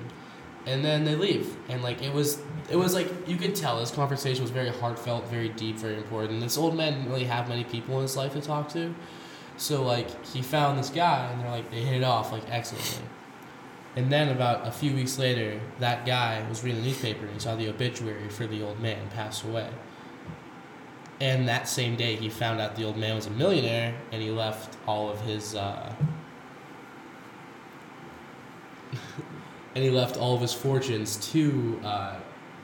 And 0.65 0.83
then 0.83 1.05
they 1.05 1.17
leave, 1.17 1.55
and 1.69 1.83
like 1.83 2.01
it 2.01 2.15
was, 2.15 2.41
it 2.71 2.77
was 2.77 2.95
like 2.95 3.29
you 3.29 3.37
could 3.37 3.55
tell 3.55 3.79
this 3.79 3.91
conversation 3.91 4.43
was 4.43 4.51
very 4.51 4.71
heartfelt, 4.71 5.29
very 5.29 5.51
deep, 5.51 5.77
very 5.77 5.97
important. 5.97 6.41
This 6.41 6.57
old 6.57 6.75
man 6.75 6.95
didn't 6.95 7.11
really 7.11 7.25
have 7.25 7.47
many 7.47 7.65
people 7.65 7.97
in 7.97 8.03
his 8.03 8.17
life 8.17 8.33
to 8.33 8.41
talk 8.41 8.71
to, 8.71 8.95
so 9.59 9.83
like 9.83 10.25
he 10.25 10.41
found 10.41 10.79
this 10.79 10.89
guy, 10.89 11.29
and 11.31 11.43
they're 11.43 11.51
like 11.51 11.71
they 11.71 11.83
hit 11.83 12.01
it 12.01 12.05
off 12.05 12.33
like 12.33 12.49
excellently. 12.51 13.07
And 13.97 14.11
then 14.11 14.29
about 14.29 14.67
a 14.67 14.71
few 14.71 14.95
weeks 14.95 15.19
later, 15.19 15.61
that 15.81 16.07
guy 16.07 16.47
was 16.49 16.63
reading 16.63 16.81
the 16.83 16.89
newspaper 16.89 17.25
and 17.25 17.35
he 17.35 17.41
saw 17.41 17.57
the 17.57 17.69
obituary 17.69 18.29
for 18.29 18.47
the 18.47 18.63
old 18.63 18.81
man 18.81 19.09
pass 19.11 19.43
away. 19.45 19.69
And 21.21 21.47
that 21.49 21.69
same 21.69 21.97
day, 21.97 22.17
he 22.17 22.31
found 22.31 22.61
out 22.61 22.77
the 22.77 22.85
old 22.85 22.97
man 22.97 23.15
was 23.15 23.27
a 23.27 23.31
millionaire, 23.31 23.95
and 24.11 24.23
he 24.23 24.31
left 24.31 24.79
all 24.87 25.11
of 25.11 25.21
his, 25.21 25.55
uh, 25.55 25.93
and 29.75 29.85
he 29.85 29.91
left 29.91 30.17
all 30.17 30.35
of 30.35 30.41
his 30.41 30.55
fortunes 30.55 31.19
to 31.31 31.79
uh, 31.85 32.17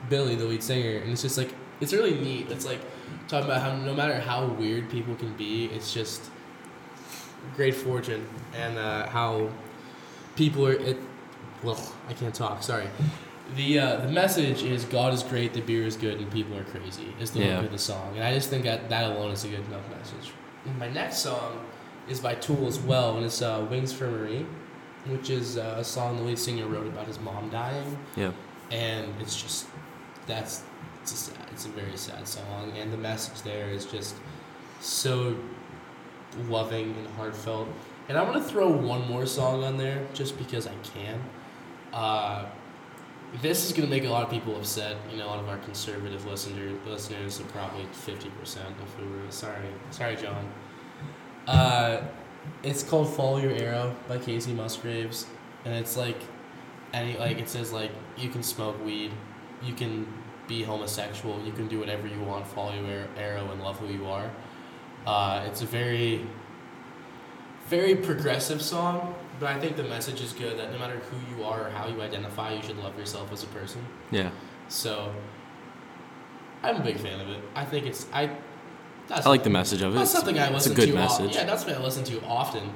Billy, 0.09 0.33
the 0.33 0.45
lead 0.45 0.63
singer. 0.63 0.97
And 0.97 1.11
it's 1.11 1.21
just 1.21 1.37
like 1.37 1.53
it's 1.81 1.93
really 1.93 2.15
neat. 2.19 2.49
It's 2.49 2.65
like 2.65 2.81
talking 3.27 3.47
about 3.47 3.61
how 3.61 3.75
no 3.75 3.93
matter 3.93 4.19
how 4.19 4.47
weird 4.47 4.89
people 4.89 5.13
can 5.13 5.33
be, 5.33 5.65
it's 5.65 5.93
just 5.93 6.23
great 7.55 7.75
fortune, 7.75 8.27
and 8.55 8.79
uh, 8.79 9.07
how 9.07 9.51
people 10.35 10.65
are. 10.65 10.73
It, 10.73 10.97
well, 11.63 11.79
I 12.07 12.13
can't 12.13 12.33
talk. 12.33 12.63
Sorry. 12.63 12.87
The 13.55 13.79
uh, 13.79 13.97
the 14.01 14.09
message 14.09 14.61
is 14.63 14.83
God 14.85 15.13
is 15.13 15.23
great, 15.23 15.53
the 15.53 15.61
beer 15.61 15.83
is 15.85 15.95
good, 15.95 16.19
and 16.19 16.29
people 16.31 16.57
are 16.57 16.65
crazy. 16.65 17.13
Is 17.19 17.31
the 17.31 17.39
Yeah. 17.39 17.55
hook 17.57 17.65
of 17.67 17.71
the 17.71 17.77
song, 17.77 18.13
and 18.15 18.23
I 18.23 18.33
just 18.33 18.49
think 18.49 18.63
that 18.65 18.89
that 18.89 19.09
alone 19.11 19.31
is 19.31 19.45
a 19.45 19.47
good 19.47 19.65
enough 19.67 19.87
message. 19.89 20.31
And 20.65 20.77
my 20.77 20.89
next 20.89 21.19
song 21.19 21.65
is 22.09 22.19
by 22.19 22.35
Tool 22.35 22.67
as 22.67 22.77
well, 22.79 23.15
and 23.15 23.25
it's 23.25 23.41
uh, 23.41 23.65
"Wings 23.69 23.93
for 23.93 24.07
Marie," 24.09 24.45
which 25.07 25.29
is 25.29 25.57
uh, 25.57 25.75
a 25.77 25.83
song 25.83 26.17
the 26.17 26.23
lead 26.23 26.37
singer 26.39 26.67
wrote 26.67 26.87
about 26.87 27.07
his 27.07 27.19
mom 27.21 27.49
dying, 27.49 27.97
yeah. 28.17 28.31
and 28.71 29.13
it's 29.21 29.41
just 29.41 29.67
that's 30.25 30.63
it's 31.01 31.13
a 31.13 31.15
sad, 31.15 31.47
it's 31.53 31.65
a 31.65 31.69
very 31.69 31.95
sad 31.95 32.27
song, 32.27 32.73
and 32.77 32.91
the 32.91 32.97
message 32.97 33.41
there 33.43 33.69
is 33.69 33.85
just 33.85 34.15
so 34.81 35.37
loving 36.49 36.93
and 36.97 37.07
heartfelt. 37.15 37.67
And 38.09 38.17
I'm 38.17 38.25
gonna 38.25 38.43
throw 38.43 38.67
one 38.69 39.07
more 39.07 39.25
song 39.25 39.63
on 39.63 39.77
there 39.77 40.05
just 40.13 40.37
because 40.37 40.67
I 40.67 40.73
can. 40.93 41.21
Uh, 41.93 42.45
this 43.41 43.65
is 43.65 43.73
gonna 43.73 43.87
make 43.89 44.05
a 44.05 44.09
lot 44.09 44.23
of 44.23 44.29
people 44.29 44.55
upset. 44.55 44.97
You 45.11 45.17
know, 45.17 45.25
a 45.25 45.29
lot 45.29 45.39
of 45.39 45.49
our 45.49 45.57
conservative 45.57 46.25
listener 46.25 46.71
listeners 46.85 47.39
are 47.39 47.45
probably 47.45 47.85
fifty 47.91 48.29
percent 48.29 48.73
if 48.83 48.99
we 48.99 49.07
were 49.07 49.29
sorry, 49.29 49.67
sorry, 49.91 50.15
John. 50.15 50.49
Uh, 51.47 52.01
it's 52.63 52.83
called 52.83 53.13
"Follow 53.13 53.37
Your 53.37 53.51
Arrow" 53.51 53.95
by 54.07 54.17
Kacey 54.17 54.53
Musgraves, 54.53 55.25
and 55.65 55.73
it's 55.73 55.97
like, 55.97 56.19
any 56.93 57.17
like 57.17 57.39
it 57.39 57.49
says 57.49 57.73
like 57.73 57.91
you 58.17 58.29
can 58.29 58.43
smoke 58.43 58.83
weed, 58.85 59.11
you 59.61 59.73
can 59.73 60.07
be 60.47 60.63
homosexual, 60.63 61.41
you 61.43 61.51
can 61.51 61.67
do 61.67 61.79
whatever 61.79 62.07
you 62.07 62.21
want, 62.21 62.47
follow 62.47 62.73
your 62.73 63.07
arrow, 63.17 63.51
and 63.51 63.61
love 63.61 63.77
who 63.79 63.87
you 63.87 64.05
are. 64.05 64.31
Uh, 65.05 65.43
it's 65.45 65.61
a 65.61 65.65
very, 65.65 66.25
very 67.67 67.95
progressive 67.95 68.61
song, 68.61 69.13
but 69.39 69.49
I 69.49 69.59
think 69.59 69.75
the 69.77 69.83
message 69.83 70.21
is 70.21 70.33
good 70.33 70.57
that 70.59 70.71
no 70.71 70.79
matter 70.79 70.97
who 70.97 71.35
you 71.37 71.43
are 71.43 71.67
or 71.67 71.69
how 71.69 71.87
you 71.87 72.01
identify, 72.01 72.53
you 72.53 72.61
should 72.61 72.77
love 72.77 72.97
yourself 72.97 73.31
as 73.31 73.43
a 73.43 73.47
person. 73.47 73.85
Yeah. 74.11 74.29
So, 74.67 75.13
I'm 76.63 76.75
a 76.77 76.83
big 76.83 76.97
fan 76.97 77.19
of 77.19 77.29
it. 77.29 77.41
I 77.55 77.65
think 77.65 77.85
it's 77.85 78.05
I. 78.13 78.31
That's 79.07 79.25
I 79.25 79.29
like 79.29 79.43
the 79.43 79.49
message 79.49 79.81
of 79.81 79.93
it. 79.93 79.95
That's 79.97 80.11
It's, 80.11 80.19
something 80.19 80.37
I 80.37 80.53
it's 80.53 80.65
a 80.65 80.73
good 80.73 80.89
to. 80.89 80.93
message. 80.95 81.27
Often. 81.27 81.33
Yeah, 81.39 81.45
that's 81.45 81.65
what 81.65 81.75
I 81.75 81.81
listen 81.81 82.03
to 82.05 82.21
often. 82.25 82.73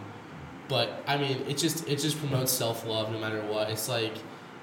But 0.69 1.03
I 1.05 1.17
mean, 1.17 1.43
it 1.47 1.57
just 1.57 1.87
it 1.89 1.99
just 1.99 2.17
promotes 2.19 2.51
self 2.51 2.85
love 2.85 3.11
no 3.11 3.19
matter 3.19 3.41
what. 3.41 3.69
It's 3.69 3.89
like 3.89 4.13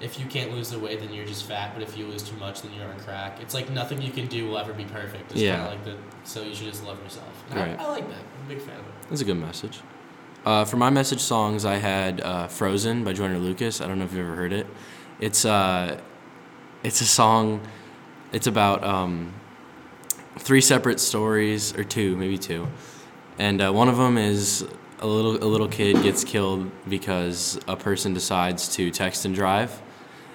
if 0.01 0.19
you 0.19 0.25
can't 0.25 0.51
lose 0.51 0.71
the 0.71 0.79
weight, 0.79 0.99
then 1.01 1.13
you're 1.13 1.25
just 1.27 1.43
fat. 1.45 1.71
But 1.75 1.83
if 1.83 1.95
you 1.97 2.07
lose 2.07 2.23
too 2.23 2.35
much, 2.37 2.63
then 2.63 2.73
you're 2.73 2.87
on 2.87 2.99
crack. 3.01 3.39
It's 3.41 3.53
like 3.53 3.69
nothing 3.69 4.01
you 4.01 4.11
can 4.11 4.25
do 4.25 4.47
will 4.47 4.57
ever 4.57 4.73
be 4.73 4.85
perfect. 4.85 5.31
It's 5.33 5.41
Yeah. 5.41 5.67
Like 5.67 5.83
the 5.83 5.95
so 6.23 6.41
you 6.41 6.55
should 6.55 6.65
just 6.67 6.83
love 6.85 6.99
yourself. 7.03 7.43
And 7.51 7.59
Right. 7.59 7.79
I, 7.79 7.83
I 7.83 7.87
like 7.89 8.07
that. 8.09 8.17
I'm 8.39 8.45
a 8.45 8.49
big 8.49 8.61
fan 8.61 8.79
of 8.79 8.85
it. 8.87 8.93
That's 9.09 9.21
a 9.21 9.25
good 9.25 9.37
message. 9.37 9.81
Uh, 10.45 10.63
for 10.63 10.77
my 10.77 10.89
message 10.89 11.19
songs, 11.19 11.65
I 11.65 11.75
had 11.75 12.21
uh, 12.21 12.47
"Frozen" 12.47 13.03
by 13.03 13.11
Joyner 13.13 13.39
Lucas. 13.39 13.81
I 13.81 13.87
don't 13.87 13.99
know 13.99 14.05
if 14.05 14.13
you've 14.13 14.25
ever 14.25 14.35
heard 14.35 14.53
it. 14.53 14.67
It's 15.19 15.43
uh, 15.43 15.99
it's 16.81 17.01
a 17.01 17.05
song. 17.05 17.61
It's 18.31 18.47
about 18.47 18.83
um, 18.83 19.33
three 20.37 20.61
separate 20.61 21.01
stories, 21.01 21.75
or 21.77 21.83
two, 21.83 22.15
maybe 22.15 22.37
two, 22.37 22.67
and 23.37 23.61
uh, 23.61 23.71
one 23.73 23.89
of 23.89 23.97
them 23.97 24.17
is 24.17 24.65
a 24.99 25.07
little 25.07 25.43
a 25.43 25.47
little 25.47 25.67
kid 25.67 26.01
gets 26.03 26.23
killed 26.23 26.71
because 26.87 27.59
a 27.67 27.75
person 27.75 28.13
decides 28.13 28.69
to 28.75 28.91
text 28.91 29.25
and 29.25 29.35
drive, 29.35 29.81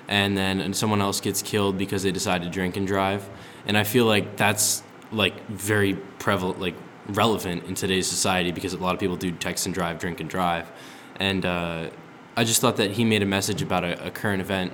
and 0.06 0.36
then 0.36 0.74
someone 0.74 1.00
else 1.00 1.20
gets 1.22 1.40
killed 1.40 1.78
because 1.78 2.02
they 2.02 2.12
decide 2.12 2.42
to 2.42 2.50
drink 2.50 2.76
and 2.76 2.86
drive. 2.86 3.26
And 3.66 3.78
I 3.78 3.84
feel 3.84 4.04
like 4.04 4.36
that's 4.36 4.82
like 5.12 5.46
very 5.48 5.94
prevalent, 6.18 6.60
like 6.60 6.74
relevant 7.08 7.64
in 7.64 7.74
today's 7.74 8.06
society 8.06 8.52
because 8.52 8.72
a 8.72 8.78
lot 8.78 8.94
of 8.94 9.00
people 9.00 9.16
do 9.16 9.30
text 9.32 9.66
and 9.66 9.74
drive, 9.74 9.98
drink 9.98 10.20
and 10.20 10.28
drive, 10.28 10.70
and 11.16 11.44
uh, 11.44 11.90
I 12.36 12.44
just 12.44 12.60
thought 12.60 12.76
that 12.76 12.92
he 12.92 13.04
made 13.04 13.22
a 13.22 13.26
message 13.26 13.62
about 13.62 13.84
a, 13.84 14.06
a 14.06 14.10
current 14.10 14.40
event 14.40 14.72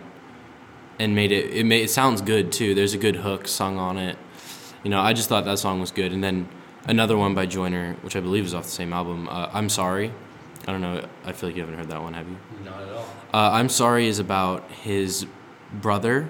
and 0.98 1.14
made 1.14 1.32
it. 1.32 1.52
It 1.52 1.64
made 1.64 1.82
it 1.82 1.90
sounds 1.90 2.22
good 2.22 2.52
too. 2.52 2.74
There's 2.74 2.94
a 2.94 2.98
good 2.98 3.16
hook 3.16 3.48
sung 3.48 3.78
on 3.78 3.98
it. 3.98 4.16
You 4.82 4.90
know, 4.90 5.00
I 5.00 5.12
just 5.12 5.28
thought 5.28 5.44
that 5.44 5.58
song 5.58 5.80
was 5.80 5.90
good. 5.90 6.12
And 6.12 6.24
then 6.24 6.48
another 6.86 7.18
one 7.18 7.34
by 7.34 7.46
Joyner, 7.46 7.96
which 8.02 8.16
I 8.16 8.20
believe 8.20 8.44
is 8.44 8.54
off 8.54 8.64
the 8.64 8.70
same 8.70 8.92
album. 8.92 9.28
Uh, 9.28 9.50
I'm 9.52 9.68
sorry. 9.68 10.12
I 10.66 10.72
don't 10.72 10.80
know. 10.80 11.06
I 11.24 11.32
feel 11.32 11.48
like 11.48 11.56
you 11.56 11.62
haven't 11.62 11.78
heard 11.78 11.88
that 11.88 12.02
one, 12.02 12.14
have 12.14 12.28
you? 12.28 12.36
Not 12.64 12.82
at 12.82 12.88
all. 12.90 13.06
Uh, 13.32 13.50
I'm 13.52 13.68
sorry 13.68 14.06
is 14.06 14.18
about 14.18 14.70
his 14.70 15.26
brother 15.72 16.28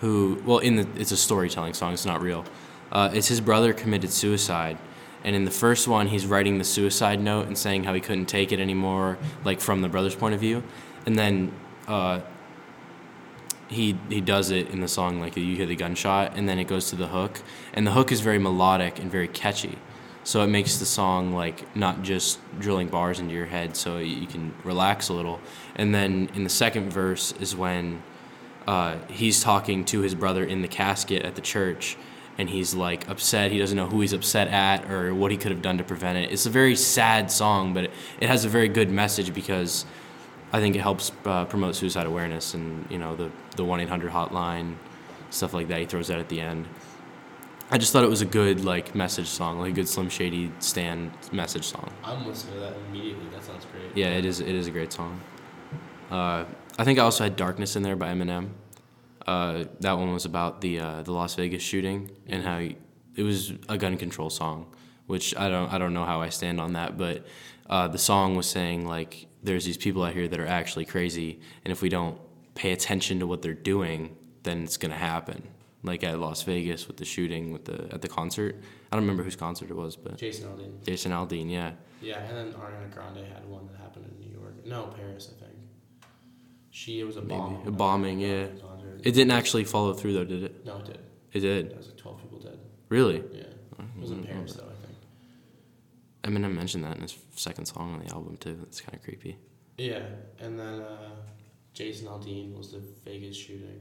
who 0.00 0.40
well 0.44 0.58
in 0.58 0.76
the 0.76 0.86
it's 0.96 1.10
a 1.10 1.16
storytelling 1.16 1.74
song 1.74 1.92
it's 1.92 2.06
not 2.06 2.22
real 2.22 2.44
uh, 2.92 3.10
it's 3.12 3.26
his 3.26 3.40
brother 3.40 3.72
committed 3.72 4.10
suicide 4.10 4.78
and 5.26 5.34
in 5.34 5.44
the 5.44 5.50
first 5.50 5.88
one 5.88 6.06
he's 6.06 6.24
writing 6.24 6.56
the 6.56 6.64
suicide 6.64 7.20
note 7.20 7.48
and 7.48 7.58
saying 7.58 7.84
how 7.84 7.92
he 7.92 8.00
couldn't 8.00 8.26
take 8.26 8.52
it 8.52 8.60
anymore 8.60 9.18
like 9.44 9.60
from 9.60 9.82
the 9.82 9.88
brother's 9.88 10.14
point 10.14 10.34
of 10.34 10.40
view. 10.40 10.62
And 11.04 11.18
then 11.18 11.52
uh, 11.86 12.20
he 13.68 13.98
he 14.08 14.20
does 14.20 14.50
it 14.50 14.70
in 14.70 14.80
the 14.80 14.88
song 14.88 15.20
like 15.20 15.36
you 15.36 15.56
hear 15.56 15.66
the 15.66 15.76
gunshot 15.76 16.32
and 16.36 16.48
then 16.48 16.58
it 16.58 16.64
goes 16.64 16.88
to 16.90 16.96
the 16.96 17.08
hook. 17.08 17.42
And 17.74 17.86
the 17.86 17.90
hook 17.90 18.12
is 18.12 18.20
very 18.20 18.38
melodic 18.38 19.00
and 19.00 19.10
very 19.10 19.28
catchy. 19.28 19.76
So 20.22 20.42
it 20.42 20.48
makes 20.48 20.78
the 20.78 20.86
song 20.86 21.32
like 21.32 21.76
not 21.76 22.02
just 22.02 22.38
drilling 22.60 22.88
bars 22.88 23.18
into 23.18 23.34
your 23.34 23.46
head 23.46 23.76
so 23.76 23.98
you 23.98 24.26
can 24.28 24.54
relax 24.62 25.08
a 25.08 25.12
little. 25.12 25.40
And 25.74 25.92
then 25.92 26.30
in 26.34 26.44
the 26.44 26.50
second 26.50 26.90
verse 26.90 27.32
is 27.40 27.54
when 27.54 28.02
uh, 28.66 28.96
he's 29.08 29.42
talking 29.42 29.84
to 29.86 30.00
his 30.00 30.14
brother 30.14 30.44
in 30.44 30.62
the 30.62 30.68
casket 30.68 31.24
at 31.24 31.34
the 31.34 31.40
church 31.40 31.96
and 32.38 32.50
he's 32.50 32.74
like 32.74 33.08
upset 33.08 33.50
he 33.50 33.58
doesn't 33.58 33.76
know 33.76 33.86
who 33.86 34.00
he's 34.00 34.12
upset 34.12 34.48
at 34.48 34.90
or 34.90 35.14
what 35.14 35.30
he 35.30 35.36
could 35.36 35.50
have 35.50 35.62
done 35.62 35.78
to 35.78 35.84
prevent 35.84 36.18
it 36.18 36.30
it's 36.30 36.46
a 36.46 36.50
very 36.50 36.76
sad 36.76 37.30
song 37.30 37.72
but 37.72 37.84
it, 37.84 37.90
it 38.20 38.28
has 38.28 38.44
a 38.44 38.48
very 38.48 38.68
good 38.68 38.90
message 38.90 39.32
because 39.32 39.86
I 40.52 40.60
think 40.60 40.76
it 40.76 40.80
helps 40.80 41.12
uh, 41.24 41.44
promote 41.44 41.74
suicide 41.74 42.06
awareness 42.06 42.54
and 42.54 42.86
you 42.90 42.98
know 42.98 43.16
the 43.16 43.30
the 43.56 43.64
one 43.64 43.80
eight 43.80 43.88
hundred 43.88 44.12
hotline, 44.12 44.76
stuff 45.30 45.52
like 45.52 45.68
that. 45.68 45.80
He 45.80 45.86
throws 45.86 46.08
that 46.08 46.18
at 46.18 46.28
the 46.28 46.40
end. 46.40 46.66
I 47.70 47.78
just 47.78 47.92
thought 47.92 48.04
it 48.04 48.10
was 48.10 48.22
a 48.22 48.26
good 48.26 48.64
like 48.64 48.94
message 48.94 49.26
song, 49.26 49.58
like 49.58 49.72
a 49.72 49.74
good 49.74 49.88
Slim 49.88 50.08
Shady 50.08 50.52
Stan 50.60 51.12
message 51.32 51.64
song. 51.64 51.92
I'm 52.04 52.26
listening 52.26 52.54
to 52.54 52.60
that 52.60 52.74
immediately. 52.88 53.28
That 53.30 53.42
sounds 53.42 53.66
great. 53.66 53.96
Yeah, 53.96 54.10
it 54.10 54.24
is. 54.24 54.40
It 54.40 54.54
is 54.54 54.66
a 54.66 54.70
great 54.70 54.92
song. 54.92 55.20
Uh, 56.10 56.44
I 56.78 56.84
think 56.84 56.98
I 56.98 57.02
also 57.02 57.24
had 57.24 57.34
"Darkness" 57.36 57.74
in 57.74 57.82
there 57.82 57.96
by 57.96 58.08
Eminem. 58.08 58.50
Uh, 59.26 59.64
that 59.80 59.98
one 59.98 60.12
was 60.12 60.24
about 60.24 60.60
the 60.60 60.78
uh, 60.78 61.02
the 61.02 61.12
Las 61.12 61.34
Vegas 61.34 61.62
shooting 61.62 62.10
and 62.28 62.44
how 62.44 62.58
he, 62.60 62.76
it 63.16 63.22
was 63.24 63.52
a 63.68 63.76
gun 63.76 63.96
control 63.96 64.30
song, 64.30 64.66
which 65.06 65.36
I 65.36 65.48
don't 65.48 65.72
I 65.72 65.78
don't 65.78 65.94
know 65.94 66.04
how 66.04 66.20
I 66.20 66.28
stand 66.28 66.60
on 66.60 66.74
that, 66.74 66.96
but 66.96 67.26
uh, 67.68 67.88
the 67.88 67.98
song 67.98 68.36
was 68.36 68.46
saying 68.48 68.86
like 68.86 69.26
there's 69.42 69.64
these 69.64 69.76
people 69.76 70.04
out 70.04 70.12
here 70.12 70.28
that 70.28 70.38
are 70.38 70.46
actually 70.46 70.84
crazy, 70.84 71.40
and 71.64 71.72
if 71.72 71.82
we 71.82 71.88
don't 71.88 72.18
pay 72.54 72.72
attention 72.72 73.18
to 73.18 73.26
what 73.26 73.42
they're 73.42 73.52
doing, 73.54 74.16
then 74.44 74.62
it's 74.62 74.76
gonna 74.76 74.94
happen. 74.94 75.42
Like 75.82 76.04
at 76.04 76.18
Las 76.18 76.42
Vegas 76.42 76.86
with 76.86 76.96
the 76.96 77.04
shooting 77.04 77.52
with 77.52 77.64
the 77.64 77.92
at 77.92 78.02
the 78.02 78.08
concert. 78.08 78.56
I 78.92 78.96
don't 78.96 79.02
remember 79.02 79.24
whose 79.24 79.36
concert 79.36 79.70
it 79.70 79.76
was, 79.76 79.96
but 79.96 80.16
Jason 80.16 80.48
Aldean. 80.48 80.84
Jason 80.84 81.10
Aldean, 81.10 81.50
yeah. 81.50 81.72
Yeah, 82.00 82.20
and 82.20 82.36
then 82.36 82.52
Ariana 82.52 82.92
Grande 82.92 83.26
had 83.26 83.44
one 83.48 83.66
that 83.66 83.76
happened 83.80 84.06
in 84.06 84.24
New 84.24 84.32
York. 84.38 84.64
No, 84.64 84.94
Paris, 84.96 85.32
I 85.36 85.44
think. 85.44 85.56
She 86.70 87.00
it 87.00 87.04
was 87.04 87.16
a 87.16 87.22
bomb. 87.22 87.66
a 87.66 87.70
bombing, 87.70 88.20
yeah. 88.20 88.46
It 89.02 89.12
didn't 89.12 89.30
actually 89.32 89.64
follow 89.64 89.92
through 89.94 90.14
though, 90.14 90.24
did 90.24 90.42
it? 90.42 90.64
No, 90.64 90.78
it 90.78 90.84
did. 90.86 90.98
It 91.32 91.40
did. 91.40 91.70
There 91.70 91.76
was 91.78 91.88
like 91.88 91.96
twelve 91.96 92.20
people 92.20 92.38
dead. 92.38 92.58
Really? 92.88 93.22
Yeah, 93.32 93.40
it 93.42 94.00
was 94.00 94.10
in 94.10 94.24
Paris 94.24 94.54
though. 94.54 94.64
I 94.64 94.86
think. 94.86 94.96
Eminem 96.24 96.54
mentioned 96.54 96.84
that 96.84 96.96
in 96.96 97.02
his 97.02 97.16
second 97.36 97.66
song 97.66 97.94
on 97.94 98.04
the 98.04 98.12
album 98.12 98.36
too. 98.36 98.56
That's 98.60 98.80
kind 98.80 98.94
of 98.96 99.02
creepy. 99.02 99.36
Yeah, 99.78 100.02
and 100.40 100.58
then 100.58 100.80
uh, 100.80 101.10
Jason 101.74 102.08
Aldean 102.08 102.56
was 102.56 102.72
the 102.72 102.80
Vegas 103.04 103.36
shooting, 103.36 103.80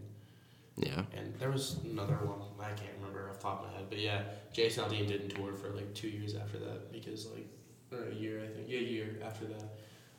Yeah. 0.75 1.03
and 1.15 1.33
there 1.39 1.49
was 1.51 1.79
another 1.85 2.15
one 2.15 2.39
I 2.59 2.69
can't 2.73 2.91
remember 2.99 3.29
off 3.29 3.37
the 3.37 3.43
top 3.43 3.63
of 3.63 3.71
my 3.71 3.77
head, 3.77 3.85
but 3.89 3.99
yeah, 3.99 4.23
Jason 4.53 4.83
Aldean 4.83 5.07
didn't 5.07 5.29
tour 5.29 5.53
for 5.53 5.69
like 5.69 5.93
two 5.95 6.09
years 6.09 6.35
after 6.35 6.59
that 6.59 6.91
because 6.91 7.27
like 7.27 7.47
or 7.93 8.09
a 8.09 8.13
year 8.13 8.43
I 8.43 8.47
think 8.47 8.67
yeah 8.67 8.79
a 8.79 8.83
year 8.83 9.15
after 9.23 9.45
that, 9.45 9.63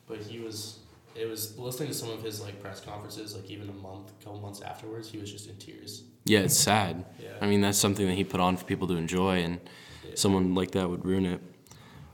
but 0.07 0.17
he 0.19 0.39
was 0.39 0.79
it 1.19 1.27
was 1.27 1.57
listening 1.57 1.89
to 1.89 1.95
some 1.95 2.09
of 2.11 2.21
his 2.23 2.41
like 2.41 2.61
press 2.61 2.79
conferences 2.79 3.35
like 3.35 3.49
even 3.49 3.69
a 3.69 3.73
month 3.73 4.11
couple 4.23 4.39
months 4.39 4.61
afterwards 4.61 5.09
he 5.09 5.17
was 5.17 5.31
just 5.31 5.49
in 5.49 5.55
tears. 5.57 6.03
Yeah, 6.25 6.39
it's 6.39 6.57
sad. 6.57 7.05
Yeah. 7.21 7.29
I 7.41 7.47
mean, 7.47 7.61
that's 7.61 7.77
something 7.77 8.05
that 8.07 8.15
he 8.15 8.23
put 8.23 8.39
on 8.41 8.57
for 8.57 8.65
people 8.65 8.87
to 8.89 8.95
enjoy, 8.95 9.37
and 9.43 9.59
Yeah. 10.05 10.11
someone 10.15 10.53
like 10.55 10.71
that 10.71 10.89
would 10.89 11.05
ruin 11.05 11.25
it. 11.25 11.39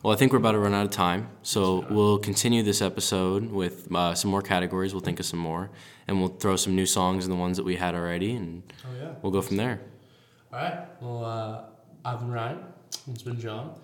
Well, 0.04 0.14
I 0.14 0.18
think 0.18 0.34
we're 0.34 0.38
about 0.40 0.52
to 0.52 0.60
run 0.60 0.74
out 0.74 0.86
of 0.86 0.92
time, 0.92 1.30
so 1.44 1.86
we'll 1.90 2.20
continue 2.20 2.62
this 2.62 2.82
episode 2.82 3.50
with 3.52 3.88
uh, 3.96 4.14
some 4.14 4.30
more 4.32 4.42
categories. 4.42 4.94
We'll 4.94 5.02
think 5.02 5.20
of 5.20 5.26
some 5.26 5.40
more, 5.40 5.70
and 6.08 6.20
we'll 6.20 6.28
throw 6.30 6.58
some 6.58 6.76
new 6.76 6.86
songs 6.86 7.24
in 7.26 7.32
the 7.32 7.38
ones 7.38 7.56
that 7.58 7.64
we 7.64 7.78
had 7.78 7.96
already, 7.96 8.34
and 8.36 8.64
Oh 8.86 8.90
yeah. 9.02 9.14
we'll 9.22 9.32
go 9.32 9.42
from 9.42 9.56
there. 9.58 9.80
All 10.52 10.60
right. 10.60 10.80
Well, 11.02 11.24
uh, 11.26 11.62
I've 12.06 12.20
been 12.20 12.32
Ryan. 12.32 12.60
It's 13.12 13.24
been 13.24 13.40
John, 13.40 13.80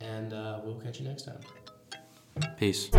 and 0.00 0.32
uh, 0.34 0.60
we'll 0.62 0.74
catch 0.80 1.00
you 1.00 1.08
next 1.08 1.22
time. 1.24 1.40
Peace. 2.58 2.90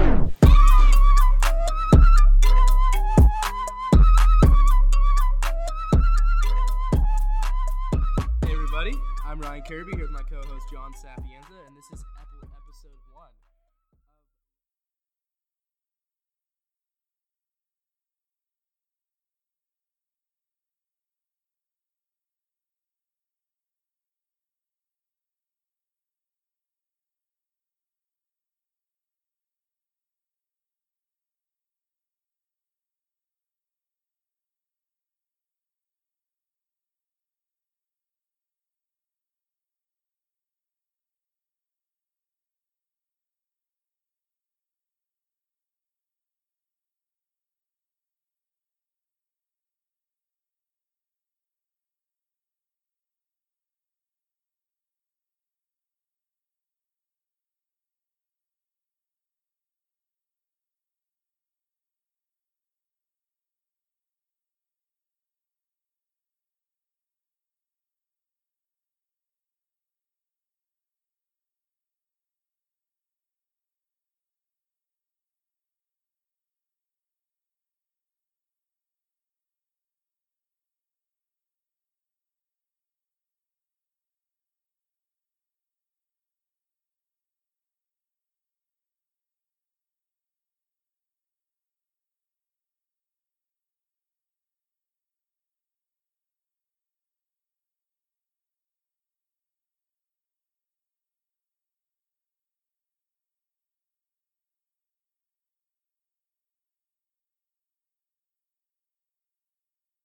I'm 9.33 9.41
Ryan 9.41 9.63
Kirby 9.63 9.93
here 9.95 10.03
with 10.03 10.11
my 10.11 10.21
co-host 10.21 10.65
John 10.71 10.93
Sapienza, 10.93 11.57
and 11.65 11.75
this 11.75 11.89
is 11.91 12.05
episode 12.21 12.32